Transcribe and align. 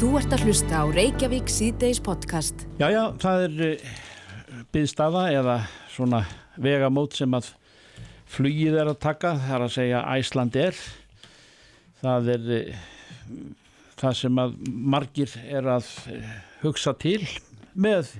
Þú 0.00 0.14
ert 0.16 0.32
að 0.32 0.46
hlusta 0.48 0.78
á 0.80 0.84
Reykjavík 0.88 1.50
síðdeis 1.52 1.98
podcast. 2.00 2.62
Já, 2.80 2.86
já, 2.88 3.02
það 3.20 3.42
er 3.44 3.56
uh, 3.66 3.88
byggstaða 4.72 5.24
eða 5.36 5.56
svona 5.92 6.20
vegamót 6.56 7.18
sem 7.18 7.36
að 7.36 7.50
flugið 8.32 8.78
er 8.80 8.88
að 8.88 8.96
taka, 9.02 9.34
það 9.42 9.52
er 9.58 9.64
að 9.66 9.74
segja 9.74 10.00
Æsland 10.14 10.56
er. 10.56 10.80
Það 12.00 12.30
er 12.32 12.48
það 14.00 14.16
sem 14.22 14.40
að 14.40 14.54
margir 14.96 15.36
er 15.44 15.68
að 15.74 15.92
uh, 16.14 16.32
hugsa 16.62 16.96
til 17.04 17.20
með 17.76 18.14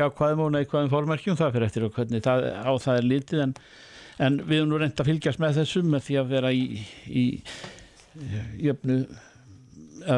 jákvæðum 0.00 0.44
og 0.48 0.52
neikvæðum 0.56 0.90
fórmerkjum, 0.96 1.38
það 1.38 1.54
fyrir 1.54 1.68
eftir 1.68 1.86
og 1.86 1.94
hvernig 2.00 2.26
það, 2.26 2.48
á 2.50 2.72
það 2.82 2.98
er 2.98 3.08
litið 3.12 3.44
en, 3.46 3.54
en 4.26 4.42
við 4.42 4.58
erum 4.58 4.74
nú 4.74 4.82
reynd 4.82 4.98
að 4.98 5.12
fylgjast 5.12 5.46
með 5.46 5.62
þessum 5.62 5.94
með 5.94 6.08
því 6.10 6.20
að 6.24 6.34
vera 6.34 6.54
í, 6.58 6.66
í 7.06 7.26
jöfnu 8.66 9.04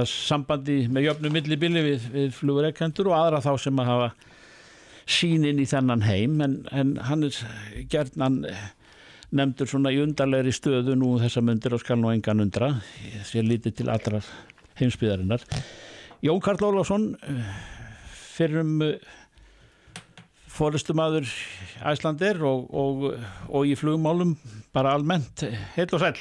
sambandi 0.08 0.82
með 0.92 1.08
jöfnum 1.08 1.32
millibili 1.32 1.84
við, 1.84 2.08
við 2.12 2.32
flugureikendur 2.36 3.10
og 3.12 3.18
aðra 3.18 3.44
þá 3.44 3.52
sem 3.62 3.80
að 3.80 3.90
hafa 3.92 4.08
sínin 5.08 5.60
í 5.62 5.66
þennan 5.68 6.04
heim 6.04 6.40
en, 6.44 6.58
en 6.72 6.96
hann 7.08 7.24
er 7.24 7.38
gerðnan 7.88 8.42
nefndur 9.28 9.68
svona 9.68 9.92
í 9.92 10.00
undarlegri 10.02 10.52
stöðu 10.56 10.96
nú 10.96 11.14
þessa 11.20 11.42
myndir 11.44 11.76
og 11.76 11.82
skal 11.82 11.98
nú 12.00 12.12
engan 12.12 12.44
undra 12.44 12.74
að 12.78 13.48
lítið 13.48 13.78
til 13.80 13.88
allra 13.92 14.22
heimsbyðarinnar 14.80 15.44
Jón 16.24 16.42
Karl 16.44 16.64
Ólásson 16.68 17.10
fyrir 18.12 18.62
um 18.64 18.78
fórustumadur 20.58 21.28
Æslandir 21.86 22.40
og, 22.42 22.66
og, 22.74 23.04
og 23.48 23.68
í 23.68 23.76
flugmálum 23.78 24.34
bara 24.74 24.96
almennt 24.96 25.44
heil 25.76 25.88
og 25.92 26.02
sæl 26.02 26.16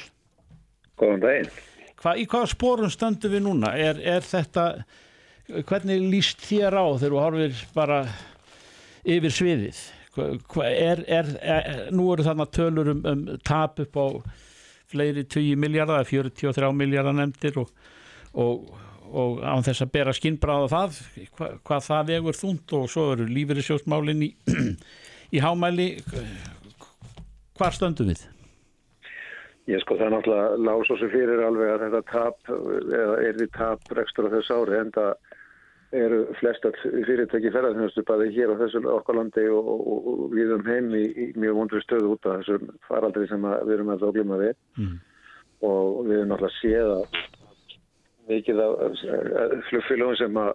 Góðan 0.98 1.24
daginn 1.24 1.67
Hva, 1.98 2.14
í 2.14 2.26
hvaða 2.30 2.50
spórum 2.52 2.90
stöndum 2.92 3.32
við 3.34 3.44
núna? 3.46 3.72
Er, 3.74 3.98
er 3.98 4.26
þetta, 4.26 4.66
hvernig 5.66 6.04
líst 6.12 6.44
þér 6.46 6.78
á 6.78 6.86
þegar 6.94 7.14
þú 7.14 7.22
horfir 7.24 7.62
bara 7.74 8.02
yfir 9.02 9.34
sviðið? 9.34 9.80
Hva, 10.18 10.66
er, 10.68 11.02
er, 11.10 11.32
nú 11.94 12.08
eru 12.12 12.26
þarna 12.26 12.46
tölur 12.54 12.92
um, 12.94 13.02
um 13.06 13.24
tap 13.46 13.82
upp 13.82 13.98
á 13.98 14.06
fleiri 14.88 15.26
20 15.26 15.58
miljardar, 15.60 16.06
43 16.08 16.70
miljardar 16.74 17.18
nefndir 17.18 17.58
og, 17.60 17.74
og, 18.38 18.70
og 19.10 19.42
án 19.42 19.66
þess 19.66 19.84
að 19.84 19.92
bera 19.98 20.14
skinnbráða 20.16 20.70
það, 20.72 21.02
hva, 21.36 21.52
hvað 21.66 21.86
það 21.90 22.10
vegur 22.14 22.40
þúnd 22.40 22.78
og 22.78 22.88
svo 22.94 23.10
eru 23.16 23.28
lífeyrisjósmálinn 23.28 24.24
í, 24.30 24.32
í 25.36 25.44
hámæli. 25.44 25.90
Hvar 27.58 27.74
stöndum 27.74 28.14
við? 28.14 28.28
Ég 29.68 29.82
sko 29.84 29.98
það 30.00 30.14
náttúrulega 30.14 30.86
svo 30.88 30.96
sem 30.96 31.10
fyrir 31.12 31.42
alveg 31.44 31.74
að 31.74 31.82
þetta 31.84 32.02
tap 32.08 32.52
eða 32.52 33.16
er 33.26 33.36
því 33.36 33.48
tap 33.56 33.90
rekstur 33.98 34.28
á 34.30 34.34
þessu 34.36 34.60
ári 34.62 34.78
en 34.78 34.92
það 34.94 35.10
eru 35.98 36.20
flestat 36.36 36.76
fyrirtæki 36.82 37.50
ferðarþjónustu 37.52 38.04
bæði 38.08 38.28
hér 38.36 38.52
á 38.52 38.60
þessu 38.60 38.82
okkarlandi 38.92 39.44
og, 39.52 39.68
og, 39.72 40.08
og 40.12 40.22
við 40.36 40.54
um 40.56 40.64
heim 40.68 40.88
í, 40.96 41.04
í 41.08 41.26
mjög 41.40 41.60
vondri 41.62 41.80
stöðu 41.84 42.14
út 42.14 42.28
af 42.28 42.42
þessum 42.42 42.72
faraldri 42.88 43.28
sem 43.30 43.44
við 43.44 43.74
erum 43.76 43.92
að 43.94 44.04
þóglima 44.04 44.40
við 44.42 44.54
mm. 44.76 44.96
og 45.68 46.00
við 46.08 46.16
erum 46.18 46.32
náttúrulega 46.32 46.60
séð 46.60 46.94
að 46.96 47.20
mikið 48.28 48.64
af 48.64 49.04
flugfélagum 49.70 50.18
sem 50.20 50.40
að 50.44 50.52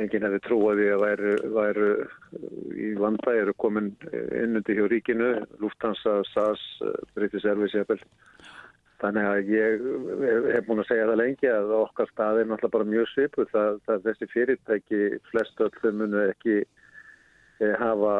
enginn 0.00 0.24
hefði 0.24 0.40
trúið 0.46 0.82
að 0.94 1.02
væru, 1.02 1.32
væru 1.56 1.88
í 2.78 2.90
vanda 2.98 3.34
eru 3.36 3.54
komin 3.60 3.90
innundi 4.10 4.76
hjá 4.78 4.86
ríkinu, 4.88 5.32
Lufthansa, 5.60 6.20
SAS, 6.30 6.62
British 7.16 7.44
Airways 7.44 7.74
eða 7.74 7.98
Þannig 9.00 9.26
að 9.30 9.50
ég 9.54 9.84
hef 10.52 10.66
búin 10.66 10.82
að 10.82 10.90
segja 10.90 11.08
það 11.08 11.20
lengi 11.22 11.48
að 11.48 11.70
okkar 11.78 12.10
stað 12.10 12.40
er 12.42 12.48
náttúrulega 12.50 12.74
bara 12.74 12.90
mjög 12.90 13.06
svipu. 13.14 13.46
Það, 13.48 13.78
það 13.86 14.06
þessi 14.08 14.28
fyrirtæki 14.34 15.00
flest 15.30 15.62
öllum 15.66 16.02
munu 16.02 16.24
ekki 16.26 16.56
e, 16.60 17.70
hafa 17.80 18.16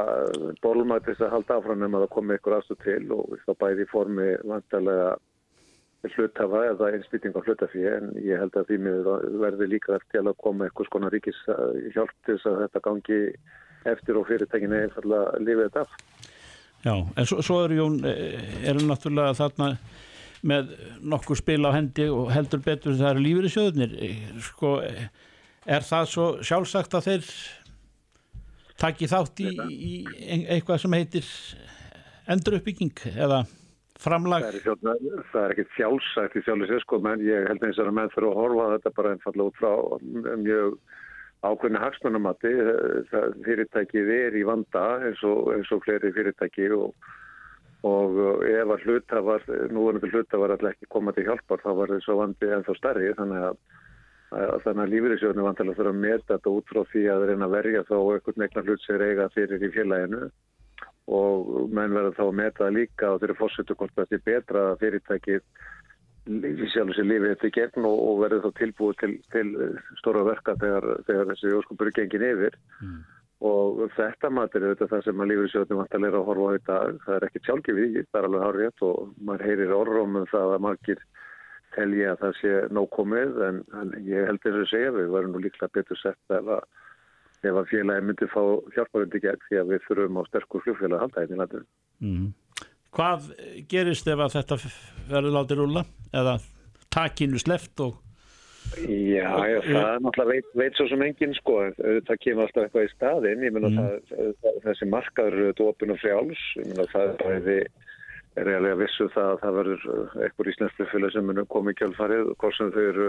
bólmætt 0.64 1.10
þess 1.10 1.26
að 1.26 1.34
halda 1.36 1.58
áfram 1.60 1.84
um 1.84 1.98
að 1.98 2.06
það 2.06 2.14
komi 2.16 2.38
ykkur 2.40 2.56
aðstu 2.56 2.78
til 2.86 3.02
og 3.16 3.36
þá 3.44 3.52
bæði 3.64 3.84
í 3.84 3.90
formi 3.92 4.30
vantarlega 4.48 5.10
hlutafa 6.08 6.64
eða 6.70 6.92
einsbytting 6.96 7.36
á 7.36 7.44
hlutafíi 7.44 7.88
en 7.92 8.12
ég 8.24 8.40
held 8.40 8.56
að 8.56 8.70
því 8.70 8.78
miður 8.86 9.24
verði 9.42 9.72
líka 9.74 9.98
eftir 9.98 10.24
að 10.24 10.38
koma 10.40 10.70
ykkur 10.70 10.88
skona 10.88 11.10
ríkis 11.12 11.40
hjálp 11.92 12.14
til 12.24 12.38
þess 12.38 12.48
að 12.48 12.62
þetta 12.64 12.86
gangi 12.88 13.19
eftir 13.90 14.16
og 14.16 14.28
fyrirtækinni 14.28 14.86
einfalla 14.86 15.26
lífið 15.40 15.69
þetta. 15.69 15.84
Já, 16.80 16.94
en 16.96 17.26
svo, 17.28 17.42
svo 17.44 17.58
er 17.66 17.74
Jón, 17.76 17.98
er 18.08 18.80
náttúrulega 18.80 19.36
þarna 19.36 19.74
með 20.46 20.74
nokkur 21.12 21.38
spil 21.38 21.62
á 21.68 21.70
hendi 21.74 22.08
og 22.12 22.30
heldur 22.32 22.62
betur 22.64 22.96
það 22.96 23.10
eru 23.12 23.24
lífur 23.24 23.48
í 23.48 23.52
sjöðunir 23.54 23.96
sko, 24.46 24.74
er 25.66 25.86
það 25.86 26.12
svo 26.14 26.26
sjálfsagt 26.46 26.96
að 26.96 27.08
þeir 27.10 27.32
taki 28.80 29.08
þátt 29.10 29.42
í, 29.44 29.50
í 29.68 29.92
eitthvað 30.48 30.84
sem 30.84 30.96
heitir 30.96 31.32
enduruppbygging 32.30 33.04
eða 33.12 33.42
framlag? 34.00 34.46
Það 34.46 34.86
er, 34.86 35.20
það 35.32 35.42
er 35.42 35.54
ekki 35.54 35.66
sjálfsagt 35.76 36.38
í 36.40 36.44
sjálfsagt 36.46 36.86
sko, 36.86 37.00
menn 37.04 37.26
ég 37.26 37.48
held 37.50 37.66
eins 37.66 37.80
og 37.82 37.92
menn 37.92 38.12
fyrir 38.14 38.30
að 38.30 38.40
horfa 38.40 38.72
þetta 38.76 38.94
bara 38.96 39.14
einfalla 39.16 39.48
út 39.50 39.60
frá 39.60 39.72
mjög 40.40 40.80
ákveðinu 41.40 41.80
hagsmannamatti 41.80 42.50
fyrirtækið 43.46 44.12
er 44.16 44.36
í 44.36 44.44
vanda 44.48 44.84
eins 45.08 45.22
og, 45.24 45.52
eins 45.54 45.70
og 45.72 45.84
fleiri 45.86 46.12
fyrirtæki 46.16 46.68
og 46.76 46.92
og 47.86 48.18
ef 48.44 48.72
að 48.74 48.82
hlutafar, 48.84 49.44
núverðandi 49.72 50.10
hlutafar 50.12 50.52
alltaf 50.54 50.74
ekki 50.74 50.88
koma 50.92 51.14
til 51.16 51.24
hjálpar 51.28 51.62
þá 51.62 51.70
var 51.78 51.92
þessu 51.94 52.16
vandi 52.18 52.52
ennþá 52.52 52.76
starri 52.76 53.12
þannig 53.16 53.46
að, 53.46 53.58
að, 54.36 54.68
að 54.68 54.82
lífyrirsjónu 54.92 55.46
vantilega 55.46 55.78
þurfa 55.78 55.94
að 55.94 56.02
meta 56.04 56.34
þetta 56.34 56.54
út 56.58 56.72
frá 56.72 56.82
því 56.92 57.04
að 57.14 57.26
reyna 57.30 57.48
að 57.48 57.56
verja 57.56 57.84
þá 57.88 57.96
einhvern 57.98 58.44
veginn 58.44 58.69
hlut 58.69 58.84
sem 58.84 59.04
eiga 59.06 59.28
fyrir 59.36 59.64
í 59.64 59.74
félaginu. 59.76 60.30
Og 61.10 61.70
menn 61.74 61.94
verður 61.96 62.19
þá 62.19 62.24
að 62.26 62.36
meta 62.38 62.62
það 62.66 62.76
líka 62.76 63.08
og 63.10 63.22
þeirri 63.22 63.38
fórsetu 63.38 63.74
hvort 63.74 63.96
þetta 63.96 64.14
er 64.19 64.26
betra 64.28 64.66
fyrirtækið 64.82 65.40
í 66.30 66.69
sjálf 66.70 66.92
og 66.92 66.98
sér 66.98 67.08
lífið 67.08 67.32
þetta 67.32 67.50
gegn 67.56 67.88
og, 67.88 67.96
og 68.10 68.20
verður 68.20 68.44
þá 68.44 68.60
tilbúið 68.60 69.00
til, 69.00 69.14
til 69.32 69.46
stóra 69.98 70.22
verka 70.28 70.54
þegar, 70.60 70.86
þegar 71.08 71.32
þessi 71.32 71.56
óskupur 71.56 71.90
gengin 71.96 72.28
yfir. 72.28 72.60
Mm 72.84 73.00
og 73.40 73.78
þetta 73.96 74.28
matur 74.36 74.64
er 74.64 74.74
þetta 74.74 74.90
það 74.90 75.06
sem 75.06 75.22
að 75.22 75.30
lífeyrissjóðnum 75.30 75.80
vantar 75.80 76.06
að 76.10 76.26
horfa 76.26 76.50
á 76.50 76.54
þetta 76.56 76.78
það 77.04 77.14
er 77.16 77.26
ekki 77.28 77.42
sjálfgefið, 77.46 77.94
það 78.10 78.20
er 78.20 78.28
alveg 78.28 78.44
hárið 78.46 78.84
og 78.88 79.14
maður 79.28 79.46
heyrir 79.48 79.72
orðrum 79.76 80.18
um 80.20 80.26
það 80.28 80.54
að 80.56 80.64
margir 80.66 81.00
telji 81.76 82.04
að 82.10 82.20
það 82.24 82.36
sé 82.40 82.52
nóg 82.74 82.90
komið 82.96 83.40
en, 83.46 83.62
en 83.80 83.94
ég 84.04 84.28
held 84.28 84.42
þess 84.44 84.60
að 84.64 84.70
segja 84.74 84.92
við 84.98 85.10
varum 85.14 85.34
nú 85.34 85.42
líklega 85.44 85.72
betur 85.78 86.00
sett 86.00 86.36
ef 86.36 86.52
að, 86.56 86.68
að 87.48 87.62
félagi 87.70 88.06
myndi 88.08 88.30
fá 88.34 88.42
hjálparundi 88.76 89.22
gegn 89.24 89.44
því 89.46 89.60
að 89.62 89.72
við 89.72 89.88
þurfum 89.88 90.20
á 90.20 90.22
sterkur 90.28 90.64
fljófélag 90.66 90.98
að 90.98 91.04
halda 91.06 91.24
þetta 91.24 91.36
í 91.36 91.40
landinu 91.40 91.66
mm. 92.04 92.28
Hvað 92.90 93.26
gerist 93.70 94.08
ef 94.10 94.20
að 94.20 94.32
þetta 94.34 94.56
verður 95.08 95.36
látið 95.38 95.60
rúla 95.62 95.84
eða 96.10 96.40
takinu 96.90 97.38
sleft 97.38 97.80
og 97.84 98.00
Já, 98.78 99.31
já, 99.50 99.58
það 99.66 99.88
er 99.91 100.03
náttúrulega 100.04 100.31
veit, 100.31 100.48
veit 100.58 100.76
svo 100.78 100.86
sem 100.91 101.03
enginn 101.04 101.36
sko, 101.36 101.56
það 101.76 102.19
kemur 102.22 102.47
alltaf 102.47 102.66
eitthvað 102.66 102.86
í 102.86 102.91
staðin, 102.94 103.44
ég 103.47 103.54
menna 103.56 103.70
mm. 103.75 104.34
þessi 104.66 104.88
markaður 104.91 105.38
eru 105.50 105.66
opin 105.66 105.94
og 105.94 106.00
frjáls, 106.03 106.42
ég 106.60 106.69
menna 106.70 106.86
það 106.92 107.06
er 107.08 107.16
bæði, 107.20 107.56
eiginlega 108.38 108.81
vissu 108.81 109.06
um 109.06 109.14
það 109.16 109.31
að 109.31 109.41
það 109.44 109.56
verður 109.58 109.86
eitthvað 110.25 110.53
íslensflugfélag 110.53 111.14
sem 111.14 111.26
munum 111.26 111.48
komið 111.50 111.78
kjálfarið, 111.81 112.34
hvort 112.41 112.58
sem 112.58 112.75
þau 112.76 112.82
eru 112.84 113.08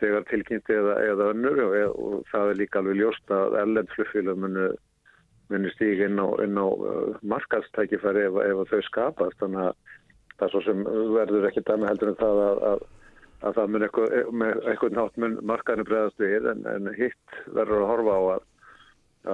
þegar 0.00 0.28
tilkynnti 0.30 0.76
eða, 0.76 0.94
eða 1.12 1.26
önnur. 1.34 1.64
Og, 1.66 1.98
og 2.00 2.30
það 2.30 2.52
er 2.52 2.60
líka 2.62 2.80
alveg 2.80 3.00
ljóst 3.00 3.34
að 3.36 3.58
ellendflugfélag 3.62 4.40
munu, 4.40 4.70
munu 5.52 5.74
stíg 5.74 6.04
inn 6.06 6.20
á, 6.20 6.26
á 6.26 6.66
uh, 6.66 7.18
markastækifæri 7.34 8.24
ef, 8.30 8.40
ef 8.46 8.72
þau 8.72 8.80
skapast, 8.88 9.38
þannig 9.42 9.68
að 9.68 9.98
það 10.40 10.54
svo 10.54 10.64
sem 10.64 10.88
verður 11.12 11.50
ekki 11.50 11.66
dæmi 11.68 11.88
heldur 11.88 12.14
en 12.14 12.20
það 12.20 12.42
að, 12.46 12.64
að 12.70 12.88
að 13.40 13.56
það 13.56 13.72
mun 13.72 13.84
eitthvað, 13.86 14.14
með 14.42 14.62
eitthvað 14.70 14.96
nátt 14.96 15.20
mun 15.22 15.36
markaðinu 15.48 15.86
bregðast 15.88 16.22
við 16.22 16.48
en, 16.52 16.64
en 16.68 16.90
hitt 16.96 17.38
verður 17.56 17.84
að 17.84 17.90
horfa 17.90 18.16
á 18.16 18.22
að, 18.34 18.42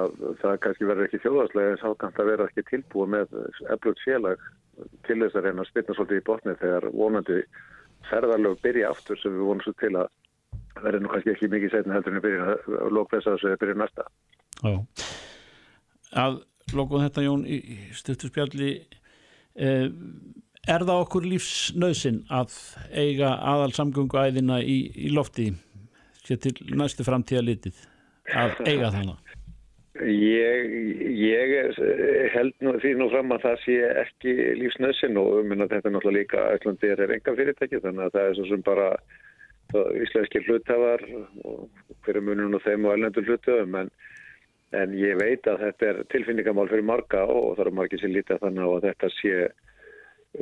að 0.00 0.18
það 0.42 0.60
kannski 0.66 0.90
verður 0.90 1.08
ekki 1.08 1.22
þjóðarslega 1.24 1.72
en 1.72 1.82
sákant 1.82 2.20
að 2.22 2.30
vera 2.30 2.46
ekki 2.50 2.66
tilbúið 2.70 3.12
með 3.16 3.34
eflut 3.74 4.04
félag 4.04 4.46
til 5.08 5.18
þess 5.22 5.38
að 5.38 5.48
reyna 5.48 5.64
að 5.64 5.70
spilna 5.70 5.96
svolítið 5.96 6.20
í 6.20 6.26
botni 6.26 6.56
þegar 6.60 6.88
vonandi 6.94 7.40
ferðarlög 8.10 8.58
byrja 8.62 8.92
aftur 8.92 9.20
sem 9.20 9.34
við 9.34 9.48
vonum 9.48 9.64
svo 9.64 9.74
til 9.80 9.92
að 9.96 10.10
verður 10.82 11.02
nú 11.02 11.12
kannski 11.12 11.32
ekki 11.32 11.50
mikið 11.52 11.72
setna 11.72 11.96
heldur 11.96 12.16
en 12.16 12.24
byrja 12.24 12.48
að 12.52 12.92
lókveðsa 12.92 13.34
þess 13.34 13.48
að 13.48 13.60
byrja 13.62 13.78
næsta. 13.80 14.06
Já. 14.60 14.74
Að 16.26 16.36
lókuð 16.76 17.06
þetta 17.06 17.24
Jón 17.24 17.46
í 17.48 17.60
stutturspjalli 17.96 18.70
eh, 18.76 19.88
Er 20.66 20.82
það 20.82 21.02
okkur 21.04 21.26
lífsnauðsinn 21.30 22.24
að 22.34 22.54
eiga 22.90 23.36
aðal 23.38 23.70
samgönguæðina 23.76 24.58
í, 24.66 24.78
í 25.06 25.12
lofti 25.14 25.52
sér 26.26 26.40
til 26.42 26.56
næstu 26.74 27.06
framtíða 27.06 27.44
litið 27.46 27.84
að 28.34 28.56
eiga 28.66 28.90
þannig? 28.94 29.36
Ég, 30.10 30.72
ég 31.16 31.78
held 32.34 32.56
nú, 32.60 32.74
því 32.82 32.90
nú 32.98 33.06
fram 33.12 33.30
að 33.32 33.46
það 33.46 33.62
sé 33.62 33.76
ekki 34.02 34.34
lífsnauðsinn 34.58 35.20
og 35.22 35.38
um 35.38 35.54
þetta 35.54 35.78
er 35.78 35.94
náttúrulega 35.94 36.16
líka 36.18 36.48
ætlandi 36.56 36.90
er 36.92 37.14
enga 37.14 37.36
fyrirtæki 37.38 37.80
þannig 37.84 38.08
að 38.08 38.18
það 38.18 38.26
er 38.26 38.36
svo 38.40 38.48
sem 38.50 38.66
bara 38.66 38.88
íslenski 40.02 40.42
hlutafar 40.48 41.06
og 41.46 41.62
hverju 42.04 42.24
munum 42.26 42.58
og 42.58 42.66
þeim 42.66 42.84
og 42.90 42.96
ellendur 42.96 43.26
hlutafum 43.30 43.78
en, 43.80 43.94
en 44.82 44.98
ég 44.98 45.14
veit 45.22 45.46
að 45.46 45.62
þetta 45.62 45.88
er 45.92 46.02
tilfinningamál 46.10 46.68
fyrir 46.74 46.86
marga 46.90 47.22
og 47.24 47.54
það 47.54 47.64
eru 47.68 47.74
margir 47.78 48.02
sem 48.02 48.14
lítið 48.14 48.42
þannig 48.42 48.74
að 48.74 48.86
þetta 48.90 49.12
sé 49.20 49.38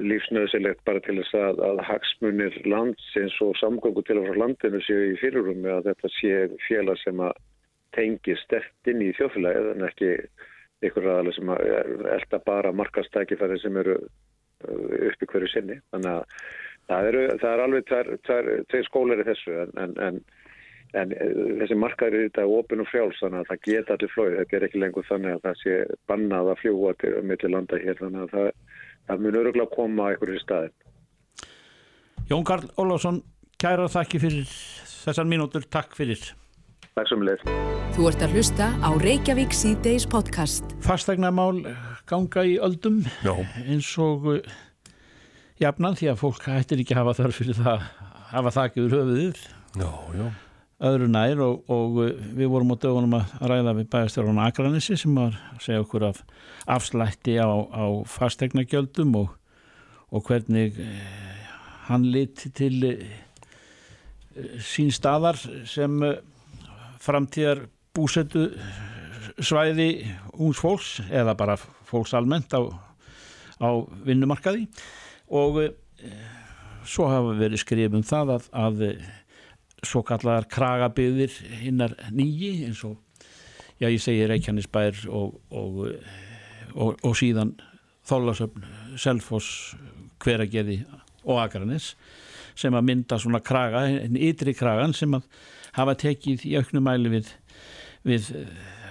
lífsnöðsilegt 0.03 0.83
bara 0.87 1.03
til 1.05 1.19
þess 1.21 1.37
að, 1.39 1.61
að 1.69 1.83
hagsmunir 1.89 2.57
landsins 2.67 3.37
og 3.45 3.55
samgöngu 3.61 4.03
til 4.07 4.19
og 4.21 4.31
frá 4.31 4.41
landinu 4.45 4.81
séu 4.85 5.13
í 5.13 5.19
fyrirrumi 5.21 5.71
að 5.71 5.91
þetta 5.91 6.11
sé 6.17 6.35
félag 6.69 7.01
sem 7.03 7.23
að 7.23 7.37
tengi 7.95 8.37
stert 8.43 8.91
inn 8.91 9.03
í 9.05 9.13
þjófélagið 9.19 9.71
en 9.75 9.89
ekki 9.89 10.13
ykkur 10.85 11.09
aðalega 11.09 11.39
sem 11.39 11.53
að 11.55 11.65
elda 12.17 12.41
bara 12.47 12.73
markastækifæri 12.77 13.59
sem 13.63 13.77
eru 13.81 13.99
uh, 14.01 14.95
uppi 15.11 15.29
hverju 15.31 15.51
sinni. 15.53 15.81
Þannig 15.95 16.11
að 16.15 16.25
það, 16.89 17.11
eru, 17.11 17.27
það 17.43 17.53
er 17.53 17.65
alveg 17.67 17.93
tveir 18.73 18.89
skólar 18.89 19.23
í 19.23 19.29
þessu 19.31 19.55
en, 19.63 19.75
en, 19.85 19.95
en, 20.09 20.21
en 21.01 21.15
uh, 21.17 21.45
þessi 21.63 21.79
markaður 21.81 22.19
er 22.19 22.27
þetta 22.29 22.49
ofin 22.59 22.85
og 22.85 22.91
frjáls 22.91 23.23
þannig 23.23 23.45
að 23.45 23.53
það 23.53 23.63
geta 23.69 23.97
allir 23.97 24.15
flóið. 24.17 24.39
Þetta 24.41 24.59
er 24.59 24.69
ekki 24.69 24.83
lengur 24.83 25.09
þannig 25.11 25.37
að 25.37 25.47
það 25.49 25.61
sé 25.63 25.79
bannað 26.11 26.53
að 26.53 26.61
fljúa 26.65 26.97
til 27.01 27.15
millir 27.31 27.55
landa 27.55 27.81
hér 27.87 28.03
þannig 28.03 28.27
að 28.27 28.35
það, 28.35 28.51
það 29.09 29.25
mun 29.25 29.39
öruglega 29.43 29.71
koma 29.75 30.11
eitthvað 30.13 30.37
í 30.37 30.43
staðin. 30.43 30.75
Jón 32.31 32.45
Karl 32.49 32.71
Ólásson, 32.81 33.21
kæra 33.61 33.89
þakki 33.93 34.21
fyrir 34.23 34.49
þessar 35.05 35.29
mínútur. 35.29 35.67
Takk 35.69 35.93
fyrir. 35.97 36.23
Takk 36.95 37.11
sem 37.11 37.25
leið. 37.27 37.43
Þú 37.95 38.07
ert 38.11 38.23
að 38.27 38.37
hlusta 38.39 38.69
á 38.81 38.89
Reykjavík 39.03 39.53
C-Days 39.55 40.07
podcast. 40.11 40.73
Fastegnamál 40.83 41.61
ganga 42.11 42.45
í 42.47 42.57
öldum 42.63 43.03
Já. 43.25 43.35
eins 43.67 43.91
og 44.03 44.27
uh, 44.33 44.55
jafnan 45.63 45.95
því 45.99 46.11
að 46.13 46.23
fólk 46.23 46.49
hættir 46.49 46.83
ekki 46.83 46.97
að 46.97 47.03
hafa 47.03 47.17
þarf 47.21 47.39
fyrir 47.43 47.59
það 47.61 47.71
að 47.75 47.85
hafa 48.35 48.55
þakkiður 48.59 48.97
höfuðið 48.99 49.45
Já, 49.75 49.91
já. 50.15 50.27
Öðru 50.85 51.09
nær 51.11 51.43
og, 51.45 51.65
og 51.73 52.01
uh, 52.05 52.11
við 52.37 52.51
vorum 52.53 52.75
á 52.75 52.77
dögunum 52.83 53.17
að 53.19 53.35
ræða 53.51 53.77
við 53.81 53.91
bæjastjórun 53.95 54.43
Akranissi 54.45 54.99
sem 55.01 55.17
var 55.17 55.37
að 55.55 55.63
segja 55.67 55.85
okkur 55.85 56.09
af 56.11 56.23
afslætti 56.77 57.37
á, 57.41 57.49
á 57.49 57.85
fastegnagjöldum 58.09 59.15
og, 59.23 59.35
og 60.15 60.27
hvernig 60.29 60.81
uh, 60.81 61.45
hann 61.89 62.09
liti 62.15 62.53
til 62.55 62.81
uh, 62.91 63.07
sín 64.65 64.91
staðar 64.95 65.39
sem 65.69 66.01
framtíðar 67.05 67.67
búsetu 67.95 68.49
svæði 69.43 69.89
ungs 70.35 70.61
fólks 70.63 70.91
eða 71.11 71.35
bara 71.39 71.57
fólks 71.89 72.15
almennt 72.17 72.55
á, 72.55 72.63
á 73.63 73.69
vinnumarkaði. 74.07 74.67
Og 75.35 75.61
e, 75.65 75.69
svo 76.87 77.09
hafa 77.11 77.37
verið 77.39 77.63
skrifum 77.63 78.05
það 78.07 78.35
að, 78.37 78.49
að 78.53 78.83
svo 79.83 80.03
kallar 80.07 80.47
kragabyðir 80.51 81.33
hinnar 81.63 81.97
nýji 82.15 82.67
eins 82.69 82.85
og 82.87 83.01
já 83.81 83.89
ég 83.89 84.03
segi 84.03 84.27
Reykjanesbær 84.31 85.07
og, 85.11 85.41
og, 85.51 85.81
og, 86.75 87.01
og 87.03 87.17
síðan 87.19 87.55
Þólasöfn, 88.05 88.67
Selfoss 89.01 89.75
Hverageði 90.21 90.83
og 91.25 91.41
Akranis 91.41 91.95
sem 92.55 92.75
að 92.77 92.87
mynda 92.91 93.19
svona 93.19 93.41
kraga 93.43 93.87
en 93.89 94.19
ytri 94.21 94.55
kragan 94.57 94.95
sem 94.95 95.15
að 95.17 95.25
hafa 95.75 95.97
tekið 96.05 96.45
í 96.47 96.55
auknum 96.61 96.85
mæli 96.87 97.17
við, 97.17 97.33
við 98.07 98.31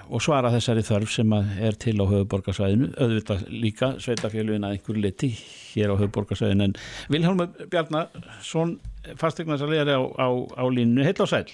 og 0.10 0.24
svara 0.24 0.52
þessari 0.54 0.84
þörf 0.86 1.12
sem 1.14 1.36
er 1.36 1.78
til 1.80 1.96
á 2.02 2.06
höfuborgarsvæðinu, 2.10 2.92
auðvitað 3.00 3.44
líka 3.52 3.94
sveitafélugin 4.04 4.68
að 4.68 4.78
einhver 4.78 5.00
liti 5.00 5.32
hér 5.74 5.94
á 5.94 6.00
höfuborgarsvæðinu 6.02 6.68
en 6.68 6.78
Vilhelm 7.14 7.44
Bjarnason 7.72 8.78
fastegnarsarlegari 9.20 9.96
á, 9.96 10.04
á, 10.04 10.28
á 10.60 10.64
línu, 10.68 11.06
heil 11.06 11.18
á 11.20 11.28
sæl 11.28 11.48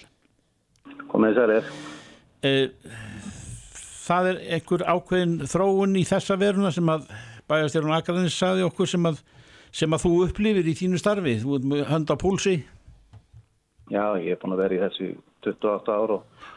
Komið 1.10 1.40
sælir. 1.40 1.70
Það 4.10 4.28
er 4.30 4.38
einhver 4.56 4.84
ákveðin 4.86 5.34
þróun 5.50 5.98
í 5.98 6.04
þessa 6.08 6.36
veruna 6.40 6.70
sem 6.74 6.88
að 6.90 7.08
bæjastjórun 7.50 7.96
Akarðins 7.96 8.38
saði 8.38 8.64
okkur 8.66 8.90
sem 8.90 9.08
að, 9.10 9.20
sem 9.74 9.94
að 9.94 10.04
þú 10.06 10.12
upplifir 10.26 10.70
í 10.70 10.76
þínu 10.78 11.00
starfi, 11.02 11.36
þú 11.42 11.58
ert 11.58 11.68
með 11.72 11.84
hönd 11.90 12.14
á 12.14 12.16
púlsi. 12.20 12.56
Já, 13.90 14.04
ég 14.22 14.36
er 14.36 14.40
búin 14.40 14.54
að 14.54 14.62
vera 14.64 14.76
í 14.76 14.82
þessu 14.84 15.10
28 15.46 15.94
ár 15.96 16.14
og, 16.18 16.48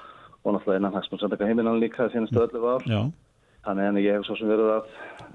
og 0.43 0.55
náttúrulega 0.55 0.79
innan 0.81 0.93
hagsmunnsandaka 0.93 1.47
heiminan 1.47 1.79
líka 1.79 2.09
sínastu 2.11 2.41
öllu 2.43 2.65
ár. 2.67 2.83
Já. 2.87 3.01
Þannig 3.63 3.87
en 3.89 3.99
ég 4.03 4.17
hef 4.17 4.25
svo 4.27 4.35
sem 4.35 4.49
verið 4.51 4.71
að 4.73 4.89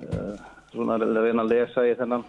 uh, 0.09 0.43
svona 0.73 0.99
reyna 1.01 1.45
að 1.45 1.55
lesa 1.55 1.87
í 1.89 1.95
þennan 1.97 2.27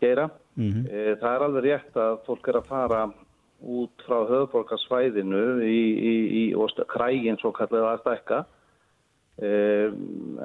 geira. 0.00 0.30
Mm 0.56 0.70
-hmm. 0.70 0.86
e, 0.90 1.16
það 1.20 1.34
er 1.34 1.42
alveg 1.46 1.64
rétt 1.64 1.96
að 1.96 2.16
fólk 2.26 2.48
er 2.48 2.56
að 2.56 2.68
fara 2.68 3.02
út 3.62 4.02
frá 4.06 4.18
höfuborgarsvæðinu 4.28 5.44
í, 5.64 5.82
í, 6.12 6.14
í 6.40 6.84
krægin 6.88 7.38
svo 7.40 7.52
kallega 7.52 7.92
að 7.92 8.00
stækka. 8.00 8.44
E, 9.38 9.52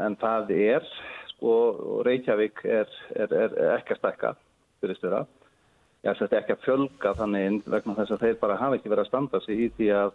en 0.06 0.16
það 0.16 0.52
er, 0.52 0.84
sko, 1.34 1.54
Reykjavík 2.06 2.64
er, 2.64 2.88
er, 3.16 3.34
er 3.34 3.76
ekki 3.78 3.94
að 3.94 4.00
stækka 4.00 4.36
fyrir 4.82 4.96
störa 4.96 5.26
ég 6.06 6.14
ætla 6.14 6.40
ekki 6.40 6.56
að 6.56 6.64
fjölga 6.64 7.14
þannig 7.18 7.64
vegna 7.68 7.96
þess 7.98 8.16
að 8.16 8.24
þeir 8.24 8.40
bara 8.42 8.58
hafa 8.60 8.78
ekki 8.78 8.92
verið 8.92 9.04
að 9.04 9.10
standa 9.10 9.42
sig 9.44 9.64
í 9.66 9.70
því 9.78 9.88
að 9.98 10.12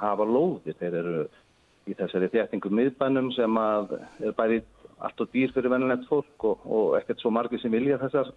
hafa 0.00 0.26
lóði. 0.28 0.74
Þeir 0.80 0.98
eru 1.00 1.20
í 1.86 1.94
þessari 1.94 2.30
þéttingu 2.32 2.72
miðbænum 2.74 3.30
sem 3.36 3.60
að 3.60 3.96
er 4.24 4.34
bæri 4.36 4.60
allt 5.04 5.22
og 5.22 5.30
dýr 5.32 5.52
fyrir 5.54 5.70
vennilegt 5.70 6.06
fólk 6.10 6.46
og, 6.48 6.64
og 6.66 6.96
ekkert 6.98 7.22
svo 7.22 7.32
margir 7.34 7.60
sem 7.62 7.72
vilja 7.72 8.00
þessar 8.00 8.32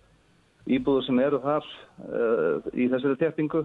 íbúður 0.70 1.06
sem 1.08 1.22
eru 1.24 1.40
þar 1.44 1.66
uh, 1.66 2.70
í 2.76 2.90
þessari 2.92 3.20
þéttingu. 3.22 3.64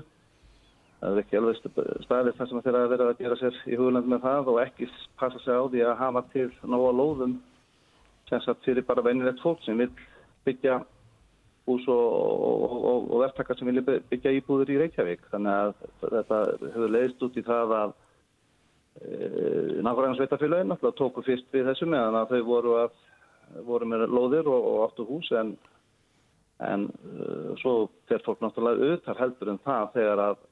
Það 1.00 1.10
er 1.18 1.20
ekki 1.20 1.36
alveg 1.36 1.58
staðið 2.06 2.36
þar 2.38 2.48
sem 2.48 2.62
þeir 2.64 2.78
að 2.78 2.92
vera 2.94 3.08
að 3.10 3.18
gera 3.20 3.36
sér 3.36 3.56
í 3.68 3.76
hugland 3.76 4.08
með 4.08 4.22
það 4.24 4.50
og 4.54 4.60
ekki 4.62 4.88
passa 5.20 5.42
sig 5.42 5.52
á 5.52 5.64
því 5.68 5.82
að 5.84 5.98
hafa 6.00 6.22
til 6.32 6.48
náða 6.62 6.92
lóðum 6.96 7.34
sem 8.30 8.40
sagt 8.40 8.64
fyrir 8.64 8.86
bara 8.88 9.04
vennilegt 9.04 9.42
fólk 9.44 9.60
sem 9.66 9.76
vil 9.82 9.90
byggja 10.46 10.78
hús 11.64 11.84
og, 11.88 12.06
og, 12.44 13.06
og 13.08 13.20
verktakar 13.22 13.56
sem 13.58 13.68
vilja 13.70 14.00
byggja 14.10 14.32
íbúður 14.38 14.72
í 14.74 14.80
Reykjavík. 14.82 15.24
Þannig 15.32 15.54
að 15.54 15.70
þetta 16.02 16.40
hefur 16.66 16.92
leiðist 16.92 17.24
út 17.24 17.38
í 17.40 17.44
það 17.46 17.74
að 17.78 17.94
e, 19.00 19.28
nákvæmlega 19.80 20.18
sveitafélagin 20.18 20.72
náttúrulega 20.72 20.98
tóku 21.00 21.24
fyrst 21.24 21.48
við 21.54 21.70
þessu 21.70 21.88
meðan 21.88 22.18
að 22.20 22.34
þau 22.34 22.42
voru, 22.50 22.74
að, 22.82 22.98
voru 23.70 23.88
með 23.88 24.06
lóðir 24.12 24.50
og, 24.52 24.68
og 24.72 24.82
áttu 24.88 25.08
hús 25.08 25.30
en, 25.40 25.54
en 26.68 26.88
e, 26.90 27.30
svo 27.62 27.76
fer 28.10 28.24
fólk 28.26 28.44
náttúrulega 28.44 28.84
auðvitað 28.84 29.24
heldur 29.24 29.54
en 29.54 29.62
það 29.64 29.88
þegar 29.96 30.24
að, 30.28 30.46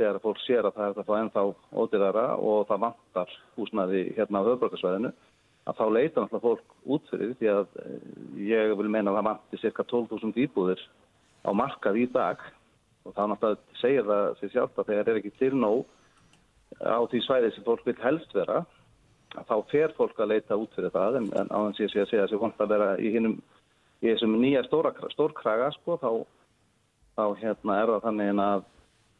þegar 0.00 0.18
að 0.18 0.26
fólk 0.26 0.44
sér 0.48 0.66
að 0.66 0.78
það 0.80 0.90
er 0.90 1.02
að 1.04 1.10
fá 1.12 1.16
ennþá 1.20 1.48
ódýrara 1.84 2.28
og 2.42 2.62
það 2.72 2.86
vantar 2.88 3.40
húsnaði 3.54 4.06
hérna 4.18 4.42
á 4.42 4.48
höfbrukarsvæðinu 4.50 5.14
að 5.68 5.76
þá 5.76 5.84
leita 5.92 6.22
náttúrulega 6.22 6.46
fólk 6.46 6.74
út 6.94 7.12
fyrir 7.12 7.36
því 7.38 7.50
að 7.52 7.76
ég 8.46 8.72
vil 8.78 8.88
meina 8.88 9.12
að 9.12 9.18
það 9.18 9.28
vanti 9.28 9.60
cirka 9.60 9.86
12.000 9.92 10.42
íbúðir 10.46 10.82
á 11.44 11.50
markað 11.56 12.00
í 12.00 12.06
dag. 12.14 12.42
Og 13.04 13.14
þá 13.16 13.22
náttúrulega 13.32 13.80
segir 13.80 14.08
það 14.08 14.26
sér 14.40 14.54
sjálft 14.54 14.80
að 14.80 14.92
þegar 14.92 15.10
er 15.12 15.20
ekki 15.20 15.34
til 15.38 15.52
nóg 15.56 15.84
á 16.80 17.00
því 17.10 17.22
svæði 17.26 17.54
sem 17.54 17.66
fólk 17.66 17.86
vil 17.86 17.96
helst 18.02 18.34
vera 18.34 18.64
þá 19.30 19.56
fer 19.70 19.94
fólk 19.96 20.18
að 20.18 20.32
leita 20.32 20.58
út 20.58 20.74
fyrir 20.74 20.92
það. 20.94 21.20
En, 21.20 21.30
en 21.38 21.52
á 21.52 21.58
þess 21.76 21.94
að 21.94 22.00
ég 22.00 22.10
segja 22.10 22.26
að 22.26 22.34
það 22.34 22.44
vant 22.46 22.64
að 22.64 22.74
vera 22.74 22.90
í 22.98 23.14
hinnum 23.14 23.38
í 24.00 24.08
þessum 24.08 24.36
nýja 24.40 24.64
stórkraga 24.66 25.70
sko, 25.76 25.98
þá, 26.00 26.10
þá 27.18 27.24
hérna 27.42 27.80
er 27.82 27.92
það 27.92 28.06
þannig 28.06 28.44
að, 28.44 28.62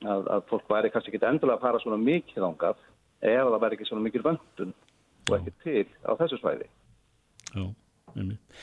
að, 0.07 0.31
að 0.37 0.47
fólk 0.49 0.71
væri 0.73 0.93
kannski 0.93 1.13
ekki 1.13 1.27
endilega 1.29 1.59
að 1.59 1.67
fara 1.67 1.83
svona 1.83 2.01
mikið 2.01 2.47
ángað 2.49 2.87
eða 3.21 3.51
það 3.51 3.63
væri 3.65 3.77
ekki 3.77 3.89
svona 3.91 4.07
mikið 4.07 4.27
vöndun 4.31 4.73
og 5.29 5.35
ekki 5.39 5.53
til 5.65 5.87
á 6.07 6.13
þessu 6.21 6.39
svæði. 6.41 6.69
Já, 7.51 7.65
einmitt. 8.15 8.63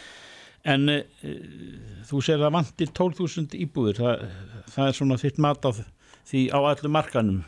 En 0.68 0.90
e, 0.92 0.98
þú 2.10 2.22
sér 2.26 2.44
að 2.44 2.56
vantir 2.58 2.90
12.000 2.92 3.60
íbúður, 3.64 4.02
það, 4.02 4.26
það 4.74 4.90
er 4.90 4.98
svona 4.98 5.20
þitt 5.22 5.38
mat 5.44 5.68
á 5.68 5.72
því 6.28 6.42
á 6.52 6.60
allu 6.60 6.92
markanum, 6.92 7.44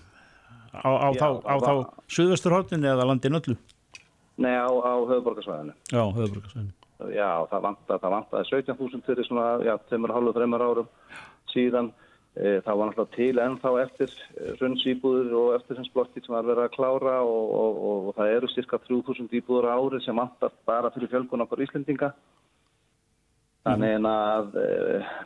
á, 0.72 0.88
á, 0.88 1.08
Já, 1.18 1.26
á, 1.26 1.30
á 1.44 1.56
þá 1.60 1.74
Suðvesturhóttinni 2.16 2.88
eða 2.88 3.08
landin 3.10 3.40
öllu? 3.42 3.58
Nei, 4.40 4.56
á, 4.56 4.70
á 4.72 4.94
höfuborgarsvæðinu. 5.10 5.76
Já, 5.92 6.04
höfuborgarsvæðinu. 6.16 6.76
Já, 7.16 7.30
það 7.48 7.66
vantaði 7.66 8.12
vanta 8.12 8.44
17.000 8.48 9.04
fyrir 9.08 9.28
svona, 9.28 9.50
já, 9.64 9.74
2,5-3 9.92 10.64
árum 10.64 10.88
síðan. 11.52 11.92
Það 12.38 12.76
var 12.78 12.88
náttúrulega 12.88 13.16
til 13.16 13.40
ennþá 13.44 13.70
eftir 13.82 14.12
runnsýbúður 14.62 15.32
og 15.36 15.48
eftirhensblokkið 15.58 16.28
sem 16.28 16.36
var 16.36 16.46
verið 16.48 16.68
að 16.68 16.76
klára 16.76 17.16
og, 17.26 17.54
og, 17.58 17.80
og, 17.90 18.06
og 18.12 18.20
það 18.20 18.34
eru 18.36 18.50
cirka 18.54 18.80
3000 18.86 19.34
íbúður 19.40 19.68
árið 19.74 20.06
sem 20.06 20.22
vantar 20.22 20.54
bara 20.70 20.92
fyrir 20.94 21.12
fjölgun 21.12 21.44
okkur 21.44 21.66
Íslendinga. 21.66 22.14
Þannig 23.68 23.96
en 23.98 24.08
að 24.08 24.56
e, 24.62 24.68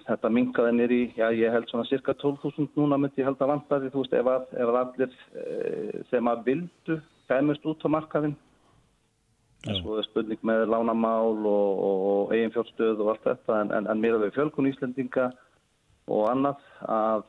þetta 0.08 0.32
minkaði 0.34 0.72
nýri, 0.80 1.02
já 1.20 1.28
ég 1.38 1.54
held 1.54 1.70
svona 1.70 1.86
cirka 1.86 2.16
12.000 2.18 2.74
núna 2.80 2.98
myndi 2.98 3.22
ég 3.22 3.30
held 3.30 3.44
að 3.46 3.52
vantaði, 3.52 3.92
þú 3.94 4.02
veist, 4.02 4.16
ef, 4.18 4.32
að, 4.34 4.48
ef 4.58 4.72
að 4.72 4.80
allir 4.80 5.14
e, 5.14 6.02
sem 6.10 6.32
að 6.32 6.42
vildu 6.48 6.98
kæmust 7.30 7.70
út 7.70 7.86
á 7.86 7.90
markaðin. 7.94 8.36
Svo 9.64 10.00
er 10.00 10.08
spurning 10.08 10.42
með 10.44 10.66
lánamál 10.74 11.46
og 11.48 12.34
eiginfjórnstöð 12.36 13.04
og 13.06 13.14
allt 13.14 13.28
þetta 13.30 13.62
en, 13.62 13.70
en, 13.78 13.86
en 13.94 14.02
mér 14.02 14.18
að 14.18 14.26
við 14.26 14.40
fjölgun 14.40 14.72
Íslendinga 14.74 15.30
og 16.12 16.28
annað 16.32 16.66
að 16.90 17.24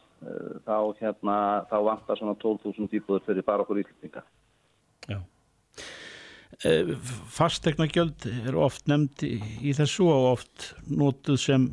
þá, 0.64 0.76
hérna, 1.00 1.36
þá 1.70 1.76
vantar 1.88 2.20
svona 2.20 2.34
12.000 2.42 2.98
íbúður 2.98 3.24
fyrir 3.26 3.46
bara 3.46 3.64
okkur 3.64 3.82
íslendinga. 3.82 4.24
Já. 5.10 5.20
Fastegna 7.34 7.88
gjöld 7.90 8.26
er 8.30 8.56
oft 8.56 8.86
nefnd 8.88 9.24
í, 9.26 9.74
þessu 9.76 10.06
og 10.12 10.28
oft 10.36 10.70
nótuð 10.88 11.40
sem 11.42 11.68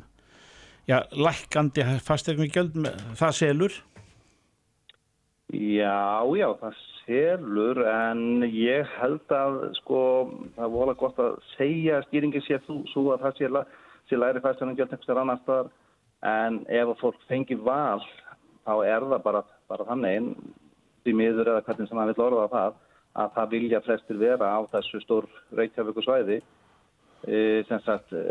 já, 0.89 1.03
lækkandi 1.13 1.85
fastegna 2.03 2.49
gjöld, 2.49 2.79
það 3.19 3.37
selur? 3.37 3.77
Já, 5.51 6.23
já, 6.39 6.47
það 6.61 6.79
selur 7.01 7.83
en 7.91 8.43
ég 8.47 8.89
held 8.97 9.35
að 9.35 9.61
sko 9.81 10.01
það 10.57 10.75
volið 10.75 10.99
gott 11.01 11.21
að 11.21 11.37
segja 11.55 12.01
stýringin 12.07 12.43
sé 12.45 12.59
þú 12.65 12.81
svo 12.91 13.11
að 13.13 13.27
það 13.27 13.37
sé, 13.37 13.63
sé 14.09 14.19
læri 14.19 14.43
gælt 14.43 14.65
einhverjar 14.65 15.21
annar 15.21 15.41
staðar 15.43 15.71
en 16.21 16.61
ef 16.69 16.95
fólk 17.01 17.19
fengi 17.29 17.57
val 17.57 18.01
þá 18.65 18.73
er 18.85 19.07
það 19.09 19.23
bara, 19.25 19.43
bara 19.71 19.87
þannig 19.89 20.31
því 21.01 21.13
miður 21.17 21.53
eða 21.55 21.65
hvernig 21.65 21.89
sem 21.89 21.97
það 21.97 22.11
vil 22.13 22.25
orða 22.27 22.47
það 22.55 22.79
að 23.21 23.31
það 23.35 23.53
vilja 23.55 23.83
flestir 23.85 24.19
vera 24.21 24.51
á 24.53 24.59
þessu 24.71 25.01
stór 25.03 25.27
reykjaföku 25.57 26.03
svæði 26.05 26.41
E, 27.21 27.63
sagt, 27.69 28.09
e, 28.17 28.21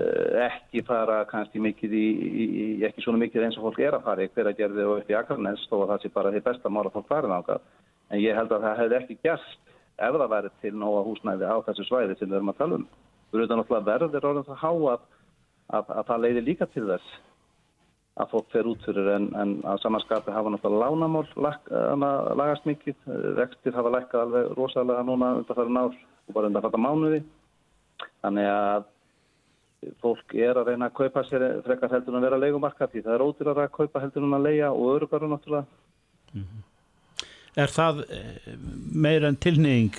ekki 0.49 0.81
fara 0.83 1.21
kannski 1.31 1.61
mikið 1.63 1.93
í, 1.95 2.07
í, 2.27 2.65
ekki 2.89 3.05
svona 3.05 3.21
mikið 3.23 3.45
eins 3.47 3.59
og 3.61 3.69
fólk 3.69 3.79
er 3.87 3.95
að 3.95 4.09
fara 4.09 4.25
í 4.25 4.31
hver 4.35 4.49
að 4.51 4.57
gerði 4.59 4.83
og 4.83 4.95
upp 4.97 5.13
í 5.13 5.15
Akarnes 5.15 5.63
þó 5.71 5.77
að 5.77 5.93
það 5.93 6.01
sé 6.03 6.11
bara 6.17 6.33
því 6.35 6.41
besta 6.49 6.73
mál 6.75 6.83
að 6.83 6.97
fólk 6.97 7.07
farið 7.07 7.35
ákvað 7.37 7.69
en 8.11 8.19
ég 8.19 8.35
held 8.35 8.51
að 8.57 8.67
það 8.67 8.81
hefði 8.81 8.99
ekki 8.99 9.17
gerst 9.29 9.71
ef 9.95 10.19
það 10.19 10.33
væri 10.33 10.51
til 10.65 10.73
nóga 10.75 11.05
húsnæði 11.07 11.53
á 11.55 11.57
þessu 11.69 11.87
svæði 11.87 12.17
sem 12.19 12.33
við 12.33 12.41
erum 12.41 12.51
að 12.51 12.59
tala 12.65 12.81
um. 12.81 12.89
Við 13.31 13.45
erum 13.45 13.61
náttúrulega 13.61 13.89
verður 13.93 14.29
orðin 14.33 14.49
það 14.49 14.61
há 14.65 14.73
að, 14.97 15.07
að, 15.71 15.95
að 16.01 16.05
það 16.11 16.23
leiði 16.27 16.45
líka 16.49 16.71
til 16.75 16.87
þess 16.91 17.15
að 18.21 18.31
fólk 18.35 18.49
fer 18.53 18.69
út 18.69 18.85
fyrir 18.85 19.11
en, 19.17 19.29
en 19.41 19.57
að 19.65 19.83
samanskapi 19.83 20.33
hafa 20.35 20.53
náttúrulega 20.53 20.91
lánamál 20.91 21.27
lag, 21.37 21.69
lagast 22.37 22.69
mikið 22.69 22.97
vextir 23.39 23.77
hafa 23.77 23.93
lækkað 23.97 24.25
alveg 24.27 24.57
rosalega 24.59 25.05
núna 25.09 25.35
undan 25.41 25.57
það 25.57 25.79
ár 25.81 25.95
og 26.29 26.35
bara 26.37 26.51
undan 26.51 26.67
þetta 26.67 26.85
mánuði 26.87 27.23
Þannig 28.21 28.49
að 28.53 28.89
fólk 30.03 30.35
er 30.37 30.59
að 30.61 30.73
reyna 30.73 30.91
að 30.91 30.97
kaupa 30.99 31.23
sér 31.25 31.45
frekar 31.65 31.93
heldur 31.95 32.15
en 32.15 32.21
að 32.21 32.27
vera 32.27 32.41
leikumarka 32.43 32.89
því 32.91 33.05
það 33.07 33.15
er 33.15 33.25
ódýrar 33.25 33.63
að 33.63 33.73
kaupa 33.79 34.03
heldur 34.03 34.27
en 34.27 34.37
að 34.37 34.47
leia 34.49 34.69
og 34.75 34.91
örugaru 34.97 35.31
náttúrulega. 35.31 35.65
Mm 36.35 36.45
-hmm. 36.45 36.67
Er 37.57 37.73
það 37.77 38.05
eh, 38.11 38.59
meira 38.93 39.29
en 39.29 39.37
tilneying 39.37 39.97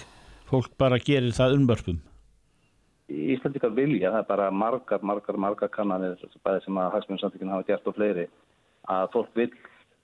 fólk 0.49 0.77
bara 0.77 0.99
gerir 0.99 1.33
það 1.33 1.55
umbörpum? 1.57 1.99
Íslandikar 3.35 3.73
vilja, 3.75 4.11
það 4.11 4.21
er 4.21 4.29
bara 4.29 4.47
margar, 4.51 5.03
margar, 5.05 5.37
margar 5.39 5.71
kannanir 5.73 6.15
bæði 6.45 6.63
sem 6.65 6.79
að 6.79 6.93
hagsmjörnsamtökinn 6.95 7.53
hafa 7.53 7.67
gert 7.67 7.89
og 7.89 7.97
fleiri 7.97 8.27
að 8.91 9.09
fólk 9.13 9.35
vil, 9.37 9.49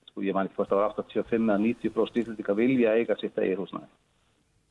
sko 0.09 0.25
ég 0.25 0.37
mæn 0.37 0.49
ekki 0.49 0.59
hvort 0.59 0.75
var 0.77 0.95
85 0.97 1.47
eða 1.49 1.57
90% 1.63 2.21
Íslandikar 2.23 2.59
vilja 2.59 2.95
eiga 2.97 3.17
sitt 3.21 3.37
eigið 3.39 3.63
húsnæði. 3.63 3.89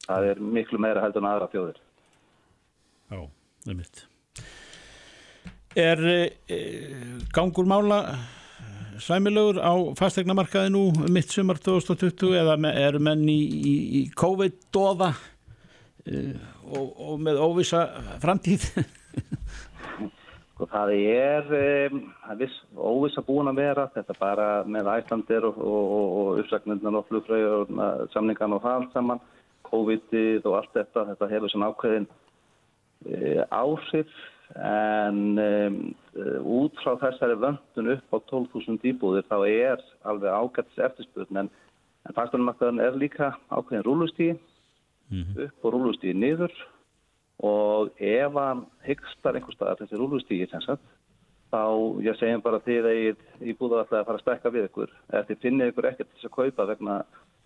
Það 0.07 0.31
er 0.31 0.43
miklu 0.59 0.81
meira 0.83 1.03
heldur 1.03 1.25
en 1.25 1.31
aðra 1.33 1.51
fjóðir. 1.51 1.83
Já, 3.11 3.21
það 3.65 3.73
er 3.73 3.79
mitt. 3.81 4.07
Er 5.77 6.03
e, 6.09 6.59
gangur 7.37 7.67
mála 7.69 8.01
sæmilegur 9.03 9.59
á 9.61 9.75
fastegnamarkaði 9.99 10.73
nú 10.73 10.85
mitt 11.13 11.33
sumar 11.33 11.59
2020 11.61 12.37
eða 12.41 12.57
eru 12.73 13.01
menn 13.03 13.25
í, 13.29 13.41
í, 13.45 13.75
í 14.01 14.03
COVID-dóða 14.17 15.13
og, 16.07 16.87
og 16.97 17.23
með 17.23 17.41
óvisa 17.43 17.87
framtíð? 18.23 18.69
Sko 20.57 20.69
það 20.73 20.93
er, 20.97 21.49
um, 21.93 22.05
viss, 22.41 22.61
óvisa 22.77 23.25
búin 23.25 23.51
að 23.51 23.59
vera, 23.61 23.89
þetta 23.93 24.15
bara 24.17 24.47
með 24.65 24.93
æslandir 24.95 25.45
og, 25.45 25.59
og, 25.61 25.91
og 26.21 26.45
uppsagnirna 26.45 26.95
og 26.97 27.11
flugfröður 27.11 27.75
samningan 28.15 28.57
og 28.57 28.63
það 28.65 28.87
saman, 28.95 29.25
COVID-ið 29.67 30.47
og 30.47 30.61
allt 30.61 30.73
þetta, 30.79 31.05
þetta 31.11 31.29
hefur 31.35 31.53
svona 31.53 31.69
ákveðin 31.73 32.07
Eh, 33.05 33.45
áhrif. 33.49 34.09
En 34.55 35.39
um, 35.43 35.79
út 36.63 36.77
frá 36.79 36.93
þessari 37.01 37.35
vöndun 37.43 37.91
upp 37.97 38.15
á 38.15 38.19
12.000 38.31 38.87
íbúðir 38.87 39.27
þá 39.27 39.39
er 39.43 39.83
alveg 40.07 40.31
ágættis 40.31 40.85
eftirspurn. 40.87 41.41
En, 41.43 41.51
en 42.07 42.15
fagstunummarkaðan 42.15 42.79
er 42.85 42.95
líka 42.95 43.33
ákveðin 43.51 43.83
rúlustígi 43.89 44.37
mm 45.11 45.23
-hmm. 45.23 45.45
upp 45.47 45.65
og 45.65 45.73
rúlustígi 45.75 46.15
niður 46.15 46.53
og 47.39 47.91
ef 48.01 48.33
hann 48.33 48.67
hyggstar 48.87 49.37
einhver 49.37 49.55
staðar 49.55 49.81
þessi 49.81 49.97
rúlustígi 50.01 50.49
þá 51.53 51.63
ég 52.03 52.17
segjum 52.19 52.43
bara 52.43 52.61
því 52.65 52.77
að 52.81 53.17
íbúða 53.41 53.83
alltaf 53.83 54.01
að 54.01 54.07
fara 54.07 54.19
að 54.19 54.25
stekka 54.25 54.51
við 54.51 54.69
ykkur 54.69 54.91
ef 55.13 55.27
þið 55.29 55.43
finnir 55.45 55.71
ykkur 55.71 55.89
ekkert 55.91 56.09
til 56.11 56.19
þess 56.19 56.29
að 56.31 56.37
kaupa 56.37 56.67
vegna, 56.67 56.97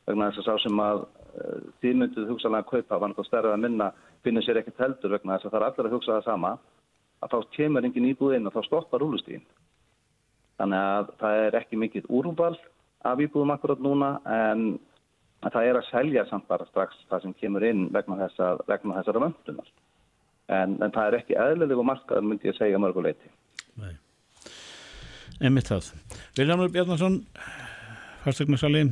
vegna 0.07 0.31
þess 0.31 0.41
að 0.41 0.47
sá 0.49 0.63
sem 0.65 0.81
að 0.81 0.99
uh, 1.01 1.59
þið 1.83 1.97
mynduð 2.01 2.31
hugsalega 2.31 2.65
að 2.65 2.71
kaupa 2.71 2.99
var 2.99 3.09
náttúrulega 3.09 3.31
stærðið 3.31 3.57
að 3.57 3.65
minna 3.65 3.93
finnir 4.25 4.47
sér 4.47 4.61
ekkert 4.61 4.83
heldur 4.85 5.15
vegna 5.17 5.37
þess 5.37 5.49
að 5.49 5.53
það 5.53 5.61
er 5.61 5.67
allir 5.69 5.89
að 5.89 5.97
hugsa 5.97 6.17
það 6.17 6.29
sama 6.29 6.53
að 7.21 7.33
þá 7.33 7.39
kemur 7.57 7.85
engin 7.85 8.11
íbúð 8.11 8.37
inn 8.37 8.49
og 8.49 8.55
þá 8.55 8.63
stoppar 8.65 9.03
rúlustíðin. 9.05 9.45
Þannig 10.61 10.87
að 10.93 11.11
það 11.21 11.41
er 11.45 11.59
ekki 11.61 11.81
mikill 11.81 12.07
úrúbal 12.09 12.55
af 13.05 13.21
íbúðum 13.21 13.53
akkurat 13.55 13.81
núna 13.85 14.11
en 14.29 14.79
það 15.49 15.69
er 15.71 15.79
að 15.81 15.89
selja 15.89 16.27
samt 16.29 16.47
bara 16.51 16.67
strax 16.69 16.99
það 17.09 17.25
sem 17.25 17.35
kemur 17.41 17.65
inn 17.65 17.87
vegna, 17.95 18.19
þessa, 18.27 18.53
vegna 18.69 18.99
þessara 18.99 19.25
vöndunar. 19.25 19.71
En, 20.51 20.77
en 20.83 20.93
það 20.93 21.07
er 21.07 21.19
ekki 21.21 21.39
eðlilegu 21.39 21.85
markaður 21.87 22.27
myndi 22.27 22.51
ég 22.51 22.57
segja 22.59 22.81
mörguleiti. 22.83 23.31
Nei. 23.81 23.95
Emmitt 25.41 25.71
það. 25.71 25.93
Viljanur 26.37 26.73
Bjarnason, 26.75 27.21
farstegnarsali, 28.27 28.83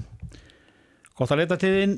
gott 1.18 1.34
að 1.34 1.42
leita 1.42 1.58
til 1.60 1.74
þín 1.74 1.96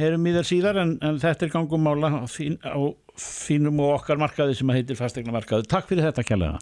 heyrum 0.00 0.26
í 0.26 0.32
þér 0.34 0.48
síðar 0.48 0.80
en, 0.82 0.96
en 1.04 1.20
þetta 1.22 1.46
er 1.46 1.52
gangum 1.54 1.86
mála 1.86 2.10
á, 2.10 2.24
þín, 2.30 2.58
á 2.66 2.80
þínum 3.20 3.84
og 3.84 4.00
okkar 4.00 4.18
markaði 4.20 4.56
sem 4.58 4.74
heitir 4.74 4.98
fastegna 4.98 5.36
markaði. 5.36 5.68
Takk 5.70 5.86
fyrir 5.92 6.08
þetta 6.08 6.26
kjærlega. 6.26 6.58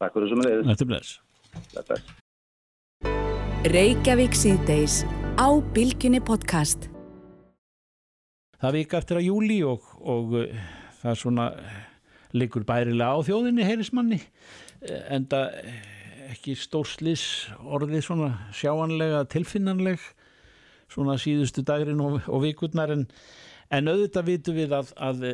Takk 0.00 0.16
fyrir 0.16 0.26
þessum 0.26 0.42
leiðis. 0.48 0.66
Þetta 0.72 0.82
er 0.82 0.90
bleðis. 0.90 1.12
Reykjavík 3.70 4.34
síðdeis 4.40 5.02
á 5.40 5.48
Bilginni 5.72 6.20
podcast. 6.20 6.90
Það 8.60 8.74
vika 8.76 8.98
eftir 9.00 9.20
að 9.20 9.28
júli 9.30 9.62
og, 9.64 9.86
og 10.04 10.34
uh, 10.36 10.66
það 11.00 11.16
svona 11.22 11.46
leikur 12.36 12.66
bærilega 12.68 13.16
á 13.16 13.18
þjóðinni 13.24 13.64
heyrismanni 13.64 14.18
eh, 14.20 15.00
en 15.16 15.24
það 15.32 15.56
ekki 16.30 16.54
stórslis 16.60 17.24
orðið 17.64 18.04
svona 18.06 18.28
sjáanlega 18.54 19.24
tilfinnanleg 19.32 20.04
svona 20.92 21.16
síðustu 21.18 21.64
dagrin 21.66 22.04
og, 22.04 22.20
og 22.28 22.44
vikurnar 22.44 22.92
en, 22.94 23.08
en 23.72 23.90
auðvitað 23.90 24.28
vitum 24.28 24.60
við 24.60 24.76
að, 24.76 24.92
að, 24.94 25.26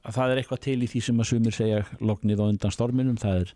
að 0.00 0.16
það 0.16 0.32
er 0.32 0.42
eitthvað 0.42 0.64
til 0.66 0.80
í 0.80 0.90
því 0.90 1.04
sem 1.06 1.22
að 1.22 1.30
sumir 1.30 1.58
segja 1.60 1.84
loknið 2.00 2.42
á 2.42 2.48
undan 2.48 2.74
storminum 2.74 3.20
það, 3.22 3.44
er, 3.44 3.54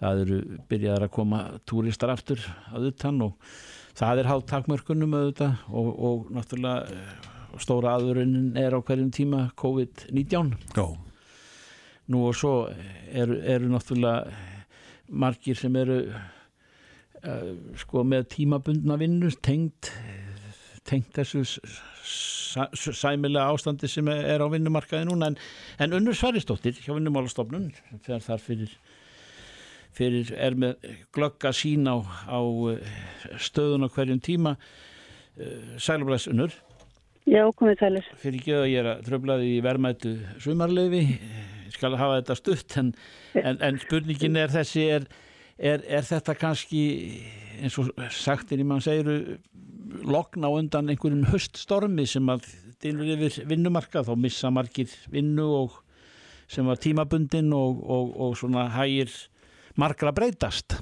það 0.00 0.24
eru 0.24 0.42
byrjaðar 0.70 1.08
að 1.10 1.16
koma 1.18 1.46
túristar 1.68 2.14
aftur 2.14 2.40
að 2.72 2.92
utan 2.94 3.26
og 3.28 3.52
það 3.98 4.22
er 4.22 4.30
hátt 4.30 4.50
takmörkunum 4.50 5.16
auðvitað 5.18 5.64
og, 5.70 5.88
og 6.08 6.28
náttúrulega 6.34 6.94
eh, 6.94 7.32
stóra 7.62 7.94
aðurunin 7.98 8.56
er 8.58 8.74
á 8.74 8.80
hverjum 8.82 9.12
tíma 9.14 9.46
COVID-19 9.60 10.54
nú 12.10 12.26
og 12.28 12.36
svo 12.36 12.54
eru, 13.12 13.38
eru 13.40 13.70
náttúrulega 13.72 14.34
margir 15.08 15.56
sem 15.56 15.76
eru 15.76 15.98
uh, 17.24 17.52
sko 17.80 18.04
með 18.08 18.28
tímabundna 18.34 18.98
vinnu 19.00 19.30
tengt, 19.44 19.92
tengt 20.88 21.12
þessu 21.16 21.44
sæmilega 22.94 23.48
ástandi 23.50 23.88
sem 23.90 24.08
er 24.12 24.44
á 24.44 24.46
vinnumarkaði 24.52 25.08
núna. 25.08 25.32
En, 25.32 25.38
en 25.82 25.96
unnur 25.98 26.16
Sværistóttir 26.16 26.76
hjá 26.78 26.92
vinnumálastofnun 26.94 27.70
þegar 28.04 28.22
þar 28.28 28.44
fyrir, 28.44 28.76
fyrir 29.94 30.30
er 30.36 30.58
með 30.58 30.86
glögga 31.14 31.54
sín 31.56 31.88
á, 31.90 31.98
á 32.28 32.40
eh, 32.72 32.94
stöðun 33.38 33.86
á 33.86 33.88
hverjum 33.88 34.22
tíma. 34.22 34.56
Sælubræs 35.82 36.28
unnur. 36.30 36.52
Já, 37.26 37.42
komið 37.58 37.80
sælir. 37.80 38.08
Fyrir 38.22 38.38
ekki 38.38 38.52
að 38.54 38.68
ég 38.70 38.84
er 38.84 38.88
að 38.92 39.00
tröflaði 39.08 39.48
í 39.56 39.62
verðmættu 39.64 40.12
sumarleifi 40.44 41.00
skal 41.74 41.96
hafa 41.98 42.20
þetta 42.20 42.36
stutt 42.38 42.76
en, 42.78 42.92
en, 43.40 43.58
en 43.58 43.80
spurningin 43.82 44.38
er 44.38 44.52
þessi 44.52 44.84
er 44.94 45.08
er, 45.58 45.82
er 45.86 46.06
þetta 46.06 46.34
kannski 46.38 46.82
eins 47.62 47.76
og 47.78 47.90
sagtir 48.14 48.62
í 48.62 48.66
mann 48.66 48.82
segiru 48.84 49.38
lokna 50.04 50.50
undan 50.50 50.90
einhverjum 50.90 51.28
höststormi 51.30 52.06
sem 52.10 52.28
að 52.32 52.48
dynur 52.82 53.12
yfir 53.14 53.46
vinnumarka 53.48 54.02
þá 54.06 54.14
missa 54.18 54.50
margir 54.50 54.90
vinnu 55.12 55.46
og 55.62 55.78
sem 56.50 56.66
var 56.66 56.80
tímabundin 56.82 57.52
og, 57.56 57.80
og, 57.88 58.10
og 58.20 58.34
svona 58.36 58.66
hægir 58.74 59.12
margra 59.80 60.12
breytast 60.14 60.76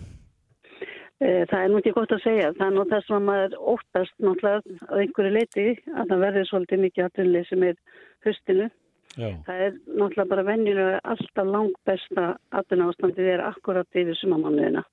eh, 1.20 1.42
Það 1.50 1.58
er 1.58 1.72
nú 1.72 1.80
ekki 1.80 1.94
gott 1.96 2.14
að 2.14 2.24
segja 2.26 2.52
það 2.58 2.66
er 2.68 2.76
nú 2.76 2.86
þess 2.92 3.16
að 3.16 3.26
maður 3.30 3.58
óttast 3.74 4.14
náttúrulega 4.18 4.78
á 4.88 4.94
einhverju 5.00 5.34
leiti 5.38 5.66
að 5.94 6.06
það 6.12 6.24
verður 6.26 6.48
svolítið 6.50 6.86
mikið 6.86 7.08
aðtunlega 7.08 7.50
sem 7.50 7.66
er 7.70 7.82
höstinu 8.26 8.70
Já. 9.12 9.28
Það 9.44 9.58
er 9.66 9.74
náttúrulega 9.92 10.28
bara 10.30 10.44
venjulega 10.46 11.00
alltaf 11.04 11.48
langt 11.48 11.80
besta 11.84 12.28
aðuna 12.56 12.86
ástandið 12.88 13.26
er 13.34 13.42
akkurat 13.44 13.98
yfir 14.00 14.16
sumamannuðina. 14.16 14.84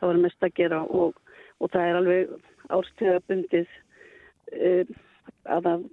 Það 0.00 0.10
var 0.10 0.18
mest 0.24 0.46
að 0.46 0.56
gera 0.58 0.80
og, 0.82 1.20
og 1.62 1.70
það 1.70 1.86
er 1.86 1.98
alveg 2.00 2.32
árstíðabundið 2.74 3.76
uh, 4.56 4.96
að 5.54 5.68
það 5.68 5.86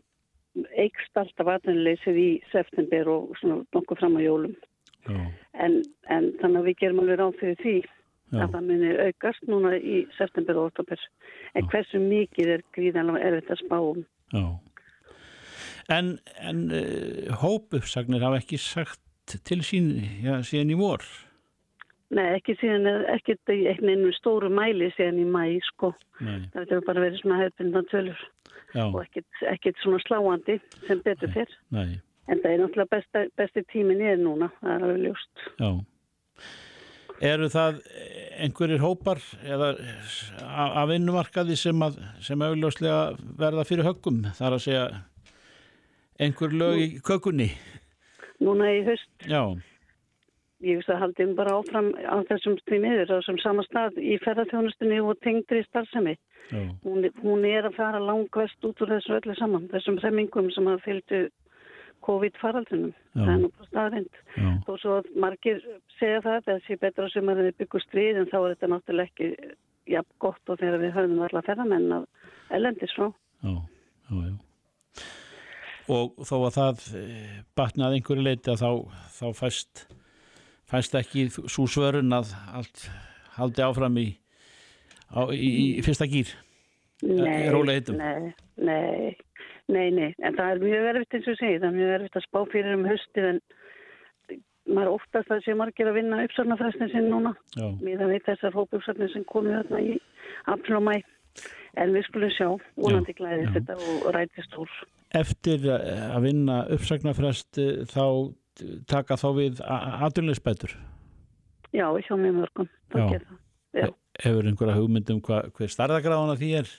eikst 0.85 1.21
alltaf 1.21 1.51
atvinnuleysið 1.53 2.17
í 2.17 2.29
september 2.49 3.11
og 3.13 3.37
svona 3.37 3.61
nokkuð 3.75 4.01
fram 4.01 4.17
á 4.17 4.21
jólum 4.25 4.57
en, 5.07 5.81
en 6.09 6.31
þannig 6.41 6.59
að 6.59 6.67
við 6.69 6.79
gerum 6.81 7.03
alveg 7.03 7.19
ráð 7.21 7.39
fyrir 7.41 7.61
því 7.63 7.77
Já. 8.27 8.41
að 8.43 8.53
það 8.53 8.63
munir 8.69 9.03
aukast 9.07 9.45
núna 9.47 9.75
í 9.79 9.99
september 10.17 10.59
og 10.59 10.71
oktober 10.71 11.03
en 11.55 11.63
Já. 11.63 11.69
hversu 11.71 12.01
mikið 12.03 12.55
er 12.57 12.65
gríðanlega 12.75 13.29
erfitt 13.29 13.53
að 13.55 13.61
spá 13.65 13.77
um 13.79 14.01
Já 14.35 14.47
En, 15.87 16.17
en 16.43 16.65
uh, 16.75 17.35
hópuppsagnir 17.39 18.19
hafa 18.19 18.41
ekki 18.41 18.57
sagt 18.59 18.99
til 19.47 19.61
sín 19.63 19.93
síðan 20.43 20.73
í 20.73 20.75
vor? 20.79 21.03
Nei, 22.15 22.25
ekki 22.37 22.55
síðan, 22.59 22.87
ekki 23.11 23.35
einu 23.47 24.11
stóru 24.15 24.49
mæli 24.51 24.89
síðan 24.95 25.21
í 25.23 25.25
mæ, 25.27 25.43
sko. 25.67 25.93
Nei. 26.23 26.47
Það 26.53 26.73
hefur 26.73 26.85
bara 26.87 27.03
verið 27.03 27.21
svona 27.21 27.39
hefðbundan 27.41 27.89
tölur 27.91 28.25
og 28.83 28.99
ekkert 29.51 29.79
svona 29.83 29.99
sláandi 30.03 30.57
sem 30.87 31.01
betur 31.03 31.31
fyrr. 31.35 31.55
Nei. 31.75 31.99
En 32.27 32.41
það 32.43 32.53
er 32.53 32.62
náttúrulega 32.62 32.91
besta, 32.91 33.25
besti 33.39 33.63
tímin 33.72 34.03
ég 34.03 34.17
er 34.17 34.24
núna, 34.24 34.50
það 34.62 34.74
er 34.74 34.88
alveg 34.88 35.05
ljóst. 35.05 35.46
Já. 35.62 35.69
Eru 37.27 37.48
það 37.50 37.79
einhverjir 38.46 38.84
hópar 38.84 39.22
eða 39.41 39.72
af 40.84 40.91
innumarkaði 40.93 41.55
sem, 41.57 41.79
að, 41.81 41.98
sem 42.22 42.43
auðljóslega 42.46 43.00
verða 43.39 43.65
fyrir 43.65 43.88
höggum? 43.88 44.19
Það 44.38 44.48
er 44.50 44.57
að 44.57 44.65
segja 44.67 44.84
einhver 46.22 46.53
lög 46.53 46.84
í 46.84 46.91
kökunni? 47.07 47.50
Núna 48.43 48.69
í 48.75 48.84
höst. 48.86 49.10
Já. 49.25 49.41
Ég 50.65 50.79
veist 50.79 50.89
að 50.89 51.03
haldum 51.05 51.34
bara 51.38 51.55
áfram 51.57 51.91
á 52.05 52.17
þessum 52.29 52.57
strímiður 52.63 53.12
á 53.13 53.17
þessum 53.17 53.41
sama 53.41 53.65
stað 53.65 53.98
í 54.01 54.17
ferðarþjónustunni 54.24 55.01
og 55.05 55.19
tengdri 55.25 55.63
starfsemi. 55.67 56.15
Hún, 56.86 57.10
hún 57.22 57.43
er 57.46 57.67
að 57.67 57.75
fara 57.77 58.00
langvest 58.01 58.63
út 58.65 58.81
úr 58.81 58.93
þessu 58.96 59.17
öllu 59.17 59.36
saman, 59.38 59.67
þessum 59.74 60.00
remmingum 60.01 60.50
sem 60.55 60.69
að 60.72 60.84
fylgdu 60.86 61.19
COVID-faraldunum. 62.07 62.95
Það 63.13 63.31
er 63.33 63.39
nú 63.43 63.51
bara 63.51 63.69
staðrind. 63.69 64.19
Þó 64.65 64.73
svo 64.81 64.97
að 65.01 65.11
margir 65.23 65.61
segja 65.99 66.23
það 66.25 66.39
að 66.39 66.49
það 66.49 66.65
sé 66.65 66.79
betra 66.81 67.07
sem 67.13 67.31
að 67.31 67.43
það 67.43 67.53
byggur 67.61 67.85
stríð 67.85 68.21
en 68.21 68.29
þá 68.31 68.37
er 68.39 68.49
þetta 68.55 68.71
náttúrulega 68.73 69.11
ekki 69.11 69.53
jafn 69.87 70.19
gott 70.23 70.51
og 70.51 70.59
þegar 70.59 70.83
við 70.83 70.97
höfum 70.97 71.23
alla 71.27 71.45
ferðarmenn 71.47 71.95
af 71.99 72.53
ellendis 72.57 72.95
frá. 72.97 73.07
Já, 73.43 73.55
já, 74.09 74.19
já 74.25 74.35
og 75.87 76.17
þó 76.27 76.35
að 76.47 76.55
það 76.57 76.87
eh, 76.99 77.35
batnaði 77.57 77.99
einhverju 77.99 78.25
leiti 78.25 78.51
að 78.51 78.63
þá, 78.63 78.71
þá 79.17 79.27
fæst, 79.37 79.83
fæst 80.67 80.97
ekki 80.99 81.27
svo 81.35 81.67
svörun 81.71 82.15
að 82.15 82.33
allt 82.51 82.87
haldi 83.37 83.63
áfram 83.63 83.99
í, 84.01 84.07
á, 85.13 85.31
í, 85.31 85.51
í 85.77 85.85
fyrsta 85.85 86.09
gýr 86.09 86.33
Nei, 87.05 87.45
nei, 87.93 88.31
nei, 88.57 89.13
nei, 89.74 89.88
nei, 89.93 90.12
en 90.24 90.38
það 90.38 90.51
er 90.51 90.63
mjög 90.63 90.88
verfitt 90.88 91.17
eins 91.17 91.29
og 91.31 91.39
segi, 91.39 91.59
það 91.59 91.69
er 91.69 91.77
mjög 91.77 91.93
verfitt 91.95 92.19
að 92.19 92.25
spá 92.27 92.39
fyrir 92.53 92.77
um 92.77 92.88
höstið 92.88 93.29
en 93.31 93.41
maður 94.67 94.93
oftast 94.97 95.31
að 95.31 95.43
sé 95.45 95.55
margir 95.55 95.89
að 95.89 96.00
vinna 96.01 96.24
uppsarnafræstin 96.25 96.91
sinn 96.91 97.07
núna, 97.12 97.33
við 97.83 98.01
að 98.03 98.12
veit 98.15 98.25
þessar 98.27 98.57
hópuppsarnir 98.57 99.13
sem 99.13 99.24
komið 99.29 99.62
þarna 99.62 99.83
í 99.83 99.95
april 100.53 100.79
og 100.79 100.83
mæ, 100.89 100.95
en 101.79 101.95
við 101.95 102.07
skulum 102.09 102.33
sjá, 102.36 102.50
vonandi 102.75 103.15
glæðist 103.15 103.55
þetta 103.55 103.77
og 104.01 104.09
rætist 104.15 104.59
úr. 104.59 104.75
Eftir 105.15 105.63
að 105.71 106.19
vinna 106.25 106.59
uppsagnarfrest 106.75 107.62
þá 107.93 108.03
taka 108.89 109.17
þá 109.19 109.27
við 109.38 109.62
aðunleysbætur? 109.63 110.74
Já, 111.75 111.88
hjá 112.01 112.15
mjög 112.15 112.41
mörgum 112.41 112.69
Hefur 114.17 114.47
einhverja 114.50 114.74
hugmyndum 114.79 115.19
hver 115.21 115.69
starðagráðana 115.69 116.38
því 116.39 116.51
er? 116.63 116.69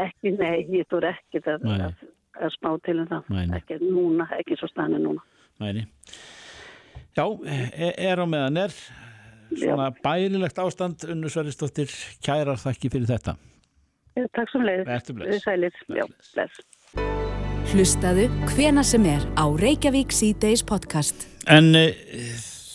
Ekki, 0.00 0.32
nei, 0.38 0.62
ég 0.72 0.88
tór 0.88 1.04
ekki 1.10 1.42
að, 1.44 1.66
að, 1.68 2.04
að 2.40 2.52
spá 2.54 2.70
til 2.86 2.96
um 3.02 3.08
það. 3.10 3.32
Nei. 3.34 3.44
ekki 3.58 3.78
núna, 3.82 4.28
ekki 4.38 4.56
svo 4.60 4.70
stani 4.70 5.00
núna. 5.02 5.24
Næni 5.60 5.84
Já, 7.12 7.26
e, 7.44 7.92
er 8.00 8.22
á 8.24 8.26
meðan 8.26 8.56
er. 8.64 8.76
Svona 9.52 9.90
Já. 9.90 9.96
bærilegt 10.00 10.58
ástand 10.58 11.04
Unnu 11.12 11.28
Sveristóttir, 11.28 11.92
kærar 12.24 12.56
þakki 12.56 12.88
fyrir 12.88 13.10
þetta. 13.10 13.36
Takk 14.32 14.48
sem 14.52 14.64
leið 14.64 14.88
Við 15.20 15.38
sælir, 15.44 15.76
já, 15.92 16.06
bless. 16.32 16.62
Hlustaðu 17.72 18.26
hvena 18.52 18.82
sem 18.84 19.04
er 19.08 19.22
á 19.36 19.44
Reykjavík 19.44 20.12
C-Days 20.12 20.64
podcast. 20.64 21.28
En 21.52 21.76
e, 21.76 21.92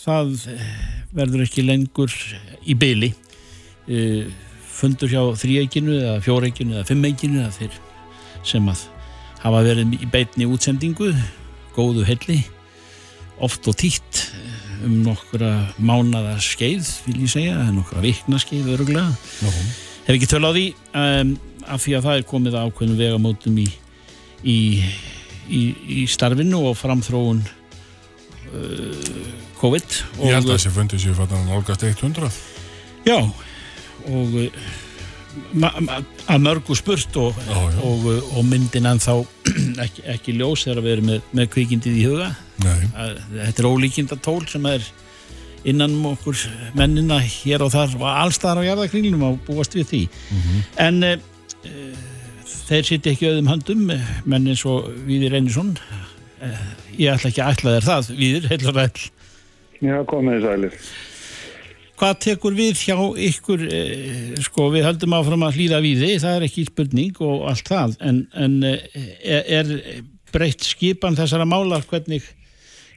það 0.06 0.38
verður 1.17 1.47
ekki 1.47 1.65
lengur 1.65 2.13
í 2.65 2.77
byli. 2.77 3.12
E, 3.89 4.27
fundur 4.78 5.12
hjá 5.12 5.22
þrýeikinu 5.42 5.98
eða 5.98 6.20
fjóreikinu 6.26 6.78
eða 6.78 6.88
fimmeikinu 6.90 7.42
eða 7.44 7.56
þeir 7.56 7.80
sem 8.48 8.70
að 8.72 8.86
hafa 9.42 9.63
verið 9.66 9.98
í 9.98 10.10
beitni 10.12 10.48
útsendingu, 10.50 11.12
góðu 11.76 12.06
helli, 12.08 12.40
oft 13.44 13.68
og 13.70 13.78
títt 13.78 14.24
um 14.86 15.02
nokkura 15.06 15.52
mánada 15.82 16.36
skeið, 16.42 16.88
vil 17.08 17.20
ég 17.24 17.34
segja, 17.34 17.58
nokkura 17.74 18.04
vikna 18.06 18.40
skeið 18.42 18.72
öruglega. 18.76 19.10
Hef 20.06 20.13
ekki 20.16 20.30
töl 20.30 20.46
á 20.46 20.52
því 20.54 20.66
um, 20.94 21.34
af 21.68 21.84
því 21.84 21.98
að 21.98 22.08
það 22.08 22.20
er 22.20 22.28
komið 22.30 22.58
ákveðin 22.62 23.00
vegamótum 23.02 23.58
í 23.62 23.68
í, 24.46 24.58
í, 25.50 25.62
í 26.02 26.06
starfinu 26.10 26.62
og 26.70 26.78
framþróun 26.80 27.42
uh, 27.42 29.12
COVID 29.62 29.98
Ég 30.22 30.38
held 30.38 30.48
að 30.48 30.54
þessi 30.56 30.74
fundi 30.76 31.02
séu 31.02 31.16
fattan 31.18 31.50
álgast 31.52 31.86
100 31.88 32.30
Já 33.08 33.18
og 34.12 34.38
ma, 35.53 35.71
að 36.27 36.43
mörgu 36.45 36.77
spurt 36.77 37.17
og, 37.19 37.38
já, 37.47 37.57
já. 37.57 37.81
og, 37.88 38.05
uh, 38.05 38.31
og 38.38 38.47
myndin 38.47 38.89
en 38.89 39.01
þá 39.03 39.13
ekki, 39.86 40.05
ekki 40.15 40.38
ljós 40.38 40.65
þegar 40.67 40.86
við 40.86 40.95
erum 40.95 41.12
með, 41.12 41.27
með 41.39 41.51
kvikindið 41.55 41.99
í 41.99 42.07
huga. 42.07 42.31
Að, 42.67 43.19
þetta 43.33 43.63
er 43.63 43.69
ólíkinda 43.69 44.17
tól 44.23 44.41
sem 44.49 44.65
er 44.69 44.86
innan 45.67 45.97
um 45.97 46.12
okkur 46.13 46.39
mennina 46.77 47.17
hér 47.19 47.65
og 47.65 47.73
þar 47.73 47.95
og 47.97 48.05
allstaðar 48.07 48.63
á 48.63 48.67
jarðakringlum 48.71 49.25
að 49.27 49.39
búast 49.47 49.75
við 49.75 49.89
því. 49.91 50.03
Mm 50.07 50.43
-hmm. 50.43 50.67
en 50.88 51.03
uh, 51.03 52.03
þeir 52.67 52.86
sitja 52.91 53.12
ekki 53.12 53.31
auðum 53.31 53.49
höndum 53.51 53.88
menn 54.25 54.47
eins 54.47 54.65
og 54.65 54.91
Víðir 55.07 55.36
Einarsson. 55.36 55.75
Eh, 56.38 56.65
ég 57.01 57.15
ætla 57.15 57.31
ekki 57.31 57.41
að 57.41 57.53
ætla 57.55 57.71
þér 57.73 57.86
það 57.88 58.10
Víðir, 58.13 58.43
heil 58.51 58.69
og 58.69 58.75
ræll 58.77 59.05
Já, 59.81 59.95
komið 60.10 60.36
í 60.38 60.41
sælir 60.43 60.75
Hvað 61.97 62.19
tekur 62.27 62.57
við 62.57 62.81
hjá 62.86 62.97
ykkur 63.27 63.63
eh, 63.73 64.36
sko, 64.45 64.67
við 64.73 64.86
höldum 64.86 65.15
áfram 65.17 65.47
að 65.47 65.57
hlýða 65.57 65.81
víði 65.81 66.12
það 66.21 66.36
er 66.38 66.45
ekki 66.47 66.67
spurning 66.67 67.21
og 67.25 67.47
allt 67.51 67.71
það. 67.71 67.95
En, 68.05 68.19
en 68.38 68.57
eh, 68.69 69.39
er, 69.57 69.71
breytt 70.33 70.67
skipan 70.67 71.17
þessara 71.17 71.47
mála? 71.49 71.81
Hvernig, 71.89 72.27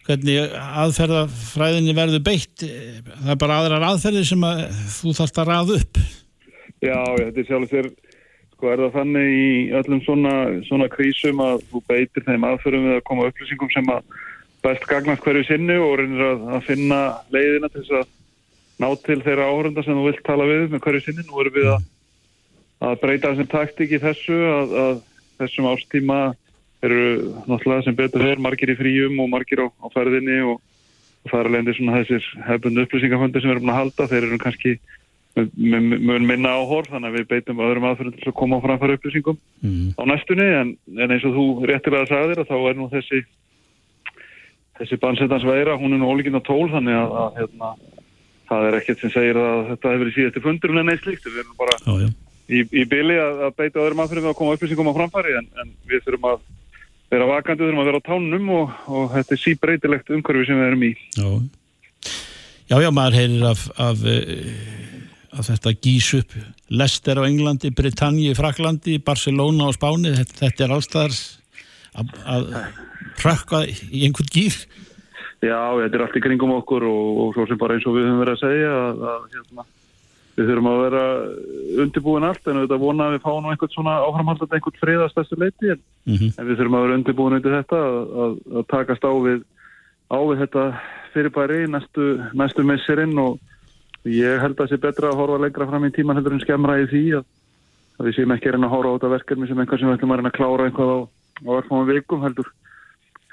hvernig 0.04 0.52
aðferðafræðinni 0.84 1.96
verður 1.96 2.24
beitt? 2.28 2.66
Það 2.66 3.32
er 3.34 3.40
bara 3.40 3.62
aðrar 3.62 3.88
aðferðir 3.88 4.28
sem 4.28 4.46
að 4.50 4.66
þú 4.98 5.16
þarfst 5.16 5.40
að 5.40 5.52
raða 5.54 5.80
upp. 5.80 6.04
Já, 6.80 7.00
þetta 7.16 7.40
er 7.40 7.48
sjálf 7.48 7.72
þér 7.72 7.92
Sko 8.60 8.68
er 8.74 8.80
það 8.82 8.96
þannig 8.98 9.30
í 9.32 9.52
öllum 9.72 10.00
svona, 10.04 10.32
svona 10.66 10.86
krísum 10.92 11.38
að 11.40 11.62
þú 11.70 11.80
beitir 11.88 12.26
þeim 12.26 12.42
aðförum 12.44 12.82
við 12.90 12.98
að 12.98 13.06
koma 13.08 13.28
upplýsingum 13.30 13.70
sem 13.72 13.86
að 13.88 14.18
best 14.60 14.82
gagnast 14.84 15.24
hverju 15.24 15.46
sinni 15.48 15.78
og 15.80 15.94
reynir 15.96 16.26
að, 16.26 16.42
að 16.58 16.66
finna 16.66 16.98
leiðina 17.32 17.70
til 17.72 17.80
þess 17.86 17.94
að 18.02 18.10
ná 18.80 18.88
til 19.04 19.20
þeirra 19.24 19.48
áhörunda 19.50 19.84
sem 19.84 19.96
þú 19.96 20.06
vilt 20.08 20.22
tala 20.26 20.46
við 20.48 20.68
með 20.72 20.84
hverju 20.84 21.02
sinni. 21.04 21.26
Nú 21.28 21.42
erum 21.42 21.56
við 21.56 21.68
að, 21.74 21.88
að 22.88 23.00
breyta 23.02 23.32
þessum 23.32 23.50
taktík 23.52 23.96
í 23.96 24.02
þessu 24.02 24.38
að, 24.54 24.76
að 24.84 25.02
þessum 25.42 25.68
ástíma 25.70 26.20
eru 26.84 27.02
náttúrulega 27.44 27.86
sem 27.86 27.96
betur 27.96 28.24
þeir 28.24 28.40
margir 28.40 28.72
í 28.72 28.78
fríum 28.78 29.20
og 29.20 29.28
margir 29.32 29.64
á, 29.64 29.66
á 29.68 29.86
ferðinni 29.92 30.38
og, 30.48 30.62
og 31.24 31.32
það 31.32 31.42
er 31.42 31.50
alveg 31.50 31.76
svona 31.76 32.00
þessir 32.00 32.30
hefbundu 32.46 32.86
upplýsingaföndir 32.86 33.44
sem 33.44 33.52
við 33.52 33.58
erum 33.58 33.74
að 33.74 33.80
halda. 33.82 34.08
Þeir 34.14 34.28
eru 34.30 34.40
kannski 34.40 34.78
mun 35.36 36.26
minna 36.26 36.56
áhorf 36.58 36.88
þannig 36.90 37.12
að 37.12 37.18
við 37.20 37.28
beitum 37.30 37.60
öðrum 37.62 37.86
aðferðum 37.86 38.16
til 38.18 38.30
að 38.32 38.38
koma 38.40 38.58
á 38.58 38.64
framfæra 38.64 38.96
upplýsingum 38.98 39.36
mm. 39.62 39.92
á 39.94 40.02
næstunni 40.10 40.46
en, 40.58 40.72
en 40.98 41.14
eins 41.14 41.26
og 41.28 41.36
þú 41.36 41.44
réttilega 41.70 42.08
sagðir 42.10 42.42
að 42.42 42.50
þá 42.50 42.56
er 42.58 42.80
nú 42.80 42.88
þessi 42.90 43.20
þessi 44.80 44.98
bansettans 45.00 45.46
veira, 45.46 45.76
hún 45.78 45.94
er 45.94 46.00
nú 46.00 46.10
ólíkinn 46.10 46.40
á 46.40 46.42
tól 46.42 46.66
þannig 46.72 46.98
að, 46.98 47.14
að 47.22 47.38
hérna, 47.38 47.70
það 48.50 48.66
er 48.68 48.78
ekkert 48.80 49.04
sem 49.04 49.14
segir 49.14 49.40
að 49.40 49.60
þetta 49.70 49.92
hefur 49.94 50.02
verið 50.04 50.16
síðast 50.18 50.40
í 50.40 50.44
fundur 50.44 50.74
en 50.74 50.90
neitt 50.90 51.04
slíkt, 51.04 51.28
við 51.28 51.42
erum 51.44 51.58
bara 51.60 51.78
Ó, 51.86 51.92
í, 52.50 52.64
í 52.66 52.86
byli 52.90 53.18
að, 53.22 53.44
að 53.46 53.56
beita 53.62 53.82
öðrum 53.84 54.02
aðferðum 54.04 54.32
að 54.32 54.38
koma 54.40 54.56
upplýsingum 54.58 54.90
á 54.90 54.98
framfæri 54.98 55.36
en, 55.38 55.48
en 55.62 55.72
við 55.90 56.04
þurfum 56.06 56.28
að 56.32 56.44
vera 57.10 57.30
vakandi, 57.30 57.64
þurfum 57.64 57.82
að 57.82 57.90
vera 57.90 58.02
á 58.02 58.08
tánum 58.10 58.52
og, 58.56 58.76
og 58.90 59.08
þetta 59.16 59.36
er 59.36 59.42
síbreytilegt 59.44 60.12
umhverfi 60.14 60.50
sem 60.50 60.60
við 60.60 60.68
erum 60.68 60.86
í. 60.86 60.92
Já, 61.16 61.30
já, 62.70 62.76
já 62.84 62.90
maður 62.94 63.18
heyrir 63.18 63.48
af, 63.50 63.66
af 63.82 64.04
að 65.30 65.50
þetta 65.52 65.74
gís 65.82 66.10
upp. 66.18 66.34
Lester 66.70 67.20
á 67.22 67.22
Englandi, 67.26 67.72
Britannia 67.74 68.34
í 68.34 68.38
Fraklandi 68.38 68.98
Barcelona 69.02 69.70
á 69.70 69.74
Spáni 69.74 70.14
þetta, 70.14 70.36
þetta 70.44 70.66
er 70.66 70.74
allstaðar 70.76 71.18
að, 72.00 72.14
að 72.34 72.48
prakka 73.20 73.64
í 73.66 74.04
einhvern 74.06 74.30
gýr 74.30 74.56
Já, 75.40 75.60
þetta 75.80 75.96
er 75.96 76.02
allt 76.04 76.16
í 76.18 76.20
kringum 76.24 76.56
okkur 76.58 76.84
og, 76.84 77.04
og 77.24 77.36
svo 77.36 77.46
sem 77.48 77.60
bara 77.60 77.76
eins 77.76 77.86
og 77.88 77.94
við 77.96 78.08
höfum 78.10 78.18
verið 78.20 78.34
að 78.34 78.42
segja 78.42 78.72
að, 78.76 79.04
að 79.08 79.22
hérna, 79.34 79.64
við 80.36 80.50
þurfum 80.50 80.68
að 80.70 80.82
vera 80.84 81.04
undirbúin 81.84 82.26
allt 82.28 82.50
en 82.50 82.60
við 82.60 82.74
vonum 82.82 83.04
að 83.06 83.14
við 83.14 83.24
fáum 83.24 83.48
einhvern 83.48 83.72
svona 83.72 83.94
áframhaldandi 84.04 84.58
einhvern 84.58 84.80
friðast 84.82 85.16
þessu 85.16 85.38
leiti 85.40 85.72
en, 85.72 85.80
mm 86.04 86.14
-hmm. 86.14 86.34
en 86.36 86.48
við 86.50 86.60
þurfum 86.60 86.76
að 86.76 86.84
vera 86.86 86.98
undirbúin 86.98 87.36
undir 87.38 87.56
þetta 87.56 87.80
að, 87.88 88.36
að, 88.52 88.66
takast 88.74 89.04
á 89.08 89.12
við, 89.26 89.40
á 90.12 90.18
við 90.20 90.42
þetta 90.44 90.64
fyrirbæri 91.14 91.60
næstu, 91.72 92.06
næstu 92.36 92.66
missirinn 92.68 93.18
og 93.18 93.40
ég 94.04 94.40
held 94.44 94.56
að 94.56 94.60
það 94.60 94.70
sé 94.70 94.80
betra 94.84 95.08
að 95.08 95.20
horfa 95.20 95.42
lengra 95.44 95.68
fram 95.72 95.88
í 95.88 95.94
tíman 95.96 96.20
heldur 96.20 96.36
en 96.36 96.44
skemmra 96.44 96.78
í 96.80 96.86
því 96.92 97.04
að, 97.16 97.24
að 97.98 98.06
við 98.06 98.16
séum 98.16 98.36
ekki 98.36 98.52
að 98.52 98.68
horfa 98.68 98.92
á 98.92 98.96
þetta 98.96 99.14
verkefni 99.16 99.48
sem 99.48 99.58
einhvern 99.58 99.80
sem 99.80 99.88
við 99.88 99.96
ætlum 99.96 100.12
að 100.12 100.20
reyna 100.20 100.32
að 100.32 100.38
klára 100.38 100.68
einhvað 100.68 100.90
á, 100.92 100.98
á 101.48 101.50
verkefnum 101.56 101.90
vikum 101.90 102.24
heldur, 102.24 102.52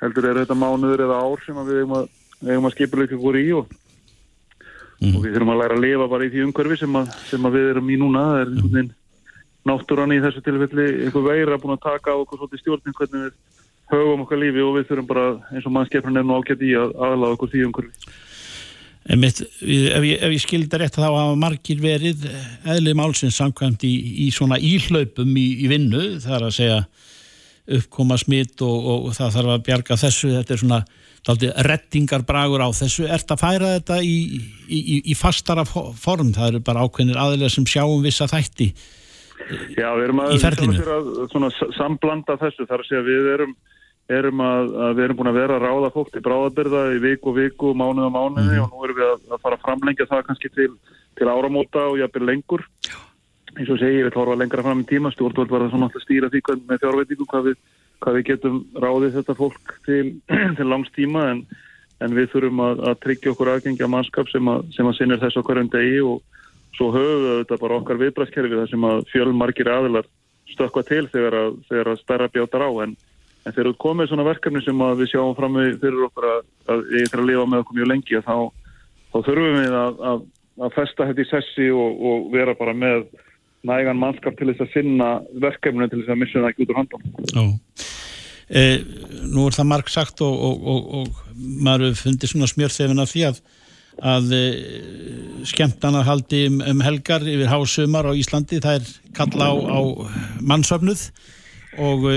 heldur 0.01 0.29
er 0.29 0.41
þetta 0.43 0.57
mánuður 0.57 1.05
eða 1.07 1.19
ár 1.25 1.43
sem 1.45 1.59
við 1.67 1.81
eigum 1.81 1.97
að, 1.97 2.07
að 2.53 2.71
skipuleika 2.75 3.19
voru 3.21 3.41
í 3.41 3.51
og 3.57 3.71
mm. 5.01 5.15
og 5.15 5.19
við 5.23 5.33
þurfum 5.33 5.53
að 5.53 5.61
læra 5.63 5.77
að 5.77 5.83
lifa 5.85 6.09
bara 6.13 6.27
í 6.27 6.31
því 6.33 6.45
umhverfi 6.47 6.79
sem, 6.83 6.99
að, 6.99 7.11
sem 7.31 7.49
að 7.49 7.57
við 7.57 7.69
erum 7.73 7.91
í 7.91 7.99
núna 8.01 8.23
það 8.29 8.39
er 8.39 8.53
einhvern 8.53 8.77
veginn 8.77 8.95
náttúran 9.67 10.15
í 10.15 10.21
þessu 10.23 10.43
tilfelli 10.45 10.87
einhver 11.07 11.27
veira 11.27 11.59
búin 11.61 11.75
að 11.75 11.85
taka 11.87 12.15
á 12.15 12.21
okkur 12.21 12.41
svolítið 12.41 12.63
stjórnum 12.63 12.97
hvernig 12.97 13.25
við 13.25 13.35
höfum 13.91 14.23
okkar 14.25 14.41
lífi 14.41 14.63
og 14.63 14.77
við 14.77 14.87
þurfum 14.91 15.09
bara 15.09 15.27
eins 15.51 15.67
og 15.67 15.75
mannskefnum 15.75 16.19
er 16.19 16.25
nú 16.27 16.39
ágætt 16.39 16.63
í 16.63 16.73
að 16.77 16.95
aðlaða 17.07 17.37
okkur 17.37 17.53
því 17.53 17.67
umhverfi 17.67 18.15
ef 19.07 20.03
ég, 20.03 20.23
ég 20.35 20.41
skildar 20.43 20.83
rétt 20.83 20.97
þá 20.97 21.05
hafa 21.07 21.35
margir 21.39 21.79
verið 21.79 22.25
eðlið 22.67 22.97
málsins 22.99 23.37
samkvæmt 23.39 23.85
í, 23.87 23.93
í 24.25 24.31
svona 24.35 24.59
íhlaupum 24.59 25.31
í, 25.39 25.47
í 25.63 25.69
vinnu, 25.71 26.17
það 26.23 26.35
er 26.37 26.47
að 26.47 26.57
segja 26.57 26.79
uppkoma 27.67 28.17
smitt 28.19 28.61
og, 28.65 28.77
og, 28.77 29.09
og 29.09 29.17
það 29.17 29.33
þarf 29.35 29.53
að 29.55 29.65
bjarga 29.67 29.99
þessu, 30.03 30.31
þetta 30.37 30.55
er 30.55 30.61
svona 30.63 30.81
rettingarbragur 31.67 32.63
á 32.63 32.69
þessu. 32.71 33.07
Ert 33.11 33.33
að 33.33 33.41
færa 33.41 33.73
þetta 33.77 33.97
í, 34.05 34.17
í, 34.71 35.01
í 35.11 35.17
fastara 35.17 35.65
form, 35.67 36.31
það 36.35 36.53
eru 36.53 36.63
bara 36.69 36.85
ákveðinir 36.85 37.19
aðlega 37.19 37.51
sem 37.51 37.67
sjáum 37.67 38.05
vissa 38.05 38.29
þætti 38.31 38.71
Já, 39.77 39.87
við 39.95 40.03
erum 40.07 40.21
að, 40.23 40.35
að 40.43 41.09
svona, 41.31 41.49
samblanda 41.77 42.37
þessu. 42.41 42.67
Þar 42.67 42.83
að 42.83 42.89
segja 42.89 43.03
við 43.05 43.27
erum, 43.35 43.53
erum 44.11 44.43
að, 44.43 44.71
að 44.87 44.93
við 44.97 45.05
erum 45.05 45.19
búin 45.19 45.31
að 45.31 45.39
vera 45.39 45.57
að 45.57 45.65
ráða 45.67 45.91
fólk 45.95 46.13
til 46.13 46.23
bráðabyrða 46.25 46.83
í 46.95 47.01
viku 47.03 47.31
og 47.31 47.37
viku, 47.37 47.73
mánuð 47.77 48.09
og 48.09 48.15
mánuði 48.15 48.57
mm 48.57 48.63
og 48.65 48.71
nú 48.73 48.87
erum 48.87 48.99
við 48.99 49.09
að, 49.11 49.27
að 49.31 49.43
fara 49.45 49.59
að 49.59 49.67
framlengja 49.67 50.09
það 50.09 50.25
kannski 50.29 50.53
til, 50.55 50.71
til 51.19 51.29
áramóta 51.31 51.85
og 51.91 51.99
jafnir 52.01 52.27
lengur 52.31 52.65
eins 53.57 53.71
og 53.73 53.79
segi, 53.81 53.99
ég 54.01 54.07
vil 54.07 54.17
horfa 54.17 54.37
lengra 54.37 54.63
fram 54.65 54.83
í 54.83 54.87
tíma. 54.87 55.11
Stjórnvöld 55.13 55.51
var 55.51 55.65
það 55.65 55.73
svona 55.73 55.89
alltaf 55.89 56.03
stýra 56.05 56.29
því 56.33 56.41
með 56.67 56.81
fjárveitingum 56.83 57.29
hvað 57.31 57.53
hvað 58.03 58.19
við 58.19 58.27
getum 58.27 58.59
ráðið 58.77 59.15
þetta 59.17 59.35
fólk 59.37 59.73
til, 59.87 60.03
til 60.57 60.67
langs 60.69 60.91
tíma. 60.95 61.25
En, 61.33 61.43
en 62.03 62.13
við 62.13 62.29
þurfum 62.33 62.63
að, 62.65 62.83
að 62.91 62.99
tryggja 63.05 63.33
okkur 63.33 63.53
aðgengja 63.55 63.89
mannskap 63.89 64.29
sem 64.29 64.51
að, 64.51 64.67
sem 64.75 64.89
að 64.89 64.97
sinir 64.99 65.21
þess 65.23 65.39
okkur 65.41 65.61
en 65.63 65.71
degi. 65.73 65.99
Og 66.05 66.77
svo 66.77 66.91
höfum 66.93 67.25
við 67.25 67.35
þetta 67.41 67.59
bara 67.63 67.81
okkar 67.81 68.01
viðbræðskerfi 68.03 68.61
þar 68.61 68.71
sem 68.73 68.87
að 68.91 69.03
fjölmarkir 69.13 69.73
aðilar 69.73 70.09
stökka 70.53 70.85
til 70.87 71.03
þegar 71.11 71.39
að, 71.41 71.59
þegar 71.71 71.91
að 71.93 72.01
stærra 72.03 72.31
bjátar 72.33 72.67
á. 72.69 72.71
En, 72.85 72.95
en 73.43 73.55
þegar 73.55 73.71
þú 73.71 73.77
komið 73.81 74.11
svona 74.11 74.29
verkefni 74.29 74.63
sem 74.65 74.87
við 75.01 75.13
sjáum 75.13 75.35
fram 75.37 75.57
við 75.57 75.77
fyrir 75.81 76.07
okkur 76.11 76.31
að 76.31 76.89
ég 76.99 77.09
þarf 77.09 77.23
að 77.23 77.29
lifa 77.31 77.45
með 77.49 77.63
okkur 77.63 77.79
mjög 77.79 77.91
lengi 77.93 78.21
þá, 78.27 78.35
þá 79.13 79.17
þurfum 79.17 79.61
við 79.63 79.77
að 79.77 80.73
festa 80.73 81.05
þetta 81.09 81.23
í 81.23 81.29
sessi 81.29 81.67
og, 81.73 81.99
og 82.09 82.29
vera 82.33 82.55
bara 82.57 82.73
með 82.77 83.07
nægan 83.65 83.99
mannskap 83.99 84.37
til 84.37 84.51
þess 84.51 84.65
að 84.65 84.73
finna 84.75 85.11
verkefninu 85.41 85.89
til 85.89 86.01
þess 86.01 86.13
að 86.13 86.19
missa 86.21 86.41
það 86.41 86.49
ekki 86.51 86.65
út 86.65 86.73
úr 86.73 86.79
handum. 86.81 87.55
E, 88.47 88.63
nú 89.27 89.47
er 89.47 89.55
það 89.57 89.69
marg 89.73 89.89
sagt 89.91 90.21
og, 90.23 90.35
og, 90.49 90.67
og, 90.73 90.91
og 91.01 91.39
maður 91.67 91.97
fundir 91.99 92.31
svona 92.31 92.47
smjörþefin 92.47 93.03
af 93.03 93.11
því 93.11 93.23
að, 93.27 93.41
að 94.13 94.35
e, 94.37 94.43
skemmtana 95.49 96.05
haldi 96.07 96.45
um, 96.51 96.61
um 96.63 96.83
helgar 96.85 97.25
yfir 97.27 97.51
hásumar 97.51 98.07
á 98.07 98.13
Íslandi, 98.15 98.61
það 98.63 98.79
er 98.79 98.93
kalla 99.17 99.51
á, 99.51 99.55
á 99.57 99.79
mannsöfnuð 100.47 101.09
og 101.83 102.07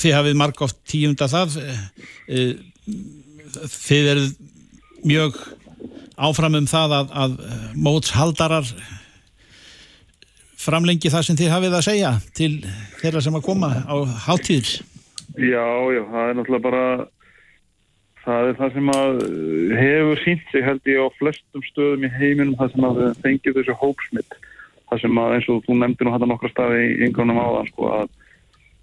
þið 0.00 0.14
hafið 0.14 0.38
marg 0.38 0.60
oft 0.64 0.78
tíunda 0.88 1.28
það. 1.30 1.56
Þið 3.72 4.10
eruð 4.12 4.30
mjög 5.08 5.38
áfram 6.18 6.58
um 6.58 6.68
það 6.68 6.94
að, 6.98 7.12
að 7.24 7.36
mótshaldarar 7.78 8.70
framlengi 10.58 11.12
það 11.12 11.26
sem 11.26 11.38
þið 11.38 11.52
hafið 11.54 11.76
að 11.78 11.86
segja 11.86 12.10
til 12.36 12.52
þeirra 12.98 13.22
sem 13.24 13.38
að 13.38 13.46
koma 13.46 13.70
á 13.86 13.96
háttíðir? 14.26 14.72
Já, 15.38 15.66
já, 15.94 16.02
það 16.10 16.24
er 16.24 16.36
náttúrulega 16.38 16.66
bara 16.66 16.84
það 18.24 18.50
er 18.50 18.58
það 18.58 18.76
sem 18.76 18.92
að 18.92 19.20
hefur 19.78 20.22
sínt 20.24 20.52
sig 20.52 20.64
held 20.66 20.90
ég 20.90 21.00
á 21.00 21.16
flestum 21.16 21.64
stöðum 21.70 22.06
í 22.08 22.12
heiminum 22.18 22.56
það 22.58 22.74
sem 22.74 22.86
að 22.88 23.02
fengið 23.22 23.58
þessu 23.60 23.76
hópsmitt 23.80 24.38
það 24.88 25.02
sem 25.04 25.20
að 25.22 25.34
eins 25.36 25.50
og 25.52 25.62
þú 25.66 25.76
nefndi 25.78 26.06
nú 26.06 26.14
hætta 26.14 26.28
nokkra 26.28 26.52
staði 26.52 26.84
í 26.88 26.98
yngrunum 27.06 27.40
áðan 27.40 27.70
sko 27.70 27.90
að, 27.94 28.12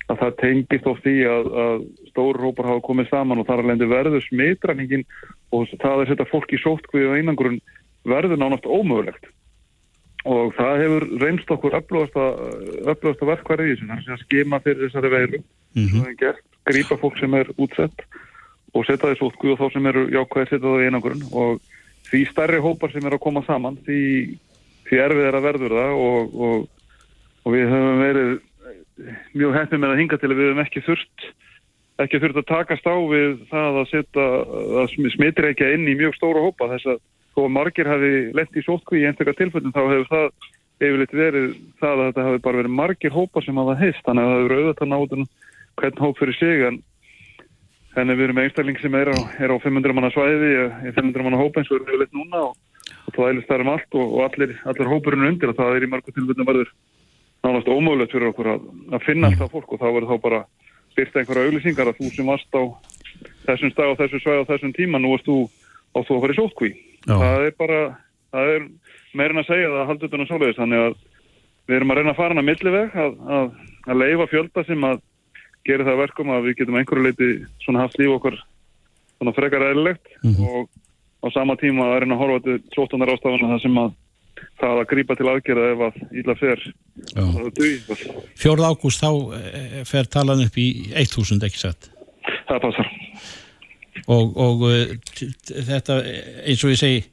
að 0.08 0.20
það 0.24 0.36
tengist 0.42 0.90
of 0.90 1.00
því 1.04 1.16
að, 1.30 1.52
að 1.66 1.86
stóru 2.12 2.46
hópar 2.48 2.72
hafa 2.72 2.86
komið 2.88 3.12
saman 3.12 3.42
og 3.42 3.50
þar 3.50 3.64
að 3.64 3.72
lendi 3.72 3.90
verður 3.92 4.28
smittræningin 4.30 5.08
og 5.56 5.72
það 5.82 6.04
er 6.04 6.14
þetta 6.14 6.30
fólk 6.32 6.54
í 6.56 6.62
sóttkvið 6.62 7.10
og 7.10 7.18
einangrun 7.20 7.60
verður 8.06 8.42
nánast 8.42 8.70
ómögulegt 8.70 9.30
og 10.26 10.54
það 10.58 10.82
hefur 10.82 11.06
reynst 11.22 11.52
okkur 11.54 11.78
öflugasta 11.78 13.28
verkværi 13.30 13.72
í 13.72 13.78
þessu 13.78 14.16
að 14.16 14.24
skema 14.24 14.60
fyrir 14.64 14.88
þessari 14.88 15.12
veilu 15.14 15.40
mm 15.42 15.88
-hmm. 15.88 16.40
grípa 16.66 16.98
fólk 16.98 17.20
sem 17.20 17.34
er 17.34 17.52
útsett 17.58 18.06
og 18.74 18.86
setja 18.86 19.12
þessu 19.12 19.30
útguð 19.30 19.54
og 19.54 19.60
þá 19.60 19.74
sem 19.74 19.86
eru 19.86 20.08
jákvæðir 20.10 20.50
setja 20.50 20.66
það 20.66 20.82
í 20.82 20.88
einangurinn 20.90 21.28
og 21.32 21.62
því 22.10 22.26
stærri 22.32 22.60
hópar 22.60 22.92
sem 22.92 23.06
er 23.06 23.14
að 23.14 23.24
koma 23.24 23.44
saman 23.46 23.78
því, 23.86 24.02
því 24.90 24.98
erfið 25.06 25.30
er 25.30 25.38
að 25.38 25.48
verður 25.48 25.78
það 25.80 25.94
og, 26.08 26.36
og, 26.36 26.68
og 27.46 27.56
við 27.56 27.66
höfum 27.70 28.04
verið 28.04 28.32
mjög 29.34 29.56
hættið 29.56 29.80
með 29.80 29.90
að 29.90 30.00
hinga 30.00 30.18
til 30.18 30.30
að 30.32 30.38
við 30.38 30.48
höfum 30.50 30.66
ekki 30.66 30.86
þurft 30.86 31.28
ekki 32.04 32.20
þurft 32.20 32.42
að 32.42 32.50
takast 32.52 32.88
á 32.90 32.96
við 33.08 33.38
það 33.52 33.82
að 33.82 33.90
setja 33.94 35.50
ekki 35.52 35.74
inn 35.76 35.88
í 35.88 35.96
mjög 35.96 36.18
stóra 36.18 36.44
hópa 36.44 36.72
þess 36.74 36.96
að 36.96 37.00
að 37.44 37.56
margir 37.56 37.90
hafi 37.90 38.12
lett 38.38 38.56
í 38.56 38.64
sótkví 38.64 39.02
í 39.02 39.08
einstakar 39.10 39.36
tilfellin 39.36 39.76
þá 39.76 39.82
hefur 39.84 40.12
það 40.12 40.28
yfirleitt 40.86 41.16
verið 41.16 41.48
það 41.80 41.94
að 41.94 42.06
þetta 42.10 42.26
hafi 42.28 42.42
bara 42.48 42.62
verið 42.62 42.76
margir 42.80 43.16
hópa 43.16 43.44
sem 43.44 43.60
hafa 43.60 43.78
heist 43.80 44.04
þannig 44.08 44.26
að 44.26 44.32
það 44.32 44.42
hefur 44.42 44.56
auðvitað 44.56 44.92
náttun 44.92 45.28
hvern 45.80 46.04
hóp 46.04 46.20
fyrir 46.20 46.38
sig 46.40 46.64
en 46.70 46.80
henni 47.96 48.16
við 48.16 48.28
erum 48.28 48.42
einstakling 48.44 48.80
sem 48.82 48.98
er 49.00 49.12
á, 49.12 49.18
er 49.40 49.54
á 49.56 49.58
500 49.64 49.96
manna 49.96 50.12
svæði 50.12 50.52
í 50.88 50.94
500 50.96 51.28
manna 51.28 51.40
hópa 51.40 51.62
eins 51.62 51.72
og 51.72 51.80
eru 51.80 51.88
yfirleitt 51.88 52.16
núna 52.16 52.42
og, 52.50 52.58
og 53.08 53.16
það 53.16 53.30
eilist 53.30 53.52
þar 53.52 53.64
um 53.64 53.72
allt 53.76 54.00
og, 54.00 54.06
og 54.18 54.26
allir, 54.28 54.56
allir 54.68 54.92
hópurinn 54.92 55.30
undir 55.30 55.52
og 55.52 55.60
það 55.60 55.78
er 55.78 55.88
í 55.88 55.92
margur 55.92 56.16
tilfellin 56.16 56.50
verður 56.50 56.74
nánast 57.46 57.72
ómögulegt 57.72 58.16
fyrir 58.16 58.32
okkur 58.32 58.52
að, 58.56 58.68
að 58.96 59.06
finna 59.06 59.32
alltaf 59.32 59.54
fólk 59.54 59.76
og 59.76 59.82
þá 59.84 59.88
verður 59.88 60.12
þá 60.12 60.24
bara 60.28 60.42
styrta 60.96 61.22
einhverja 61.22 61.48
auglýsingar 61.48 61.92
að 61.92 62.02
þú 62.02 62.12
sem 62.16 62.32
varst 62.32 62.60
á 62.60 62.64
þessum 63.46 63.72
stað 63.72 63.94
og 63.94 64.02
þessu 64.02 64.22
svæð 64.24 64.42
og 64.42 64.50
þessum 64.52 64.76
tíma 64.76 65.00
nú 65.00 65.14
varst 65.14 65.30
þú 65.30 65.38
á 65.96 66.00
þú 66.04 66.18
að 66.18 66.24
fara 66.26 66.36
í 66.36 66.40
sótkví 66.40 66.72
Já. 67.06 67.16
það 67.22 67.48
er 67.48 67.58
bara, 67.60 67.82
það 68.34 68.54
er 68.56 68.70
meirinn 69.16 69.42
að 69.42 69.50
segja 69.50 69.74
það 69.74 69.90
haldur 69.90 70.10
þetta 70.10 70.22
náttúrulega 70.22 70.60
þannig 70.60 70.86
að 70.86 70.96
við 71.66 71.78
erum 71.80 71.92
að 71.92 72.00
reyna 72.00 72.14
að 72.14 72.20
fara 72.20 72.36
hana 72.36 72.46
milliveg 72.46 72.98
að, 73.04 73.20
að, 73.38 73.52
að 73.86 74.02
leifa 74.02 74.32
fjölda 74.32 74.66
sem 74.68 74.88
að 74.90 75.04
gera 75.66 75.88
það 75.88 76.02
verkum 76.04 76.34
að 76.34 76.48
við 76.48 76.58
getum 76.62 76.80
einhverju 76.80 77.06
leiti 77.06 77.30
svona 77.66 77.86
haft 77.86 77.98
líf 78.02 78.16
okkar 78.20 78.40
svona 79.16 79.34
frekar 79.34 79.66
eðlilegt. 79.72 80.10
Mm 80.22 80.34
-hmm. 80.36 80.50
og 80.50 80.70
á 81.26 81.28
sama 81.34 81.56
tíma 81.58 81.90
að 81.90 82.00
reyna 82.04 82.16
að 82.16 82.22
horfa 82.22 82.44
til 82.46 82.58
tróttunar 82.74 83.14
ástafana 83.14 83.54
það 83.56 83.62
sem 83.64 83.78
að 83.82 83.94
það 84.60 84.80
að 84.82 84.90
grýpa 84.92 85.16
til 85.16 85.28
aðgerða 85.32 85.72
ef 85.72 85.82
að 85.88 85.96
íla 86.20 86.36
fer. 86.36 86.64
Fjórð 88.36 88.68
ágúst 88.68 89.02
þá 89.02 89.12
eh, 89.40 89.82
fer 89.88 90.10
talan 90.12 90.46
upp 90.46 90.58
í 90.60 90.68
1000 90.94 91.46
ekki 91.48 91.62
sett 91.62 91.90
Það 92.46 92.60
passar 92.62 92.92
og, 94.04 94.32
og 94.36 94.66
uh, 94.68 94.96
þetta 95.50 96.00
eins 96.46 96.64
og 96.64 96.74
ég 96.74 96.82
segi 96.82 97.04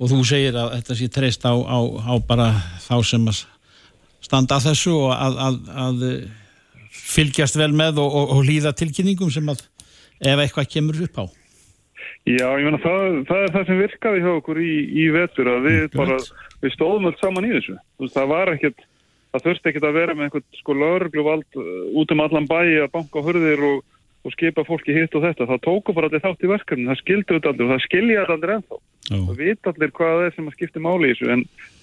og 0.00 0.10
þú 0.10 0.22
segir 0.26 0.56
að 0.58 0.72
þetta 0.78 0.96
sé 0.98 1.10
treyst 1.12 1.44
á, 1.46 1.54
á, 1.54 1.78
á 1.80 2.14
bara 2.26 2.48
þá 2.82 2.96
sem 3.06 3.28
að 3.30 3.44
standa 4.24 4.58
að 4.58 4.70
þessu 4.70 4.96
og 4.96 5.12
að, 5.14 5.38
að, 5.46 5.60
að 5.84 6.02
fylgjast 6.94 7.58
vel 7.60 7.72
með 7.76 8.00
og, 8.02 8.10
og, 8.10 8.34
og 8.36 8.44
líða 8.46 8.74
tilkynningum 8.76 9.30
sem 9.32 9.48
að 9.52 9.64
ef 10.24 10.40
eitthvað 10.40 10.70
kemur 10.72 11.02
upp 11.06 11.20
á. 11.20 11.24
Já, 12.24 12.46
ég 12.56 12.64
menna 12.64 12.80
það, 12.80 13.18
það 13.28 13.42
er 13.42 13.50
það 13.52 13.66
sem 13.68 13.80
virkaði 13.82 14.20
hjá 14.24 14.30
okkur 14.32 14.60
í, 14.64 14.74
í 14.96 15.06
vetur 15.12 15.50
að 15.52 15.66
við 15.68 15.82
bara, 15.92 16.16
við 16.62 16.72
stóðum 16.72 17.08
allt 17.10 17.20
saman 17.20 17.48
í 17.48 17.52
þessu. 17.52 17.74
Veist, 18.00 18.14
það 18.16 18.30
var 18.30 18.52
ekkert, 18.54 18.86
það 19.34 19.44
þurfti 19.48 19.70
ekkert 19.70 19.88
að 19.88 19.98
vera 19.98 20.14
með 20.16 20.28
einhvern 20.28 20.46
sko 20.60 20.76
laurgluvald 20.80 21.58
uh, 21.60 21.74
út 22.00 22.14
um 22.14 22.22
allan 22.24 22.48
bæi 22.48 22.80
að 22.80 22.92
banka 22.96 23.24
hörðir 23.26 23.66
og 23.68 23.82
og 24.24 24.32
skipa 24.32 24.64
fólki 24.64 24.94
hitt 24.96 25.14
og 25.18 25.24
þetta, 25.26 25.46
það 25.50 25.62
tóku 25.66 25.94
bara 25.96 26.08
allir 26.08 26.22
þátt 26.24 26.44
í 26.44 26.50
verkefni, 26.50 26.88
það 26.88 27.00
skildur 27.02 27.38
þetta 27.38 27.50
allir 27.52 27.66
og 27.66 27.72
það 27.74 27.82
skilja 27.84 28.24
allir 28.24 28.52
ennþá. 28.54 28.78
Það 29.10 29.40
vita 29.42 29.72
allir 29.72 29.92
hvað 29.98 30.14
það 30.14 30.24
er 30.24 30.34
sem 30.34 30.46
að 30.48 30.56
skipta 30.56 30.80
máli 30.80 31.10
í 31.10 31.12
þessu 31.12 31.32
en, 31.34 31.42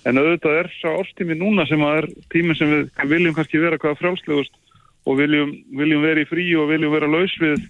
en 0.10 0.22
auðvitað 0.22 0.58
er 0.58 0.72
sá 0.80 0.88
árstími 0.90 1.38
núna 1.38 1.68
sem 1.70 1.86
að 1.86 2.00
er 2.00 2.08
tími 2.34 2.56
sem 2.58 2.72
við 2.74 3.06
viljum 3.12 3.38
kannski 3.38 3.62
vera 3.62 3.78
hvaða 3.78 4.00
frálslegust 4.00 4.58
og 5.06 5.20
viljum, 5.22 5.54
viljum 5.78 6.02
vera 6.02 6.24
í 6.24 6.30
frí 6.30 6.48
og 6.58 6.72
viljum 6.74 6.96
vera 6.96 7.12
laus 7.14 7.38
við, 7.42 7.62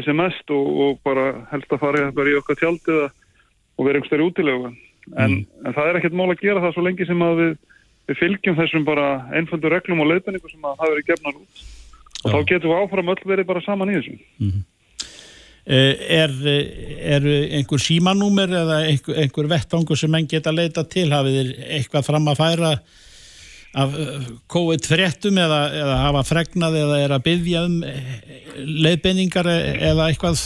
sem 0.00 0.16
mest 0.16 0.50
og, 0.52 0.66
og 0.86 0.98
bara 1.04 1.28
helst 1.52 1.76
að 1.76 1.84
fara 1.84 2.08
bara 2.16 2.32
í 2.32 2.40
okkar 2.40 2.60
tjaldiða 2.60 3.10
og 3.76 3.84
vera 3.84 4.00
einhverstari 4.00 4.24
útilega 4.24 4.72
en, 4.72 5.32
mm. 5.36 5.40
en 5.68 5.76
það 5.76 5.88
er 5.90 6.00
ekkert 6.00 6.16
mál 6.16 6.30
að 6.30 6.42
gera 6.42 6.64
það 6.64 6.76
svo 6.76 6.84
lengi 6.88 7.06
sem 7.08 7.24
að 7.24 7.40
við, 7.42 7.54
við 8.08 8.20
fylgjum 8.22 8.60
þessum 8.60 8.88
bara 8.88 9.08
einföldu 9.36 9.72
reglum 9.72 10.02
og 10.04 10.10
leiðbenningu 10.10 10.52
sem 10.52 10.64
að 10.64 10.80
hafa 10.80 10.94
verið 10.94 11.10
gefnar 11.12 11.40
út 11.40 11.66
og 12.26 12.32
Já. 12.32 12.34
þá 12.34 12.50
getum 12.52 12.72
við 12.72 12.82
áfram 12.82 13.12
öll 13.14 13.22
verið 13.32 13.48
bara 13.48 13.64
saman 13.64 13.92
í 13.92 14.00
þessum 14.00 14.18
mm. 14.42 14.64
Er, 15.66 16.30
er 16.46 17.24
einhver 17.58 17.80
símanúmer 17.82 18.52
eða 18.54 18.76
einhver, 18.86 19.16
einhver 19.18 19.48
vettvangur 19.50 19.98
sem 19.98 20.14
enn 20.14 20.28
geta 20.30 20.52
leita 20.54 20.84
til 20.86 21.08
hafið 21.10 21.40
þér 21.40 21.48
eitthvað 21.74 22.06
fram 22.06 22.30
að 22.30 22.38
færa 22.38 22.70
af 23.76 23.96
eh, 23.98 24.28
COVID-frettum 24.52 25.40
eða, 25.42 25.60
eða 25.76 25.96
hafa 26.04 26.22
fregnað 26.28 26.78
eða 26.80 27.00
er 27.04 27.14
að 27.16 27.24
byggja 27.26 27.64
um 27.68 27.80
eh, 27.84 28.12
leiðbenningar 28.86 29.50
eða 29.50 30.06
eitthvað 30.06 30.38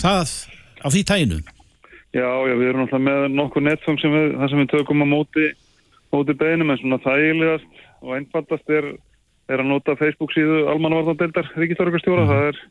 það 0.00 0.32
á 0.80 0.86
því 0.88 1.02
tæinu? 1.10 1.40
Já, 2.14 2.28
já, 2.46 2.54
við 2.54 2.68
erum 2.68 2.84
alltaf 2.84 3.02
með 3.02 3.24
nokkur 3.34 3.64
netfang 3.66 3.98
sem 4.02 4.12
við, 4.14 4.34
sem 4.50 4.60
við 4.62 4.70
tökum 4.70 5.02
á 5.02 5.06
móti, 5.10 5.48
móti 6.14 6.36
beginum 6.38 6.70
en 6.70 6.80
svona 6.82 7.00
þægilegast 7.02 7.82
og 8.04 8.12
einfaldast 8.18 8.74
er, 8.74 8.90
er 9.50 9.60
að 9.62 9.70
nota 9.70 9.96
Facebook 10.00 10.32
síðu 10.34 10.64
almanvarðardeldar 10.72 11.50
Ríkistorgastjóra. 11.58 12.24
Mm. 12.24 12.32
Það 12.32 12.48
er, 12.50 12.62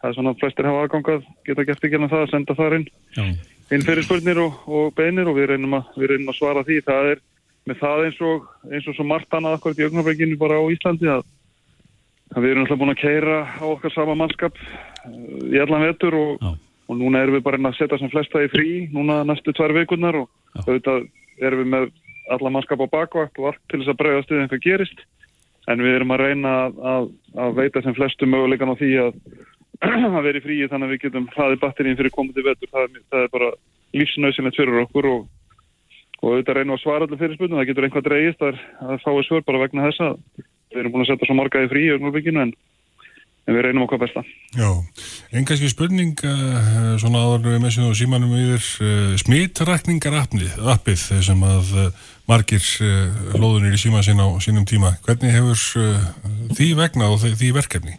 það 0.00 0.10
er 0.10 0.18
svona 0.18 0.34
að 0.34 0.42
flestir 0.42 0.68
hafa 0.68 0.82
aðgangað, 0.84 1.24
geta 1.48 1.66
gert 1.68 1.88
ekki 1.88 1.98
en 1.98 2.10
það 2.10 2.26
að 2.26 2.34
senda 2.34 2.58
þar 2.58 2.76
inn, 2.78 2.86
inn 3.72 3.86
fyrir 3.88 4.06
spurnir 4.06 4.42
og, 4.44 4.60
og 4.68 4.92
beginir 4.98 5.30
og 5.30 5.38
við 5.38 5.50
reynum, 5.52 5.80
að, 5.80 5.90
við 5.96 6.12
reynum 6.12 6.32
að 6.34 6.38
svara 6.40 6.66
því. 6.68 6.78
Það 6.86 7.10
er 7.14 7.24
með 7.68 7.82
það 7.82 8.04
eins 8.06 8.22
og, 8.28 8.46
eins 8.70 8.86
og 8.88 8.96
svo 8.96 9.08
margt 9.08 9.34
annað 9.36 9.58
akkurat 9.58 9.82
í 9.82 9.88
augnabækinu 9.88 10.38
bara 10.40 10.60
á 10.60 10.64
Íslandi 10.72 11.10
að, 11.12 11.26
að 12.34 12.44
við 12.44 12.54
erum 12.54 12.64
alltaf 12.64 12.80
búin 12.80 12.94
að 12.94 13.02
keira 13.02 13.42
á 13.44 13.64
okkar 13.68 13.92
sama 13.92 14.16
mannskap 14.16 14.56
uh, 14.56 15.12
í 15.52 15.60
allan 15.60 15.84
vetur 15.84 16.16
og 16.16 16.40
Já 16.40 16.54
og 16.88 16.96
núna 16.96 17.22
erum 17.22 17.36
við 17.36 17.44
bara 17.44 17.60
að 17.60 17.76
setja 17.76 18.00
sem 18.00 18.10
flesta 18.12 18.42
í 18.44 18.50
frí 18.52 18.68
núna 18.94 19.20
næstu 19.28 19.52
tvær 19.56 19.74
vikurnar 19.76 20.22
og 20.22 20.28
auðvitað 20.64 21.08
erum 21.44 21.62
við 21.62 21.70
með 21.74 21.88
alla 22.32 22.52
mannskap 22.52 22.80
á 22.80 22.88
bakvakt 22.92 23.40
og 23.40 23.50
allt 23.50 23.60
til 23.68 23.82
þess 23.82 23.92
að 23.92 24.00
bregðast 24.00 24.32
við 24.32 24.42
einhver 24.42 24.62
gerist 24.64 25.04
en 25.68 25.84
við 25.84 25.98
erum 25.98 26.14
að 26.14 26.22
reyna 26.24 26.54
að, 26.64 26.78
að, 26.92 27.08
að 27.44 27.56
veita 27.58 27.82
sem 27.84 27.96
flestu 27.96 28.28
möguleikan 28.28 28.72
á 28.72 28.80
því 28.80 28.92
að, 29.04 29.18
að 30.18 30.22
vera 30.28 30.40
í 30.40 30.44
fríi 30.44 30.68
þannig 30.70 30.88
að 30.88 30.94
við 30.94 31.02
getum 31.06 31.28
hlaðið 31.34 31.64
batterín 31.64 31.98
fyrir 31.98 32.14
komandi 32.14 32.46
vetur. 32.46 32.72
Það 32.72 32.86
er, 32.86 33.02
það 33.12 33.26
er 33.26 33.34
bara 33.34 33.50
lífsnausilegt 33.98 34.60
fyrir 34.60 34.82
okkur 34.84 35.10
og, 35.12 35.26
og 36.22 36.30
auðvitað 36.32 36.60
reynum 36.60 36.76
að 36.76 36.84
svara 36.84 37.08
allir 37.08 37.20
fyrir 37.20 37.38
spurningum, 37.38 37.60
það 37.60 37.70
getur 37.72 37.88
einhvað 37.88 38.08
dreigist 38.08 38.46
að 38.48 38.62
fái 39.04 39.26
svör 39.28 39.44
bara 39.46 39.62
vegna 39.64 39.88
þessa 39.88 40.14
við 40.68 40.82
erum 40.82 40.94
búin 40.94 41.04
að 41.04 41.12
setja 41.12 41.28
svo 41.28 41.36
margaði 41.38 41.70
frí 41.72 41.84
en 41.92 42.52
en 43.48 43.56
við 43.56 43.64
reynum 43.64 43.86
okkar 43.86 44.02
besta. 44.02 44.22
Já, 44.52 44.68
einn 45.32 45.48
kannski 45.48 45.70
spurning 45.72 46.20
uh, 46.28 46.94
svona 47.00 47.24
áður 47.24 47.54
við 47.54 47.70
síðan 47.72 47.90
og 47.90 47.96
símanum 47.98 48.34
yfir 48.36 48.66
uh, 48.84 49.14
smitrækningarappið 49.24 51.06
sem 51.24 51.46
að 51.48 51.72
uh, 51.80 51.88
margir 52.28 52.60
hlóðunir 53.32 53.72
í 53.72 53.80
síma 53.80 54.04
sín 54.04 54.20
á 54.20 54.28
sínum 54.44 54.68
tíma. 54.68 54.92
Hvernig 55.06 55.32
hefur 55.32 55.62
því 56.52 56.74
vegna 56.76 57.08
og 57.08 57.24
því 57.24 57.54
verkefni? 57.56 57.96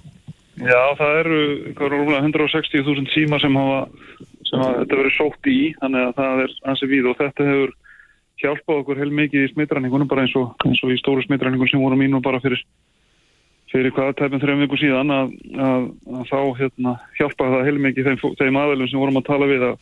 Já, 0.59 0.81
það 0.99 1.19
eru 1.23 1.39
160.000 1.73 3.09
síma 3.15 3.39
sem 3.41 3.55
hafa 3.57 3.87
sem 4.49 4.63
að 4.65 4.79
þetta 4.81 4.99
verið 4.99 5.15
sótt 5.15 5.49
í, 5.49 5.59
þannig 5.81 6.05
að 6.07 6.17
það 6.17 6.43
er 6.43 6.53
ansið 6.71 6.91
við 6.93 7.09
og 7.09 7.17
þetta 7.19 7.47
hefur 7.49 7.73
hjálpað 8.39 8.81
okkur 8.81 9.01
heil 9.01 9.11
mikið 9.19 9.45
í 9.45 9.51
smitræningunum 9.53 10.09
bara 10.09 10.25
eins 10.25 10.35
og, 10.39 10.53
eins 10.65 10.81
og 10.85 10.93
í 10.93 10.99
stóru 10.99 11.23
smitræningun 11.25 11.69
sem 11.69 11.81
voru 11.83 11.97
mín 11.99 12.15
og 12.17 12.23
bara 12.25 12.41
fyrir 12.43 12.61
fyrir 13.69 13.93
hvaða 13.93 14.15
tæpum 14.17 14.41
þrejum 14.41 14.63
viku 14.63 14.79
síðan 14.81 15.13
að, 15.13 15.33
að, 15.53 15.87
að 16.17 16.23
þá 16.31 16.39
hérna, 16.57 16.93
hjálpa 17.19 17.49
það 17.53 17.65
heilmikið 17.67 18.09
þeim, 18.09 18.21
þeim 18.39 18.59
aðeilum 18.63 18.89
sem 18.89 19.01
vorum 19.01 19.19
að 19.19 19.27
tala 19.29 19.49
við 19.49 19.65
að, 19.67 19.75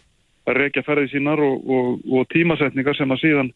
að 0.48 0.60
rekja 0.62 0.84
ferði 0.88 1.12
sínar 1.14 1.44
og, 1.44 1.70
og, 1.78 1.94
og 2.12 2.28
tímasetningar 2.34 2.98
sem 2.98 3.14
að 3.16 3.22
síðan 3.24 3.52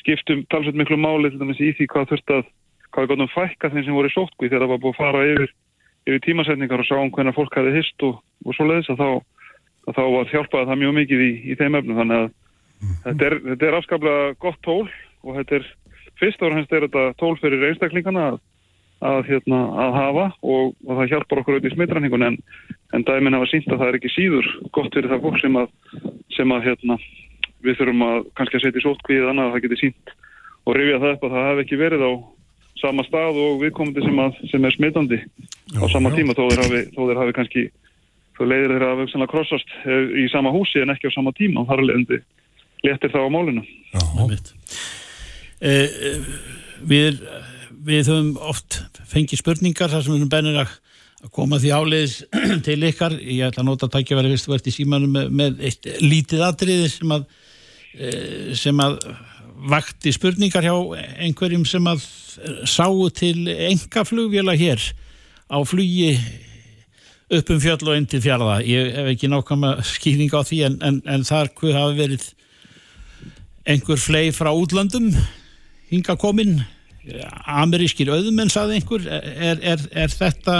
skiptum 0.00 0.44
talsveit 0.52 0.78
miklu 0.80 0.98
máli 1.00 1.32
til 1.32 1.42
dæmis 1.42 1.60
í 1.60 1.74
því 1.76 1.88
hvað 1.92 2.14
þurft 2.14 2.34
að 2.38 2.48
hvað 2.94 3.04
er 3.04 3.10
gott 3.10 3.24
um 3.24 3.32
fækka 3.34 3.70
þeim 3.72 3.84
sem 3.84 3.98
voru 3.98 4.10
í 4.10 4.14
sótkví 4.14 4.48
þegar 4.48 4.64
það 4.64 4.72
var 4.72 4.82
búið 4.82 4.94
að 4.94 5.00
fara 5.02 5.22
yfir, 5.32 5.54
yfir 6.06 6.24
tímasetningar 6.24 6.82
og 6.82 6.88
sjá 6.88 6.98
um 7.00 7.12
hvernig 7.14 7.36
fólk 7.36 7.56
hafi 7.58 7.74
hist 7.74 8.06
og, 8.06 8.20
og 8.44 8.56
svo 8.56 8.68
leiðis 8.68 8.90
að 8.94 9.02
þá, 9.02 9.08
þá 9.90 10.02
var 10.14 10.32
hjálpaði 10.32 10.68
það 10.70 10.82
mjög 10.84 10.96
mikið 11.00 11.24
í, 11.24 11.30
í 11.50 11.56
þeim 11.60 11.78
efnum 11.80 12.00
þannig 12.00 12.20
að 12.22 12.28
mm. 12.30 12.96
þetta, 13.06 13.28
er, 13.28 13.38
þetta 13.50 13.68
er 13.68 13.78
afskaplega 13.80 14.34
gott 14.46 14.60
tól 14.64 14.84
og 15.24 15.38
þetta 15.40 15.58
er 15.58 15.70
fyrst 16.20 16.44
ára 16.44 16.58
hennst 16.58 16.74
er 16.74 16.86
þetta 16.86 17.06
tól 17.18 17.34
fyrir 17.40 17.66
einstaklingana 17.70 18.26
að 18.32 18.40
að, 19.04 19.20
hérna, 19.28 19.60
að 19.84 19.96
hafa 19.98 20.26
og, 20.42 20.74
og 20.86 21.00
það 21.00 21.10
hjálpar 21.12 21.40
okkur 21.42 21.56
auðvitað 21.56 21.72
í 21.72 21.76
smittræningun 21.76 22.26
en, 22.28 22.38
en 22.96 23.06
dæmin 23.06 23.36
hafa 23.36 23.50
sínt 23.50 23.70
að 23.70 23.80
það 23.82 23.90
er 23.90 23.98
ekki 24.00 24.12
síður 24.14 24.50
gott 24.76 24.94
fyrir 24.94 25.12
það 25.12 25.24
fólk 25.26 25.40
sem 25.42 25.58
að, 25.60 25.72
sem 26.36 26.54
að 26.54 26.68
hérna, 26.68 26.98
við 27.64 27.80
þurfum 27.80 28.06
að 28.08 28.28
kannski 28.38 28.60
að 28.60 28.66
setja 28.66 28.82
í 28.82 28.86
sótkvíð 28.86 29.28
annað 29.30 29.50
að 29.50 29.56
það 29.56 29.66
geti 29.66 29.80
sínt 29.82 30.14
og 30.64 30.78
rifja 30.78 31.00
það 31.02 31.16
upp 31.16 31.26
að 31.26 31.36
það 31.36 31.48
hef 31.50 31.62
ekki 31.64 31.80
verið 31.80 32.06
á 32.08 32.12
sama 32.80 33.04
stað 33.06 33.40
og 33.40 33.58
viðkomandi 33.62 34.04
sem, 34.04 34.20
að, 34.20 34.38
sem 34.50 34.64
er 34.66 34.74
smittandi 34.74 35.18
á 35.78 35.84
sama 35.92 36.12
tíma 36.14 36.36
þó 36.36 36.46
þeir 36.50 36.62
hafi, 36.64 36.82
þó 36.94 37.00
þeir 37.04 37.20
hafi 37.22 37.36
kannski 37.38 37.64
þó 38.34 38.42
leiðir 38.50 38.74
þeir 38.74 38.86
að 38.88 39.00
vöksanlega 39.02 39.32
krossast 39.32 39.76
eh, 39.84 40.16
í 40.24 40.26
sama 40.32 40.52
húsi 40.54 40.82
en 40.82 40.92
ekki 40.94 41.12
á 41.12 41.16
sama 41.16 41.32
tíma 41.36 41.62
og 41.62 41.70
þar 41.70 41.84
leðandi 41.84 42.20
letir 42.84 43.12
það 43.14 43.28
á 43.28 43.30
málinu. 43.32 43.64
Já, 43.94 44.02
eh, 45.60 45.70
eh, 45.70 46.28
Við 46.84 47.22
við 47.84 48.10
höfum 48.10 48.32
oft 48.40 48.80
fengið 49.10 49.42
spurningar 49.42 49.92
þar 49.92 50.04
sem 50.04 50.14
við 50.14 50.22
erum 50.22 50.32
bennir 50.32 50.60
að 50.62 50.74
koma 51.34 51.60
því 51.60 51.72
áleiðis 51.72 52.16
til 52.66 52.78
ykkar. 52.88 53.16
Ég 53.20 53.48
ætla 53.48 53.64
að 53.64 53.70
nota 53.70 53.88
að 53.88 53.94
takja 53.98 54.18
verið 54.18 54.48
verðt 54.50 54.70
í 54.70 54.74
símanum 54.74 55.14
með, 55.14 55.30
með 55.30 55.62
eitt 55.68 55.88
lítið 56.02 56.44
atriði 56.48 56.90
sem 56.92 57.14
að 57.16 57.28
eh, 57.94 58.50
sem 58.58 58.84
að 58.84 58.98
vakti 59.70 60.12
spurningar 60.12 60.66
hjá 60.66 60.74
einhverjum 61.24 61.64
sem 61.68 61.86
að 61.88 62.02
sáu 62.68 63.08
til 63.14 63.46
enga 63.48 64.04
flugvila 64.04 64.56
hér 64.58 64.82
á 65.48 65.58
flugi 65.64 66.16
upp 67.34 67.50
um 67.50 67.60
fjöll 67.62 67.88
og 67.88 67.96
inn 67.96 68.08
til 68.10 68.20
fjaraða 68.24 68.58
ég 68.66 68.90
hef 68.96 69.10
ekki 69.14 69.30
nákvæm 69.30 69.66
að 69.70 69.84
skýringa 69.88 70.42
á 70.42 70.42
því 70.44 70.58
en, 70.68 70.78
en, 70.84 70.98
en 71.08 71.24
þar 71.24 71.50
hafi 71.62 71.98
verið 71.98 72.26
einhver 73.64 74.00
flei 74.00 74.28
frá 74.34 74.50
útlandum 74.52 75.08
hinga 75.88 76.18
kominn 76.20 76.58
amerískir 77.62 78.10
auðmenn 78.12 78.52
saði 78.52 78.78
einhver 78.78 79.08
er, 79.08 79.60
er, 79.60 79.82
er 79.92 80.12
þetta 80.12 80.58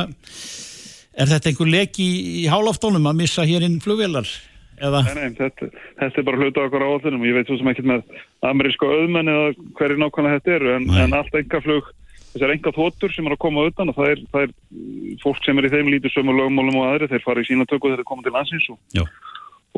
er 1.14 1.30
þetta 1.30 1.50
einhver 1.50 1.70
leki 1.70 2.04
í, 2.04 2.18
í 2.42 2.44
hálóftónum 2.50 3.06
að 3.10 3.22
missa 3.22 3.46
hér 3.48 3.66
inn 3.66 3.80
flugvelar? 3.84 4.28
Nei, 4.74 5.14
nei, 5.14 5.28
þetta, 5.38 5.68
þetta 6.00 6.18
er 6.18 6.26
bara 6.26 6.40
hluta 6.40 6.64
okkur 6.66 6.82
áallunum 6.82 7.22
og 7.22 7.28
ég 7.28 7.36
veit 7.36 7.50
svo 7.50 7.56
sem 7.60 7.68
ekki 7.70 7.84
með 7.86 8.02
ameríska 8.44 8.88
auðmenn 8.90 9.30
eða 9.30 9.52
hverju 9.78 10.00
nákvæmlega 10.02 10.40
þetta 10.40 10.56
eru 10.56 10.72
en, 10.74 10.88
en 11.04 11.14
allt 11.14 11.36
enga 11.38 11.60
flug 11.62 11.92
þessar 12.34 12.54
enga 12.56 12.72
þóttur 12.74 13.14
sem 13.14 13.28
er 13.28 13.36
að 13.36 13.42
koma 13.44 13.68
utan 13.68 13.92
og 13.92 13.98
það 14.00 14.10
er, 14.10 14.22
það 14.32 14.46
er 14.48 14.54
fólk 15.22 15.44
sem 15.46 15.60
er 15.60 15.68
í 15.68 15.72
þeim 15.76 15.92
lítur 15.94 16.14
sömu 16.14 16.34
lögmálum 16.34 16.80
og 16.80 16.88
aðri, 16.88 17.10
þeir 17.12 17.22
fara 17.22 17.44
í 17.44 17.46
sína 17.46 17.68
tökku 17.70 17.92
þegar 17.92 18.02
þeir 18.02 18.10
koma 18.10 18.26
til 18.26 18.34
landsins 18.34 18.66
og, 18.74 19.12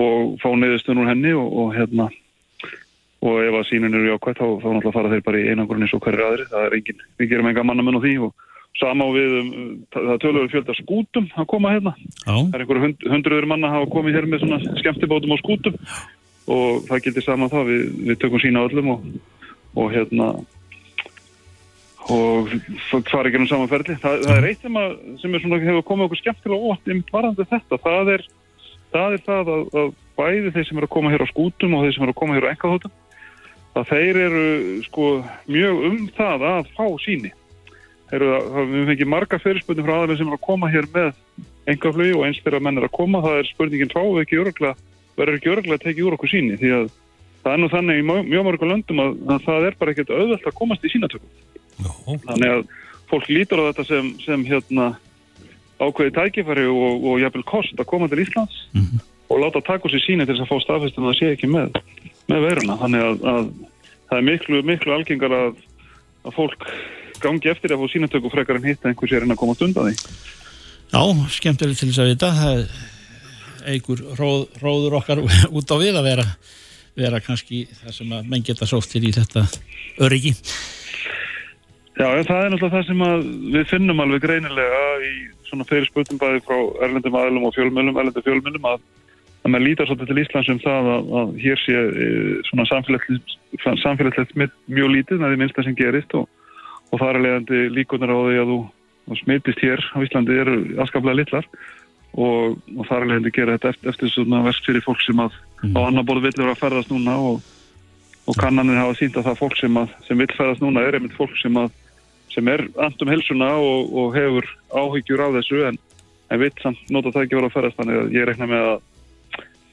og 0.06 0.38
fá 0.40 0.48
neðustunum 0.56 1.10
henni 1.10 1.34
og, 1.36 1.50
og 1.60 1.76
hérna 1.76 2.08
og 3.26 3.38
ef 3.42 3.56
að 3.58 3.68
sínun 3.70 3.96
eru 3.96 4.10
jákvæmt 4.12 4.40
þá, 4.40 4.46
þá 4.62 4.66
náttúrulega 4.66 4.96
fara 4.96 5.12
þeir 5.12 5.24
bara 5.26 5.40
í 5.40 5.46
einangurinn 5.52 5.86
eins 5.86 5.94
og 5.96 6.02
hverju 6.04 6.26
aðri 6.26 6.50
það 6.50 6.66
er 6.66 6.76
engin, 6.78 7.06
við 7.18 7.32
gerum 7.32 7.50
enga 7.50 7.64
mannamenn 7.66 7.98
á 7.98 8.04
því 8.04 8.14
og 8.26 8.46
sama 8.80 9.08
á 9.08 9.10
við, 9.14 9.36
um, 9.40 9.52
það 9.94 10.18
tölur 10.24 10.50
fjölda 10.52 10.76
skútum 10.76 11.30
að 11.32 11.48
koma 11.52 11.72
hérna. 11.74 11.94
Já. 11.96 12.34
það 12.34 12.58
er 12.58 12.64
einhverju 12.64 12.84
hund, 12.84 13.06
hundruður 13.14 13.48
manna 13.52 13.70
að 13.70 13.78
hafa 13.78 13.92
komið 13.94 14.18
hér 14.18 14.28
með 14.30 14.44
svona 14.44 14.76
skemmtibátum 14.82 15.32
á 15.32 15.38
skútum. 15.40 15.78
Og 16.46 16.84
það 16.86 17.06
gildir 17.06 17.24
sama 17.26 17.48
þá, 17.50 17.56
við, 17.66 17.80
við 18.06 18.20
tökum 18.22 18.42
sína 18.42 18.66
öllum 18.68 18.92
og, 18.94 19.06
og 19.80 19.88
hérna 19.94 20.28
og 22.06 22.52
fara 23.08 23.26
ekki 23.26 23.40
um 23.40 23.48
samanferðli 23.50 23.96
það, 23.98 24.20
það 24.28 24.36
er 24.36 24.44
eitt 24.46 24.62
sem, 24.62 24.76
að, 24.78 24.92
sem 25.18 25.32
er 25.34 25.42
svona, 25.42 25.58
hefur 25.64 25.86
komið 25.88 26.06
okkur 26.06 26.20
skemmtilega 26.20 26.68
ótt 26.70 26.92
um 26.92 27.00
varandi 27.10 27.46
þetta, 27.50 27.78
það 27.82 28.12
er 28.12 28.22
það, 28.92 29.16
er 29.16 29.24
það 29.26 29.50
að, 29.56 29.64
að 29.80 29.90
bæði 30.20 30.52
þeir 30.54 30.68
sem 30.68 30.78
eru 30.78 30.86
að 30.86 30.94
koma 30.94 31.12
hér 31.14 31.24
á 31.26 31.32
skútum 31.32 31.74
og 31.74 31.82
þeir 31.82 31.96
sem 31.96 32.06
eru 32.06 32.14
að 32.14 32.20
koma 32.20 32.36
hér 32.36 32.46
á 32.46 32.52
engaþótum 32.52 32.94
að 33.76 33.90
þeir 33.92 34.20
eru 34.26 34.46
sko 34.86 35.08
mjög 35.50 35.82
um 35.90 35.98
það 36.16 36.46
að 36.50 36.70
fá 36.76 36.86
síni. 37.04 37.32
Eru, 38.14 38.28
við 38.70 38.92
fengið 38.92 39.10
marga 39.10 39.40
fyrirspurnir 39.42 39.86
frá 39.86 39.96
aðeins 39.96 40.20
sem 40.22 40.30
er 40.30 40.36
að 40.36 40.46
koma 40.46 40.70
hér 40.70 40.86
með 40.94 41.08
engaflögi 41.72 42.14
og 42.14 42.26
eins 42.26 42.42
þegar 42.44 42.62
menn 42.62 42.78
er 42.78 42.86
að 42.86 42.94
koma, 42.94 43.22
það 43.24 43.40
er 43.40 43.48
spurningin 43.50 43.90
fáið 43.90 44.20
ekki 44.22 44.38
öruglega, 44.42 44.76
verður 45.18 45.38
ekki 45.40 45.52
öruglega 45.52 45.78
að 45.80 45.86
tekið 45.88 46.06
úr 46.06 46.16
okkur 46.16 46.30
síni 46.30 46.58
því 46.60 46.70
að 46.76 46.86
það 47.42 47.52
er 47.52 47.62
nú 47.62 47.70
þannig 47.72 47.98
í 47.98 48.06
mjög 48.06 48.46
mörgum 48.46 48.70
löndum 48.70 49.02
að, 49.02 49.16
að 49.34 49.42
það 49.48 49.66
er 49.66 49.78
bara 49.80 49.94
ekkert 49.94 50.14
auðvelt 50.14 50.46
að 50.46 50.56
komast 50.60 50.86
í 50.86 50.92
sínatökum. 50.92 51.34
Þannig 52.26 52.52
að 52.52 52.62
fólk 53.10 53.28
lítur 53.30 53.62
á 53.62 53.68
þetta 53.68 53.86
sem, 53.90 54.08
sem 54.22 54.46
hérna 54.46 54.88
ákveði 55.82 56.14
tækifæri 56.16 56.66
og, 56.70 57.04
og 57.04 57.20
jafnvel 57.20 57.44
kost 57.46 57.78
að 57.78 57.90
koma 57.90 58.08
til 58.10 58.22
Íslands 58.22 58.56
mm 58.72 58.82
-hmm. 58.82 59.04
og 59.28 59.42
láta 59.42 59.60
taka 59.60 59.90
sér 59.90 60.02
síni 60.02 60.26
til 60.26 60.34
þess 60.34 60.46
að 60.46 60.52
fá 60.52 60.62
staðfestum 60.64 61.04
að 61.04 61.10
það 61.10 61.18
sé 61.18 61.32
ekki 61.34 61.50
með 61.52 61.80
með 62.30 62.46
veruna. 62.48 62.78
Þannig 62.82 63.06
að, 63.06 63.24
að 63.32 63.48
það 64.10 64.18
er 64.18 64.28
miklu, 64.30 64.62
miklu 64.72 64.96
algengar 64.96 65.36
að, 65.36 65.62
að 66.26 66.36
fólk 66.36 66.68
gangi 67.22 67.52
eftir 67.52 67.74
að 67.74 67.82
fá 67.82 67.94
sínatöku 67.94 68.32
frekar 68.32 68.60
en 68.60 68.68
hitta 68.68 68.90
einhvers 68.90 69.16
er 69.16 69.26
en 69.26 69.34
að 69.34 69.40
komast 69.40 69.64
undan 69.66 69.90
því. 69.90 70.12
Já, 70.92 71.02
skemmtilegt 71.34 71.82
til 71.82 71.90
þess 71.90 72.04
að 72.04 72.12
vita. 72.12 72.34
Það 72.36 72.60
er 72.60 73.74
einhver 73.74 74.04
róð, 74.20 74.46
róður 74.62 75.00
okkar 75.00 75.24
út 75.56 75.74
á 75.74 75.76
við 75.80 75.98
að 75.98 76.08
vera 76.10 76.28
vera 76.96 77.20
kannski 77.20 77.66
það 77.82 77.94
sem 77.98 78.12
að 78.16 78.28
menn 78.30 78.44
geta 78.46 78.68
sótt 78.68 78.88
til 78.92 79.04
í 79.04 79.12
þetta 79.14 79.44
öryggi 80.04 80.32
Já, 81.96 82.08
það 82.28 82.40
er 82.42 82.50
náttúrulega 82.52 82.72
það 82.74 82.86
sem 82.90 83.02
við 83.54 83.70
finnum 83.70 84.00
alveg 84.04 84.24
greinilega 84.24 84.80
í 85.04 85.12
svona 85.48 85.64
fyrir 85.68 85.88
spötum 85.88 86.20
bæði 86.20 86.42
frá 86.44 86.56
erlendum 86.84 87.16
aðlum 87.16 87.46
og 87.48 87.54
fjölmjölum, 87.56 87.96
erlendum 87.96 88.26
fjölmjölum 88.26 88.68
að, 88.68 88.82
að 89.46 89.52
maður 89.52 89.66
lítar 89.66 89.88
svolítið 89.88 90.10
til 90.10 90.22
Íslands 90.22 90.50
um 90.50 90.60
það 90.64 90.88
að, 90.92 91.10
að 91.20 91.34
hér 91.44 91.60
sé 91.62 91.76
e, 91.76 92.06
svona 92.48 92.66
samfélagslegt, 93.84 94.34
mjög 94.66 94.92
lítið 94.92 95.22
með 95.22 95.32
því 95.32 95.40
minnsta 95.42 95.64
sem 95.66 95.78
gerist 95.78 96.16
og, 96.18 96.26
og 96.90 97.00
það 97.00 97.10
er 97.12 97.22
leiðandi 97.26 97.62
líkunar 97.76 98.10
á 98.10 98.18
því 98.18 98.38
að 98.42 98.52
þú, 98.52 98.60
smitist 99.20 99.62
hér 99.62 99.82
á 99.94 99.98
Íslandi 100.02 100.38
eru 100.42 100.56
askaplega 100.82 101.20
litlar 101.20 101.46
og, 102.16 102.56
og 102.74 102.88
það 102.88 102.96
er 102.98 103.08
leiðandi 103.12 103.32
að 103.32 103.38
gera 103.38 103.56
þetta 103.56 103.72
eftir, 103.74 103.90
eftir 103.92 104.12
svona 104.16 104.42
verst 104.48 104.66
fyrir 104.66 104.84
fólk 104.86 105.04
sem 105.04 105.22
að 105.22 105.36
mm. 105.62 105.76
á 105.78 105.80
annar 105.84 106.08
borð 106.08 106.26
villur 106.26 106.50
að 106.50 106.62
ferðast 106.64 106.90
núna 106.90 107.16
og, 107.30 107.38
og 108.26 108.40
kannanir 108.40 108.80
hafa 108.82 108.98
sínt 108.98 109.18
að 109.20 109.30
það 109.30 109.40
fólk 109.44 109.58
sem, 109.60 109.78
að, 109.78 109.94
sem 110.08 110.22
vill 110.24 110.32
ferðast 110.34 110.64
núna 110.64 110.82
er 110.82 110.98
einmitt 110.98 111.14
fólk 111.18 111.38
sem 111.38 111.62
að 111.62 111.70
sem 112.34 112.48
er 112.52 112.66
andum 112.82 113.08
helsuna 113.08 113.54
og, 113.62 113.94
og 113.94 114.16
hefur 114.16 114.48
áhyggjur 114.74 115.22
á 115.22 115.28
þessu 115.38 115.62
en, 115.70 115.78
en 116.34 116.42
vitt 116.42 116.58
samt 116.60 116.90
nota 116.92 117.14
það 117.14 117.28
ekki 117.28 117.38
verið 117.38 117.48
að 117.48 117.54
ferast 117.54 117.78
þannig 117.78 118.00
að 118.02 118.16
ég 118.16 118.26
rekna 118.28 118.48
með 118.50 118.66
að, 118.74 118.82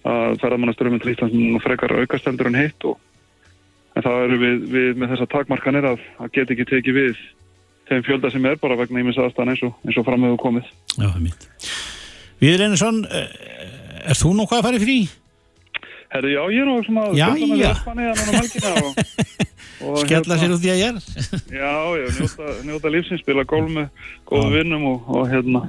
að 0.03 0.37
ferðarmannaströmmun 0.41 1.01
til 1.03 1.13
Íslands 1.13 1.63
frekar 1.63 1.95
aukastendur 2.01 2.49
en 2.49 2.59
heitt 2.59 2.87
og 2.89 2.99
en 3.93 4.05
það 4.05 4.25
eru 4.25 4.41
við, 4.41 4.67
við 4.73 4.99
með 4.99 5.13
þessa 5.13 5.29
takmarkanir 5.31 5.87
að, 5.93 6.03
að 6.19 6.31
geta 6.35 6.55
ekki 6.55 6.69
tekið 6.69 6.97
við 6.97 7.23
þeim 7.89 8.05
fjölda 8.07 8.31
sem 8.33 8.45
er 8.49 8.61
bara 8.61 8.77
vegna 8.79 9.03
ímins 9.03 9.19
aðstæðan 9.21 9.53
eins 9.53 9.65
og, 9.67 9.73
eins 9.85 9.99
og 9.99 10.07
framöfu 10.07 10.39
komið. 10.41 10.69
Já, 10.95 11.03
það 11.03 11.17
er 11.17 11.25
mitt 11.27 11.49
Við 12.43 12.55
erum 12.55 12.73
eins 12.73 12.83
og 12.83 13.03
er 14.03 14.19
þú 14.19 14.33
nokkuð 14.39 14.59
að 14.59 14.65
fara 14.67 14.79
í 14.79 14.83
frí? 14.83 14.97
Herru, 16.13 16.29
já, 16.29 16.41
ég 16.53 16.61
er 16.61 16.67
nú 16.69 16.75
svona 16.85 17.03
já, 17.17 17.27
já. 17.57 17.71
og, 18.83 18.99
og 19.89 20.03
Skella 20.03 20.37
sér 20.37 20.53
út 20.53 20.65
í 20.65 20.69
að 20.69 20.81
ég 20.81 20.91
er 20.91 20.99
Já, 21.49 21.71
já, 21.97 22.05
njóta, 22.19 22.57
njóta 22.67 22.91
lífsins 22.93 23.23
spila 23.23 23.45
gól 23.49 23.65
með 23.65 23.87
góðu 24.29 24.51
vinnum 24.53 24.85
og, 24.91 25.09
og 25.09 25.31
hérna. 25.31 25.63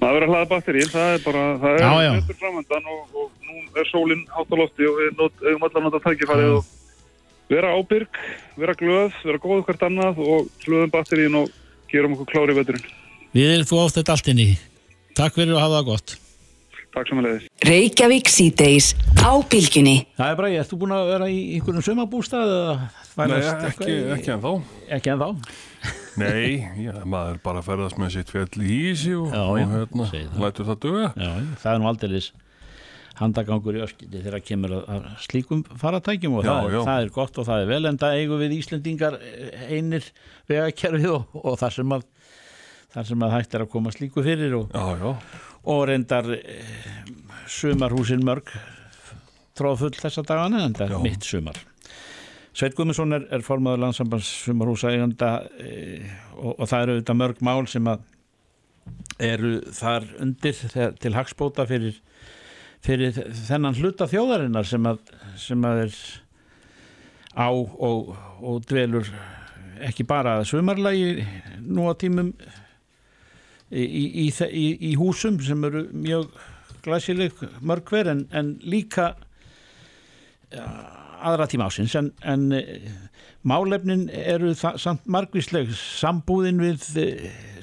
Maður 0.00 0.16
verður 0.16 0.26
að 0.26 0.32
hlaða 0.32 0.50
batterið 0.50 0.90
það 0.90 1.12
er 1.12 1.22
bara, 1.26 1.44
það 1.62 1.78
er 1.78 1.86
mjög 2.16 2.34
framöndan 2.40 2.90
og, 2.90 3.00
og 3.14 3.28
nú 3.50 3.82
er 3.82 3.90
sólinn 3.90 4.22
hátt 4.30 4.54
á 4.54 4.56
lofti 4.60 4.88
og 4.88 5.00
við 5.00 5.10
hefum 5.50 5.66
allar 5.68 5.86
nátt 5.86 5.98
að 5.98 6.06
tækifærið 6.06 6.54
og 6.56 6.72
vera 7.50 7.74
ábyrg, 7.74 8.22
vera 8.62 8.78
glöð 8.78 9.20
vera 9.26 9.42
góð 9.42 9.66
hvert 9.66 9.86
annað 9.90 10.24
og 10.24 10.48
hlöðum 10.64 10.94
batteriðin 10.94 11.38
og 11.42 11.52
gerum 11.90 12.16
okkur 12.16 12.32
klári 12.32 12.58
vetturinn 12.58 12.88
Við 13.34 13.54
erum 13.54 13.70
þú 13.70 13.84
átt 13.84 14.00
þetta 14.00 14.16
allt 14.16 14.32
inn 14.32 14.42
í 14.46 14.50
Takk 15.18 15.36
fyrir 15.36 15.56
að 15.56 15.64
hafa 15.64 15.80
það 15.80 15.88
gott 15.90 16.18
Takk 16.90 17.06
samanlegis. 17.06 17.44
Reykjavík 17.62 18.26
síðdeis 18.26 18.88
á 19.22 19.38
bylginni. 19.46 20.08
Það 20.18 20.32
er 20.32 20.38
bara 20.40 20.48
ég, 20.50 20.62
ertu 20.64 20.78
búin 20.80 20.94
að 20.96 21.10
vera 21.12 21.28
í 21.30 21.36
einhvern 21.54 21.84
sömabústað 21.86 22.50
eða 22.50 23.28
Nei, 23.30 23.36
ekki, 23.68 23.94
ekki 24.16 24.32
en 24.34 24.42
þá. 24.42 24.50
Ekki 24.96 25.12
en 25.12 25.20
þá? 25.22 25.28
Nei, 26.18 26.56
já, 26.82 26.92
maður 27.06 27.38
bara 27.44 27.62
ferðast 27.62 28.00
með 28.00 28.16
sitt 28.16 28.32
fjall 28.32 28.64
í 28.66 28.78
ísi 28.90 29.14
og, 29.14 29.30
já, 29.30 29.42
og 29.44 29.60
hérna, 29.60 30.08
lætur 30.42 30.66
það 30.72 30.80
döga. 30.82 31.10
Já, 31.14 31.30
það 31.62 31.70
er 31.72 31.78
nú 31.78 31.90
aldrei 31.92 32.22
handagangur 33.20 33.76
í 33.76 33.82
öskili 33.84 34.22
þegar 34.24 34.44
kemur 34.44 34.74
að 34.80 35.08
slíkum 35.24 35.62
faratækjum 35.80 36.38
og 36.40 36.46
já, 36.46 36.50
það, 36.50 36.72
já. 36.72 36.80
það 36.88 37.04
er 37.04 37.12
gott 37.14 37.40
og 37.40 37.48
það 37.48 37.64
er 37.64 37.70
vel 37.70 37.90
en 37.90 38.00
það 38.00 38.16
eigum 38.20 38.40
við 38.40 38.56
Íslendingar 38.56 39.18
einir 39.68 40.10
vegakerfið 40.50 41.14
og, 41.14 41.38
og 41.42 41.60
þar 41.60 41.76
sem 41.76 41.96
að 41.96 42.06
þar 42.90 43.08
sem 43.12 43.24
að 43.26 43.34
hægt 43.36 43.54
er 43.54 43.64
að 43.64 43.72
koma 43.72 43.94
slíku 43.94 44.24
fyrir 44.26 44.56
og, 44.58 44.76
og 45.70 45.82
reyndar 45.90 46.26
eh, 46.34 46.76
sumarhúsin 47.50 48.24
mörg 48.26 48.50
tróðfull 49.58 49.94
þessa 49.98 50.24
dagana 50.26 50.64
en 50.66 50.76
það 50.78 50.96
er 50.96 51.04
mitt 51.04 51.26
sumar. 51.26 51.58
Sveit 52.56 52.74
Guðmundsson 52.74 53.14
er, 53.14 53.26
er 53.30 53.44
formadur 53.46 53.84
landsambands 53.84 54.28
sumarhúsa 54.44 54.90
eiganda 54.90 55.36
e, 55.62 56.00
og, 56.34 56.56
og 56.56 56.64
það 56.66 56.82
eru 56.82 56.96
auðvitað 56.96 57.20
mörg 57.20 57.44
mál 57.46 57.68
sem 57.70 57.90
að 57.90 58.02
eru 59.22 59.52
þar 59.76 60.06
undir 60.24 60.62
til 60.98 61.14
hagspóta 61.14 61.66
fyrir, 61.68 62.00
fyrir 62.84 63.16
þennan 63.46 63.76
hluta 63.80 64.08
þjóðarinnar 64.10 64.68
sem 64.68 64.86
að, 64.88 65.02
sem 65.40 65.66
að 65.68 65.84
er 65.84 65.98
á 67.36 67.48
og, 67.50 68.14
og 68.40 68.62
dvelur 68.68 69.08
ekki 69.84 70.04
bara 70.08 70.40
sumarlagi 70.44 71.24
nú 71.64 71.88
á 71.88 71.94
tímum 71.96 72.32
í, 73.70 73.84
í, 73.84 74.28
í, 74.28 74.66
í 74.90 74.94
húsum 74.98 75.38
sem 75.44 75.64
eru 75.68 75.86
mjög 75.92 76.30
glæsileg 76.84 77.36
mörg 77.60 77.92
hver 77.92 78.10
en, 78.12 78.24
en 78.32 78.54
líka 78.64 79.12
aðra 81.20 81.46
tíma 81.50 81.68
ásins 81.68 81.94
en, 81.98 82.10
en 82.26 82.48
e, 82.56 82.62
málefnin 83.46 84.08
eru 84.10 84.52
samt 84.54 85.06
margvísleg. 85.10 85.70
Sambúðin 85.76 86.60
við 86.62 86.86
e, 87.00 87.06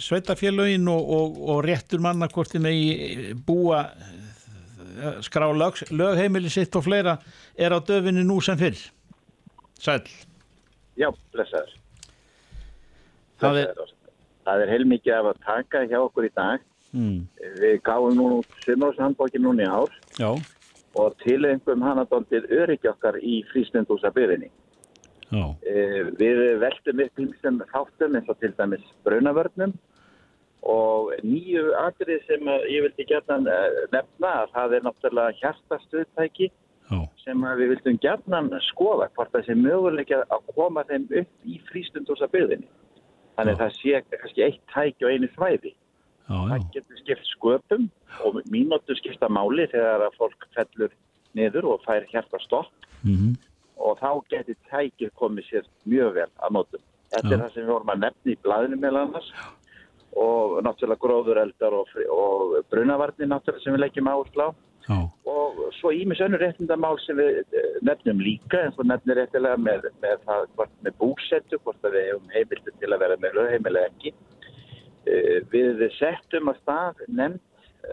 sveitafélögin 0.02 0.88
og, 0.92 1.10
og, 1.18 1.42
og 1.50 1.64
réttur 1.66 2.04
mannakorti 2.04 2.62
með 2.62 3.34
búa 3.48 3.84
skrá 5.26 5.50
lög, 5.54 5.82
lögheimili 5.92 6.50
sitt 6.54 6.76
og 6.76 6.86
fleira 6.88 7.18
er 7.58 7.76
á 7.76 7.80
döfinni 7.80 8.26
nú 8.26 8.40
sem 8.42 8.58
fyrr. 8.58 8.80
Sæl 9.80 10.04
Já, 10.98 11.12
blessaður. 11.34 11.74
Það 13.38 13.62
er 13.62 13.74
það 14.48 14.62
er 14.64 14.72
heilmikið 14.72 15.14
af 15.14 15.32
að 15.32 15.42
taka 15.46 15.84
hjá 15.86 16.00
okkur 16.02 16.30
í 16.30 16.34
dag. 16.36 16.64
Mm. 16.96 17.28
við 17.60 17.82
gáum 17.84 18.16
nú 18.16 18.28
sumáðshandbókin 18.64 19.44
núni 19.44 19.66
ár. 19.68 19.92
Já. 20.18 20.32
og 20.98 21.18
tilengum 21.22 21.84
hana 21.86 22.06
dóltið 22.10 22.48
öryggi 22.58 22.90
okkar 22.90 23.20
í 23.22 23.42
frístundúsabyrðinni 23.52 24.50
e, 25.30 25.74
við 26.18 26.40
veltum 26.64 27.04
upp 27.04 27.22
sem 27.44 27.60
þáttum 27.74 28.18
eins 28.18 28.32
og 28.32 28.40
til 28.42 28.54
dæmis 28.58 28.86
brunavörnum 29.06 29.76
og 30.64 31.12
nýju 31.24 31.74
atrið 31.82 32.24
sem 32.28 32.50
ég 32.72 32.88
vildi 32.88 33.06
gætna 33.10 33.38
eh, 33.54 33.84
nefna 33.92 34.34
að 34.44 34.56
það 34.56 34.74
er 34.74 34.88
náttúrulega 34.88 35.38
hjartastuðtæki 35.42 36.52
sem 37.24 37.42
við 37.60 37.74
vildum 37.74 37.98
gætna 38.00 38.62
skoða 38.70 39.10
hvort 39.16 39.32
það 39.34 39.46
sé 39.46 39.56
möguleika 39.60 40.24
að 40.32 40.52
koma 40.56 40.86
þeim 40.88 41.08
upp 41.22 41.32
í 41.44 41.60
frístundúsabyrðinni 41.68 42.70
Þannig 43.38 43.54
að 43.54 43.60
það 43.62 43.76
sé 43.78 44.00
kannski 44.14 44.46
eitt 44.48 44.64
tæki 44.74 45.06
og 45.06 45.12
einu. 45.14 45.28
Já, 45.38 45.68
já. 46.28 46.48
Það 46.50 46.64
getur 46.74 47.02
skipt 47.02 47.28
sköpum 47.30 47.84
og 48.26 48.40
mínúttu 48.52 48.96
skipta 48.98 49.30
máli 49.30 49.68
þegar 49.70 50.08
að 50.08 50.18
fólk 50.18 50.48
fellur 50.56 50.96
niður 51.38 51.70
og 51.76 51.86
fær 51.86 52.08
hjarta 52.10 52.40
stopp 52.42 52.88
mm 53.04 53.14
-hmm. 53.14 53.36
og 53.78 54.00
þá 54.02 54.10
getur 54.34 54.58
tækið 54.72 55.14
komið 55.22 55.46
sér 55.50 55.70
mjög 55.86 56.14
vel 56.18 56.32
að 56.42 56.54
nótum. 56.58 56.84
Þetta 57.14 57.30
já. 57.30 57.34
er 57.34 57.42
það 57.44 57.54
sem 57.54 57.64
við 57.64 57.74
vorum 57.74 57.94
að 57.94 58.02
nefna 58.06 58.32
í 58.32 58.42
blæðinu 58.44 58.78
meðal 58.82 59.02
annars 59.06 59.30
og 59.38 59.67
náttúrulega 60.66 61.04
gróðureldar 61.04 61.76
og, 61.78 61.92
og 62.14 62.56
brunavarnir 62.72 63.30
náttúrulega 63.30 63.64
sem 63.64 63.76
við 63.76 63.86
leggjum 63.86 64.12
áherslu 64.14 64.50
á. 64.50 64.52
Já. 64.88 65.04
og 65.28 65.58
svo 65.76 65.92
ímis 65.92 66.22
önnur 66.24 66.40
réttindamál 66.40 66.96
sem 67.04 67.18
við 67.20 67.42
eh, 67.60 67.74
nefnum 67.84 68.22
líka 68.24 68.62
en 68.64 68.72
svo 68.72 68.86
nefnir 68.88 69.18
réttilega 69.20 69.60
með, 69.60 69.90
með, 70.00 70.22
það, 70.24 70.70
með 70.86 70.94
búsettu 71.02 71.60
hvort 71.60 71.84
að 71.84 71.98
við 71.98 72.06
hefum 72.08 72.30
heimildi 72.32 72.74
til 72.80 72.92
að 72.94 73.02
vera 73.04 73.18
með 73.20 73.36
lögheimilega 73.36 73.90
ekki 73.92 74.14
uh, 74.14 75.38
við 75.52 75.84
settum 75.98 76.54
að 76.54 76.62
stað 76.62 77.04
nefnd 77.20 77.44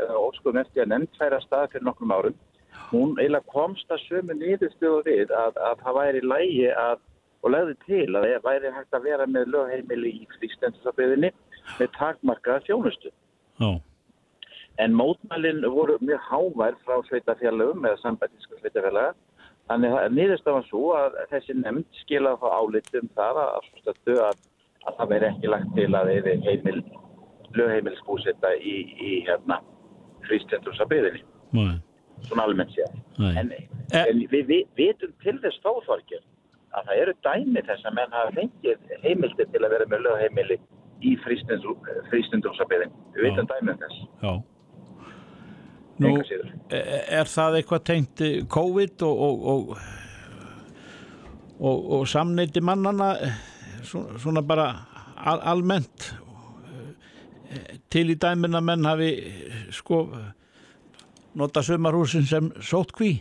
og 0.04 0.28
uh, 0.28 0.38
sko 0.38 0.54
nefndi 0.54 0.84
að 0.84 0.92
nefnd 0.92 1.18
færa 1.18 1.40
stað 1.42 1.66
fyrir 1.72 1.88
nokkrum 1.88 2.14
árum 2.14 2.38
hún 2.92 3.18
eiginlega 3.18 3.50
komst 3.56 3.90
að 3.90 4.04
sömu 4.06 4.38
nýðustuðu 4.38 5.02
við 5.08 5.34
að, 5.34 5.58
að 5.66 5.82
það 5.82 5.98
væri 5.98 6.22
lægi 6.30 6.70
að, 6.78 7.02
og 7.42 7.56
legði 7.56 7.76
til 7.88 8.06
að 8.12 8.28
það 8.28 8.46
væri 8.46 8.74
hægt 8.78 8.94
að 9.00 9.10
vera 9.10 9.28
með 9.34 9.50
lögheimili 9.56 10.14
í 10.20 10.30
frístendusaböðinni 10.38 11.34
með 11.78 11.92
takmarkaða 11.98 12.64
þjónustu 12.68 13.12
Já 13.62 13.72
En 14.78 14.94
mótmælinn 14.94 15.62
voru 15.70 15.98
mjög 16.00 16.20
hávær 16.30 16.74
frá 16.82 16.96
sveitafélagum 17.06 17.84
eða 17.86 18.00
sambætísku 18.02 18.58
sveitafélaga. 18.58 19.12
Þannig 19.70 19.94
að 19.98 20.16
nýðurstafan 20.16 20.66
svo 20.66 20.88
að 20.98 21.14
þessi 21.30 21.54
nefnd 21.60 22.00
skilaði 22.00 22.40
þá 22.42 22.48
álitum 22.58 23.06
það 23.14 23.38
að, 23.44 23.68
að, 23.92 24.42
að 24.84 24.98
það 24.98 25.12
veri 25.14 25.28
ekki 25.30 25.52
lagt 25.52 25.70
til 25.78 25.88
að 25.94 26.10
eða 26.16 26.34
heimil, 26.48 26.82
lögheimilsbúsetta 27.54 28.52
í, 28.58 28.76
í 28.98 29.12
hérna, 29.28 29.60
frístendursabiðinni. 30.26 31.22
Svona 32.26 32.48
almennt 32.48 32.74
séð. 32.74 32.98
En, 33.30 33.54
en 33.94 34.24
við, 34.32 34.50
við 34.50 34.68
vitum 34.80 35.14
til 35.22 35.38
þess 35.44 35.62
þáþorkir 35.62 36.22
að 36.74 36.88
það 36.90 37.00
eru 37.04 37.18
dæmi 37.22 37.62
þess 37.62 37.86
að 37.86 37.98
menn 38.00 38.18
hafa 38.18 38.34
fengið 38.40 38.94
heimildi 39.06 39.46
til 39.54 39.62
að 39.62 39.76
vera 39.76 39.86
með 39.92 40.08
lögheimili 40.08 40.58
í 41.04 41.14
frístendursabiðinni. 41.24 43.06
Við 43.16 43.28
vitum 43.28 43.48
dæmi 43.50 43.74
um 43.74 43.80
þess. 43.82 44.02
Já. 44.22 44.32
Nú, 46.02 46.10
e, 46.74 46.78
er 47.20 47.28
það 47.30 47.60
eitthvað 47.60 47.84
tengt 47.86 48.22
COVID 48.50 49.04
og, 49.06 49.20
og, 49.52 49.68
og, 51.60 51.84
og 51.98 52.08
samneiti 52.10 52.62
mannana 52.64 53.12
svona 53.84 54.42
bara 54.42 54.66
al, 55.14 55.38
almennt 55.54 56.08
til 57.92 58.08
í 58.10 58.16
dæmin 58.18 58.58
að 58.58 58.66
menn 58.66 58.88
hafi 58.88 59.10
sko 59.74 60.00
nota 61.38 61.62
sömarhúsin 61.62 62.26
sem 62.26 62.50
sótt 62.62 62.94
kví? 62.94 63.16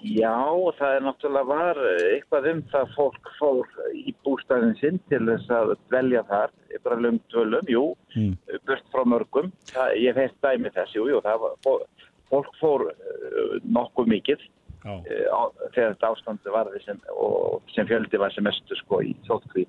Já, 0.00 0.36
það 0.78 0.94
er 0.96 1.02
náttúrulega 1.04 1.48
var 1.48 1.78
eitthvað 2.10 2.46
um 2.50 2.60
það 2.72 2.92
fólk 2.94 3.30
fór 3.36 3.72
í 3.92 4.14
bústæðin 4.24 4.76
sinn 4.80 5.00
til 5.10 5.20
þess 5.26 5.50
að 5.52 5.74
velja 5.92 6.22
þar, 6.28 6.54
eitthvað 6.70 7.08
um 7.10 7.18
tvölum, 7.32 7.68
jú, 7.68 7.82
mm. 8.14 8.30
burt 8.68 8.86
frá 8.94 9.04
mörgum. 9.12 9.50
Það, 9.72 9.96
ég 10.00 10.16
feitt 10.16 10.38
dæmi 10.46 10.72
þess, 10.76 10.94
jú, 10.96 11.04
jú, 11.12 11.20
það 11.26 11.44
var, 11.44 11.84
fólk 12.30 12.56
fór 12.62 12.86
uh, 12.88 13.58
nokkuð 13.66 14.08
mikið 14.14 14.46
uh, 14.86 15.04
á, 15.36 15.42
þegar 15.74 15.92
þetta 15.92 16.12
ástandi 16.14 16.54
varði 16.56 16.82
sem, 16.86 17.04
og 17.12 17.60
sem 17.74 17.88
fjöldi 17.90 18.22
var 18.22 18.32
sem 18.32 18.46
mestu 18.46 18.80
sko 18.80 19.02
í 19.04 19.12
þóttkvíð. 19.28 19.68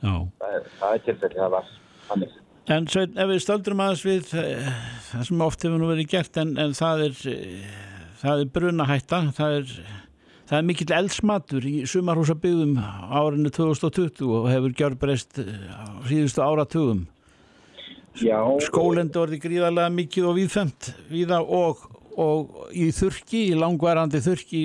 Það, 0.00 0.70
það 0.78 0.94
er 0.94 1.04
tilfellið 1.10 1.42
að 1.42 1.44
það 1.44 1.56
var 1.58 1.74
hannig. 2.08 2.40
En 2.68 2.84
Svein, 2.92 3.14
ef 3.16 3.30
við 3.30 3.38
stöldrum 3.44 3.80
aðeins 3.84 4.06
við 4.06 4.32
uh, 4.40 4.72
það 5.12 5.28
sem 5.28 5.46
oft 5.50 5.68
hefur 5.68 5.80
nú 5.82 5.92
verið 5.92 6.10
gert 6.16 6.40
en, 6.40 6.56
en 6.60 6.76
það 6.76 7.08
er 7.10 7.22
það 8.22 8.42
er 8.42 8.52
brunahætta, 8.54 9.20
það 9.36 9.56
er, 9.58 9.74
það 10.48 10.56
er 10.58 10.66
mikill 10.70 10.94
eldsmatur 10.96 11.68
í 11.68 11.74
sumarhúsabygðum 11.90 12.74
árinu 12.80 13.52
2020 13.54 14.32
og 14.40 14.48
hefur 14.52 14.74
gjör 14.80 14.98
breyst 15.00 15.40
eh, 15.42 15.54
síðustu 16.08 16.44
áratugum. 16.44 17.06
Skólendu 18.64 19.20
orði 19.22 19.38
gríðarlega 19.42 19.92
mikið 19.94 20.24
og 20.26 20.38
viðfemt 20.40 20.88
viða 21.10 21.38
og, 21.42 21.84
og 22.18 22.72
í 22.74 22.88
þurki, 22.94 23.44
í 23.52 23.58
langvarandi 23.58 24.18
þurki 24.24 24.64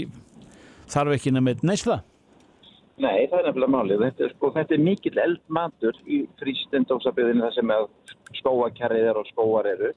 þarf 0.90 1.20
ekki 1.20 1.36
nefnir 1.36 1.62
neysla. 1.70 2.00
Nei, 3.02 3.26
það 3.30 3.40
er 3.40 3.46
nefnilega 3.50 3.74
málið. 3.74 4.02
Þetta 4.08 4.26
er, 4.26 4.34
sko, 4.36 4.50
þetta 4.54 4.74
er 4.76 4.82
mikill 4.86 5.20
eldmatur 5.22 6.00
í 6.06 6.24
frístendósabygðinu 6.42 7.46
þar 7.46 7.56
sem 7.58 7.76
skóakerrið 8.40 9.10
er 9.12 9.20
og 9.22 9.30
skóar 9.30 9.70
eru 9.70 9.94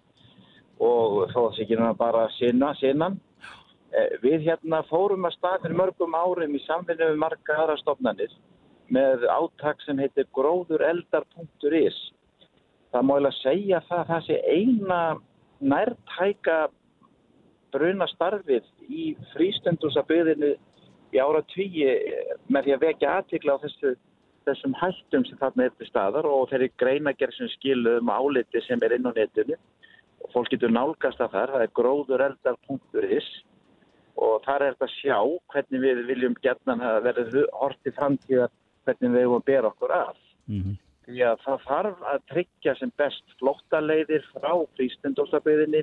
og 0.76 1.30
þó 1.32 1.38
að 1.40 1.44
það 1.46 1.54
sé 1.56 1.64
ekki 1.64 1.90
bara 1.96 2.22
sinna, 2.36 2.72
sinnan 2.76 3.16
við 4.22 4.44
hérna 4.44 4.82
fórum 4.90 5.24
að 5.28 5.36
staðir 5.38 5.74
mörgum 5.76 6.16
árum 6.16 6.56
í 6.56 6.62
samfinni 6.66 7.08
við 7.10 7.20
marga 7.20 7.56
aðra 7.56 7.76
stofnanir 7.80 8.32
með 8.92 9.24
áttak 9.32 9.80
sem 9.82 9.98
heitir 9.98 10.28
gróðureldar.is. 10.36 11.96
Það 12.92 13.08
ég 13.10 13.28
að 13.30 13.38
segja 13.40 13.80
það 13.88 14.02
að 14.02 14.10
það 14.10 14.26
sé 14.26 14.36
eina 14.46 15.00
nærtæka 15.60 16.58
bruna 17.74 18.06
starfið 18.12 18.68
í 18.86 19.06
frístendúsaböðinu 19.32 20.52
í 21.14 21.22
ára 21.22 21.42
tvíi 21.54 21.88
með 22.52 22.68
því 22.68 22.76
að 22.76 22.84
vekja 22.84 23.16
aðtikla 23.16 23.56
á 23.56 23.62
þessu, 23.64 23.94
þessum 24.46 24.76
hættum 24.78 25.26
sem 25.26 25.40
þarna 25.40 25.66
er 25.66 25.74
til 25.78 25.88
staðar 25.88 26.28
og 26.30 26.46
þeirri 26.52 26.70
greinagerð 26.78 27.38
sem 27.38 27.50
skiluðum 27.56 28.12
áliti 28.12 28.62
sem 28.66 28.82
er 28.84 28.96
inn 28.96 29.08
á 29.08 29.12
netinu 29.16 29.58
fólk 30.32 30.50
getur 30.52 30.72
nálgast 30.72 31.20
að 31.22 31.34
þar, 31.34 31.52
það 31.54 31.64
er 31.64 31.74
gróðureldar.is 31.80 33.28
og 34.16 34.44
þar 34.46 34.62
er 34.62 34.74
þetta 34.74 34.86
að 34.86 34.96
sjá 34.96 35.18
hvernig 35.52 35.82
við 35.82 36.02
viljum 36.08 36.36
gerna 36.44 36.76
að 36.90 37.02
verða 37.04 37.44
hort 37.60 37.88
í 37.88 37.92
framtíðar 37.96 38.52
hvernig 38.86 39.12
við 39.12 39.24
hefum 39.24 39.40
að 39.40 39.46
bera 39.50 39.70
okkur 39.72 39.94
að. 39.96 40.20
Mm 40.46 40.62
-hmm. 40.62 40.76
Því 41.06 41.20
að 41.22 41.42
það 41.44 41.66
þarf 41.66 42.06
að 42.12 42.22
tryggja 42.32 42.74
sem 42.78 42.92
best 42.98 43.36
flóttaleiðir 43.40 44.24
frá 44.32 44.52
frístendósabeyðinni, 44.76 45.82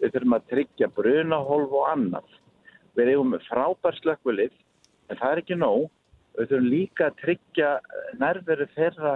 við 0.00 0.12
þurfum 0.14 0.36
að 0.36 0.48
tryggja 0.52 0.88
brunahólf 0.96 1.72
og 1.72 1.86
annað. 1.92 2.28
Við 2.96 3.12
hefum 3.12 3.38
frábær 3.48 3.96
slökkvölið, 4.02 4.52
en 5.08 5.16
það 5.16 5.32
er 5.32 5.42
ekki 5.42 5.56
nóg. 5.56 5.88
Við 6.38 6.50
þurfum 6.50 6.70
líka 6.74 7.06
að 7.06 7.18
tryggja 7.22 7.70
nærveru 8.20 8.66
þeirra 8.74 9.14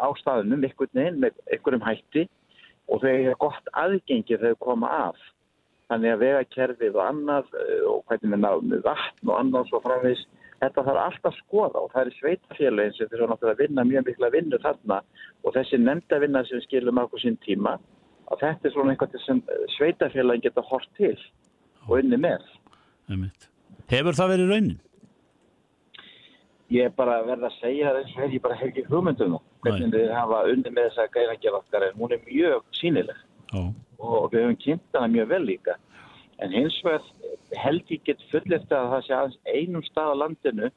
á 0.00 0.08
staðunum, 0.18 0.64
einhvern 0.64 0.94
veginn 0.94 1.20
með 1.20 1.38
einhverjum 1.52 1.86
hætti 1.86 2.28
og 2.88 3.00
þau 3.00 3.12
hefur 3.12 3.38
gott 3.38 3.68
aðgengi 3.72 4.36
þegar 4.36 4.54
þau 4.54 4.64
koma 4.64 4.88
af. 5.10 5.20
Þannig 5.92 6.14
að 6.14 6.22
vegakerfið 6.22 6.94
og 6.96 7.02
annað 7.04 7.50
eh, 7.60 7.82
og 7.90 7.98
hvernig 8.08 8.32
við 8.32 8.40
náðum 8.40 8.70
við 8.72 8.86
vatn 8.86 9.30
og 9.30 9.34
annað 9.36 9.66
svo 9.68 9.80
framvegs, 9.84 10.22
þetta 10.62 10.84
þarf 10.86 11.02
alltaf 11.02 11.36
skoða 11.42 11.82
og 11.82 11.90
það 11.92 12.06
er 12.08 12.16
sveitafélagin 12.18 12.96
sem 12.96 13.10
þurfa 13.10 13.28
náttúrulega 13.32 13.56
að 13.56 13.60
vinna 13.60 13.84
mjög 13.90 14.08
mikla 14.08 14.30
vinnu 14.32 14.60
þarna 14.62 15.00
og 15.44 15.56
þessi 15.58 15.80
nefnda 15.82 16.22
vinna 16.22 16.44
sem 16.48 16.64
skilum 16.64 17.02
okkur 17.04 17.24
sín 17.24 17.36
tíma 17.44 17.76
að 18.32 18.46
þetta 18.46 18.68
er 18.70 18.74
svona 18.76 18.94
einhvern 18.94 19.24
sem 19.26 19.44
sveitafélagin 19.76 20.46
geta 20.46 20.64
hort 20.70 20.88
til 20.96 21.18
og 21.84 21.98
unni 22.00 22.20
með. 22.24 22.48
Hefur 23.92 24.16
það 24.16 24.34
verið 24.34 24.52
raunin? 24.54 24.82
Ég 26.72 26.88
er 26.88 26.94
bara 26.96 27.20
verið 27.28 27.50
að 27.50 27.58
segja 27.60 27.90
það 27.90 27.98
eins 28.00 28.14
og 28.16 28.32
ég 28.32 28.42
bara 28.48 28.56
hef 28.56 28.70
ekki 28.72 28.88
hugmyndum 28.88 29.36
hvernig 29.66 29.92
þið 29.92 30.14
hafa 30.16 30.44
unni 30.48 30.70
með 30.72 30.88
þess 30.88 31.02
að 31.04 31.16
gæra 31.18 31.36
ekki 31.36 31.52
okkar 31.60 31.90
en 31.90 31.98
hún 32.00 32.16
er 32.16 32.24
mjög 32.24 32.64
sínileg. 32.80 33.26
Já 33.52 33.68
og 34.04 34.30
við 34.32 34.44
höfum 34.44 34.60
kynnt 34.62 34.96
hana 34.98 35.10
mjög 35.12 35.28
vel 35.32 35.42
líka. 35.48 35.76
En 36.42 36.52
hins 36.52 36.76
vegar 36.84 37.04
held 37.62 37.92
ég 37.92 38.02
get 38.06 38.22
fullist 38.32 38.72
að 38.74 38.90
það 38.92 39.06
sé 39.06 39.14
aðeins 39.16 39.38
einum 39.54 39.86
stað 39.86 40.12
á 40.12 40.20
landinu 40.24 40.70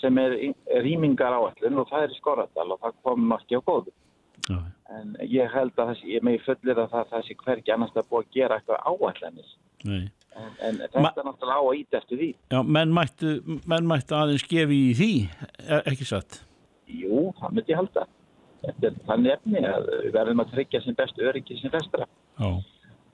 sem 0.00 0.18
er 0.20 0.36
rýmingar 0.84 1.34
áallin 1.34 1.80
og 1.80 1.88
það 1.90 2.06
er 2.06 2.14
í 2.14 2.18
Skoradal 2.18 2.72
og 2.74 2.80
það 2.82 2.98
komum 3.06 3.36
ekki 3.38 3.58
á 3.58 3.62
góðu. 3.66 3.94
Já. 4.48 4.58
En 4.94 5.14
ég 5.24 5.54
held 5.54 5.78
að 5.80 5.94
sé, 5.98 6.10
ég 6.12 6.26
megi 6.26 6.42
fullir 6.44 6.78
að 6.78 6.90
það, 6.92 7.06
það 7.12 7.24
sé 7.26 7.36
hverki 7.40 7.72
annars 7.74 7.96
að 7.96 8.10
búa 8.10 8.20
að 8.22 8.34
gera 8.36 8.58
eitthvað 8.60 8.84
áallanir. 8.90 9.54
En, 9.84 10.50
en 10.66 10.80
þetta 10.82 11.04
Ma 11.04 11.12
er 11.14 11.28
náttúrulega 11.28 11.56
á 11.56 11.62
að 11.62 11.78
íta 11.78 12.00
eftir 12.00 12.20
því. 12.20 12.28
Já, 12.52 12.58
menn 12.76 12.92
mættu, 12.94 13.32
menn 13.70 13.88
mættu 13.88 14.18
aðeins 14.18 14.44
gefi 14.50 14.80
í 14.90 14.92
því, 14.98 15.12
ekki 15.80 16.08
satt? 16.08 16.42
Jú, 16.90 17.30
það 17.38 17.56
myndi 17.56 17.74
ég 17.74 17.80
halda. 17.80 18.06
Þetta 18.64 18.88
er 18.88 19.00
þannig 19.08 19.34
efni 19.34 19.64
að 19.68 19.90
við 19.92 20.14
verðum 20.14 20.42
að 20.44 20.54
tryggja 20.54 20.80
sem 20.84 20.96
best 20.98 21.20
öryggi 21.20 21.58
sem 21.60 21.72
vestra. 21.72 22.06
Já. 22.38 22.50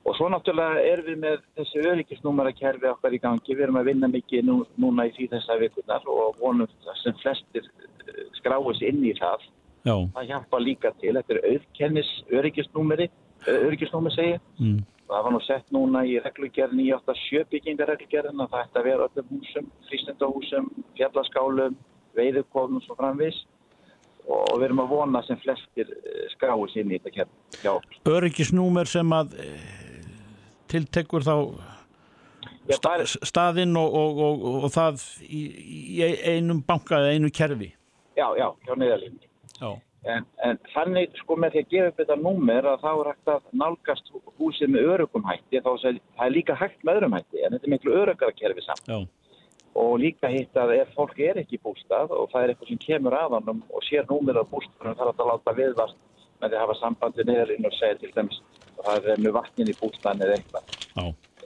Og 0.08 0.16
svo 0.16 0.30
náttúrulega 0.32 0.82
erum 0.88 1.08
við 1.10 1.18
með 1.20 1.40
þessi 1.58 1.82
öryggisnúmarakerfi 1.90 2.88
okkar 2.88 3.14
í 3.14 3.20
gangi. 3.20 3.54
Við 3.54 3.66
erum 3.66 3.80
að 3.80 3.90
vinna 3.90 4.08
mikið 4.10 4.46
nú, 4.48 4.60
núna 4.80 5.06
í 5.08 5.12
því 5.16 5.28
þessa 5.34 5.58
vikunar 5.60 6.06
og 6.08 6.38
vonum 6.40 6.70
sem 7.02 7.16
flestir 7.20 7.66
eh, 7.66 8.22
skráis 8.38 8.80
inn 8.86 9.04
í 9.04 9.12
það. 9.18 9.44
Já. 9.84 9.94
Það 10.14 10.30
hjálpa 10.32 10.62
líka 10.62 10.94
til. 11.02 11.12
Þetta 11.18 11.36
er 11.36 11.42
auðkennis 11.52 12.14
öryggisnúmeri, 12.40 13.10
öryggisnúmeri 13.52 14.16
segja. 14.16 14.40
Mm. 14.58 14.80
Það 15.10 15.24
var 15.26 15.34
nú 15.34 15.40
sett 15.42 15.72
núna 15.74 16.04
í 16.06 16.18
reglugjörn 16.22 16.76
987 16.78 17.46
byggingarreglugjörn 17.52 18.44
að 18.44 18.52
það 18.52 18.60
ætti 18.64 18.78
að 18.78 18.84
vera 18.86 19.06
öllum 19.08 19.30
húsum, 19.34 19.70
frístendahúsum, 19.88 20.68
fjallaskálum, 20.98 21.78
veiðukofnum 22.14 22.78
og 22.78 22.84
svo 22.86 22.96
framvis 22.98 23.40
og 24.28 24.56
við 24.58 24.66
erum 24.68 24.82
að 24.84 24.92
vona 24.94 25.22
sem 25.26 25.38
flestir 25.42 25.90
eh, 25.90 26.22
skráis 26.34 26.76
inn 26.80 26.92
í 26.92 26.98
þetta 26.98 27.12
kemur. 27.16 27.90
Öryggisnúmer 28.10 28.90
sem 28.90 29.12
að 29.16 29.36
eh, 29.42 29.68
tiltekur 30.70 31.26
þá 31.26 31.34
sta, 32.76 32.96
staðinn 33.06 33.76
og, 33.80 33.94
og, 34.02 34.22
og, 34.26 34.48
og 34.64 34.72
það 34.74 35.04
í, 35.26 35.44
í 35.98 36.10
einum 36.34 36.64
banka 36.66 37.00
eða 37.00 37.14
einu 37.16 37.32
kerfi? 37.34 37.72
Já, 38.18 38.26
já, 38.38 38.48
hjá 38.66 38.74
neðalínu. 38.76 39.26
En, 40.08 40.24
en 40.40 40.56
þannig 40.72 41.12
sko 41.20 41.36
með 41.36 41.54
því 41.54 41.60
að 41.60 41.72
gefa 41.74 41.88
upp 41.90 41.98
þetta 42.00 42.14
númer 42.22 42.66
að 42.70 42.84
þá 42.86 42.90
er 42.90 43.08
hægt 43.10 43.32
að 43.34 43.48
nálgast 43.60 44.06
húsið 44.40 44.70
með 44.72 44.86
örugum 44.94 45.26
hætti 45.28 45.60
þá 45.60 45.74
er 45.74 45.98
það 46.16 46.32
líka 46.32 46.56
hægt 46.56 46.86
með 46.88 47.00
öðrum 47.00 47.16
hætti 47.18 47.42
en 47.42 47.52
þetta 47.52 47.68
er 47.68 47.74
miklu 47.74 47.96
örugara 48.00 48.36
kerfi 48.38 48.64
saman. 48.64 48.86
Já 48.88 49.19
og 49.78 49.98
líka 50.02 50.30
hitt 50.32 50.56
að 50.58 50.74
ef 50.80 50.94
fólk 50.96 51.18
er 51.22 51.40
ekki 51.42 51.60
bústað 51.62 52.14
og 52.16 52.30
það 52.32 52.42
er 52.42 52.52
eitthvað 52.52 52.72
sem 52.72 52.82
kemur 52.84 53.16
hann 53.16 53.50
og 53.50 53.84
sér 53.86 54.08
númir 54.10 54.40
á 54.40 54.44
bústaðunum 54.50 54.98
þarf 54.98 55.16
það 55.16 55.24
að 55.24 55.30
láta 55.30 55.56
viðvart 55.58 55.98
með 56.40 56.48
því 56.48 56.56
að 56.56 56.64
hafa 56.64 56.78
sambandi 56.80 57.26
neðurinn 57.28 57.68
og 57.68 57.76
segja 57.78 57.98
til 58.00 58.12
dæmis 58.16 58.40
að 58.80 58.86
það 58.86 59.10
er 59.14 59.24
með 59.24 59.36
vatnin 59.38 59.70
í 59.70 59.76
bústaðin 59.80 60.26
eða 60.26 60.38
eitthvað. 60.38 60.76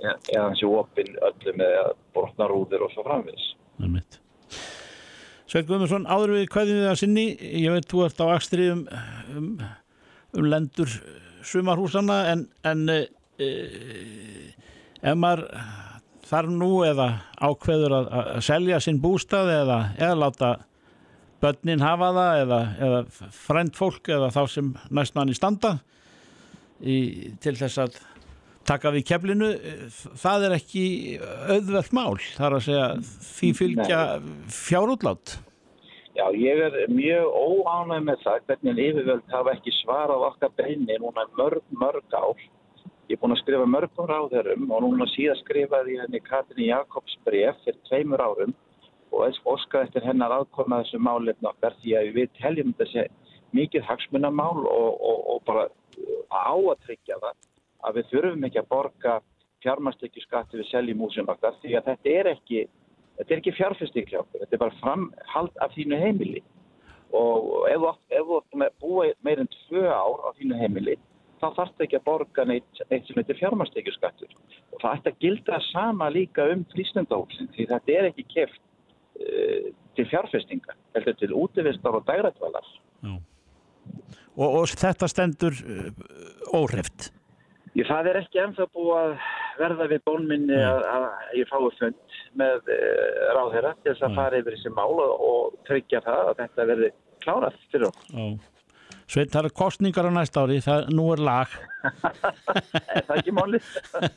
Eða 0.04 0.14
e 0.32 0.38
hans 0.40 0.62
í 0.62 0.68
opin 0.68 1.16
öllum 1.28 1.64
eða 1.68 1.84
brotnarúðir 2.16 2.86
og 2.86 2.94
svo 2.94 3.04
framvis 3.06 3.50
Sveit 5.54 5.68
Guðmundsson, 5.68 6.06
áður 6.10 6.32
við 6.34 6.48
hvaðið 6.50 6.78
við 6.80 6.88
að 6.90 6.96
sinni. 6.98 7.24
Ég 7.62 7.74
veit 7.76 7.84
þú 7.86 8.00
ert 8.02 8.22
á 8.24 8.26
axtrið 8.34 8.72
um, 8.72 8.80
um, 9.38 9.50
um 10.34 10.48
lendur 10.50 10.90
sumarhúsana 11.46 12.16
en, 12.32 12.40
en 12.66 12.80
e, 12.90 12.96
e, 13.38 13.50
ef 14.98 15.20
maður 15.20 15.44
þarf 16.28 16.52
nú 16.52 16.70
eða 16.86 17.08
ákveður 17.38 17.98
að, 17.98 18.08
að 18.20 18.40
selja 18.46 18.80
sinn 18.82 19.02
bústað 19.02 19.52
eða, 19.58 19.80
eða 19.98 20.20
láta 20.22 20.54
börnin 21.44 21.84
hafa 21.84 22.10
það 22.16 22.40
eða, 22.44 22.60
eða 22.86 23.28
frænt 23.44 23.78
fólk 23.78 24.10
eða 24.14 24.32
þá 24.32 24.42
sem 24.50 24.72
næst 24.94 25.16
mann 25.16 25.32
í 25.32 25.36
standa 25.36 25.76
í, 26.80 26.96
til 27.44 27.56
þess 27.58 27.80
að 27.84 27.98
taka 28.64 28.92
við 28.94 29.08
keflinu. 29.10 29.50
Það 30.20 30.46
er 30.46 30.56
ekki 30.58 30.84
auðvelt 31.52 31.96
mál 31.96 32.14
þar 32.36 32.58
að 32.58 32.68
segja 32.68 32.86
því 33.28 33.50
fylgja 33.60 34.00
fjárútlát. 34.52 35.36
Já, 36.14 36.28
ég 36.38 36.60
er 36.62 36.76
mjög 36.94 37.32
óánæg 37.34 38.04
með 38.06 38.20
það 38.22 38.44
hvernig 38.48 38.82
yfirvöld 38.84 39.32
hafa 39.34 39.54
ekki 39.56 39.72
svarað 39.80 40.28
okkar 40.28 40.52
beini 40.54 40.98
núna 41.02 41.26
mörg, 41.34 41.64
mörg 41.74 42.14
ár 42.14 42.44
Ég 43.05 43.18
er 43.18 43.20
búin 43.20 43.34
að 43.34 43.42
skrifa 43.42 43.64
mörgum 43.68 44.07
ráðurum 44.09 44.70
og 44.72 44.78
núna 44.80 45.07
síðan 45.12 45.36
skrifaði 45.42 45.98
henni 46.00 46.20
Katrin 46.24 46.70
Jakobs 46.70 47.18
bref 47.26 47.59
fyrir 47.66 47.82
tveimur 47.90 48.22
árum 48.24 48.55
og 49.12 49.40
óskaði 49.44 49.90
eftir 49.90 50.07
hennar 50.09 50.32
aðkoma 50.32 50.78
þessu 50.80 51.00
málefn 51.05 51.50
okkar 51.50 51.76
því 51.82 51.92
að 52.00 52.09
við 52.16 52.32
teljum 52.38 52.72
þessi 52.78 53.05
mikið 53.52 53.84
hagsmunamál 53.90 54.64
og, 54.64 54.88
og, 54.96 55.20
og 55.34 55.44
bara 55.44 55.66
á 56.32 56.57
að 56.57 56.80
tryggja 56.86 57.20
það 57.20 57.36
að 57.84 58.00
við 58.00 58.11
þurfum 58.14 58.48
ekki 58.48 58.62
að 58.62 58.72
borga 58.72 59.20
fjármastekju 59.66 60.24
skatti 60.24 60.62
við 60.62 60.70
seljum 60.72 61.05
húsum 61.05 61.28
okkar 61.28 61.61
því 61.61 61.76
að 61.76 61.92
þetta 61.92 62.16
er 62.16 62.32
ekki 62.32 62.66
ekki 64.00 64.16
okkur, 64.18 64.40
þetta 64.40 64.57
er 64.57 64.64
bara 64.64 64.80
framhald 64.80 65.61
af 65.61 65.76
þínu 65.76 66.00
heimili. 66.00 66.40
Og 67.14 67.68
ef 67.70 67.84
þú 68.26 68.40
búa 68.80 69.12
meirinn 69.22 69.52
tvö 69.68 69.84
ár 69.92 70.24
á 70.24 70.28
þínu 70.40 70.57
heimili 70.59 70.96
þá 71.41 71.47
þarf 71.57 71.72
þetta 71.72 71.87
ekki 71.87 71.99
að 71.99 72.07
borga 72.09 72.47
neitt, 72.49 72.82
neitt 72.91 73.09
sem 73.09 73.20
heitir 73.20 73.41
fjármastekjurskattur 73.41 74.35
og 74.35 74.78
það 74.82 74.99
ætti 74.99 75.12
að 75.12 75.20
gilda 75.24 75.61
sama 75.70 76.11
líka 76.12 76.47
um 76.53 76.64
frístundahúsin 76.74 77.51
því 77.55 77.68
þetta 77.72 77.97
er 77.99 78.11
ekki 78.11 78.26
keft 78.32 78.61
uh, 78.61 79.72
til 79.95 80.09
fjárfestinga, 80.11 80.76
heldur 80.97 81.18
til 81.20 81.35
útivistar 81.39 81.99
og 81.99 82.07
dæratvalar 82.09 82.72
og, 84.37 84.49
og 84.49 84.72
þetta 84.72 85.11
stendur 85.11 85.61
uh, 85.62 86.57
óhreft? 86.57 87.11
Ég, 87.74 87.87
það 87.89 88.12
er 88.12 88.20
ekki 88.20 88.39
ennþá 88.39 88.68
búið 88.70 88.97
að 89.01 89.14
verða 89.59 89.87
við 89.91 90.03
bónminni 90.07 90.59
að, 90.62 90.85
að 90.95 91.07
ég 91.41 91.49
fái 91.51 91.70
fund 91.80 92.18
með 92.39 92.70
uh, 92.70 93.22
ráðherra 93.35 93.74
til 93.80 93.93
þess 93.93 94.07
að 94.07 94.18
fara 94.20 94.41
yfir 94.41 94.57
þessi 94.57 94.74
mál 94.74 94.93
og, 94.93 95.14
og 95.28 95.57
tryggja 95.66 96.03
það 96.05 96.30
að 96.30 96.43
þetta 96.43 96.68
verði 96.70 96.91
klárað 97.24 97.62
fyrir 97.72 97.89
okkur. 97.91 98.20
Sveit, 99.05 99.28
það 99.32 99.48
er 99.48 99.52
kostningar 99.59 100.07
á 100.09 100.12
næsta 100.14 100.44
ári, 100.44 100.57
það, 100.64 100.86
nú 100.96 101.05
er 101.12 101.20
lag. 101.24 101.48
er 101.84 103.05
það 103.05 103.18
ekki 103.18 103.34
málið? 103.36 103.66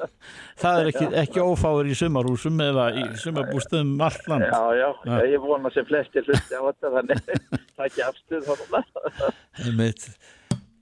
það 0.61 0.79
er 0.79 0.91
ekki, 0.91 1.07
ekki 1.23 1.43
ófáður 1.43 1.89
í 1.91 1.97
sumarhúsum 1.99 2.61
eða 2.63 2.85
í 2.95 3.03
sumarbústum 3.19 3.83
um 3.83 4.05
allt 4.07 4.29
land. 4.31 4.47
Já, 4.47 4.63
já, 4.79 4.89
já, 5.11 5.17
ég 5.33 5.43
vona 5.43 5.71
sem 5.75 5.87
flestir 5.89 6.23
hluti 6.27 6.53
á 6.55 6.61
þetta, 6.69 6.93
þannig 6.95 7.17
það 7.27 7.83
er 7.83 7.87
ekki 7.89 8.01
afstuð. 8.07 8.43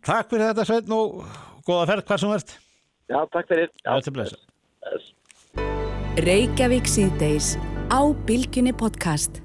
Takk 0.06 0.30
fyrir 0.30 0.52
þetta 0.52 0.68
Sveit 0.70 0.94
og 0.94 1.08
góða 1.66 1.90
ferð 1.94 2.06
hver 2.12 2.22
sem 2.22 2.36
verðt. 2.36 2.52
Já, 3.10 3.20
takk 3.34 3.50
fyrir. 3.50 3.70
Já, 3.82 3.92
Reykjavík 6.26 6.88
síðdeis 6.88 7.56
á 7.92 8.00
Bilginni 8.30 8.72
podcast. 8.72 9.45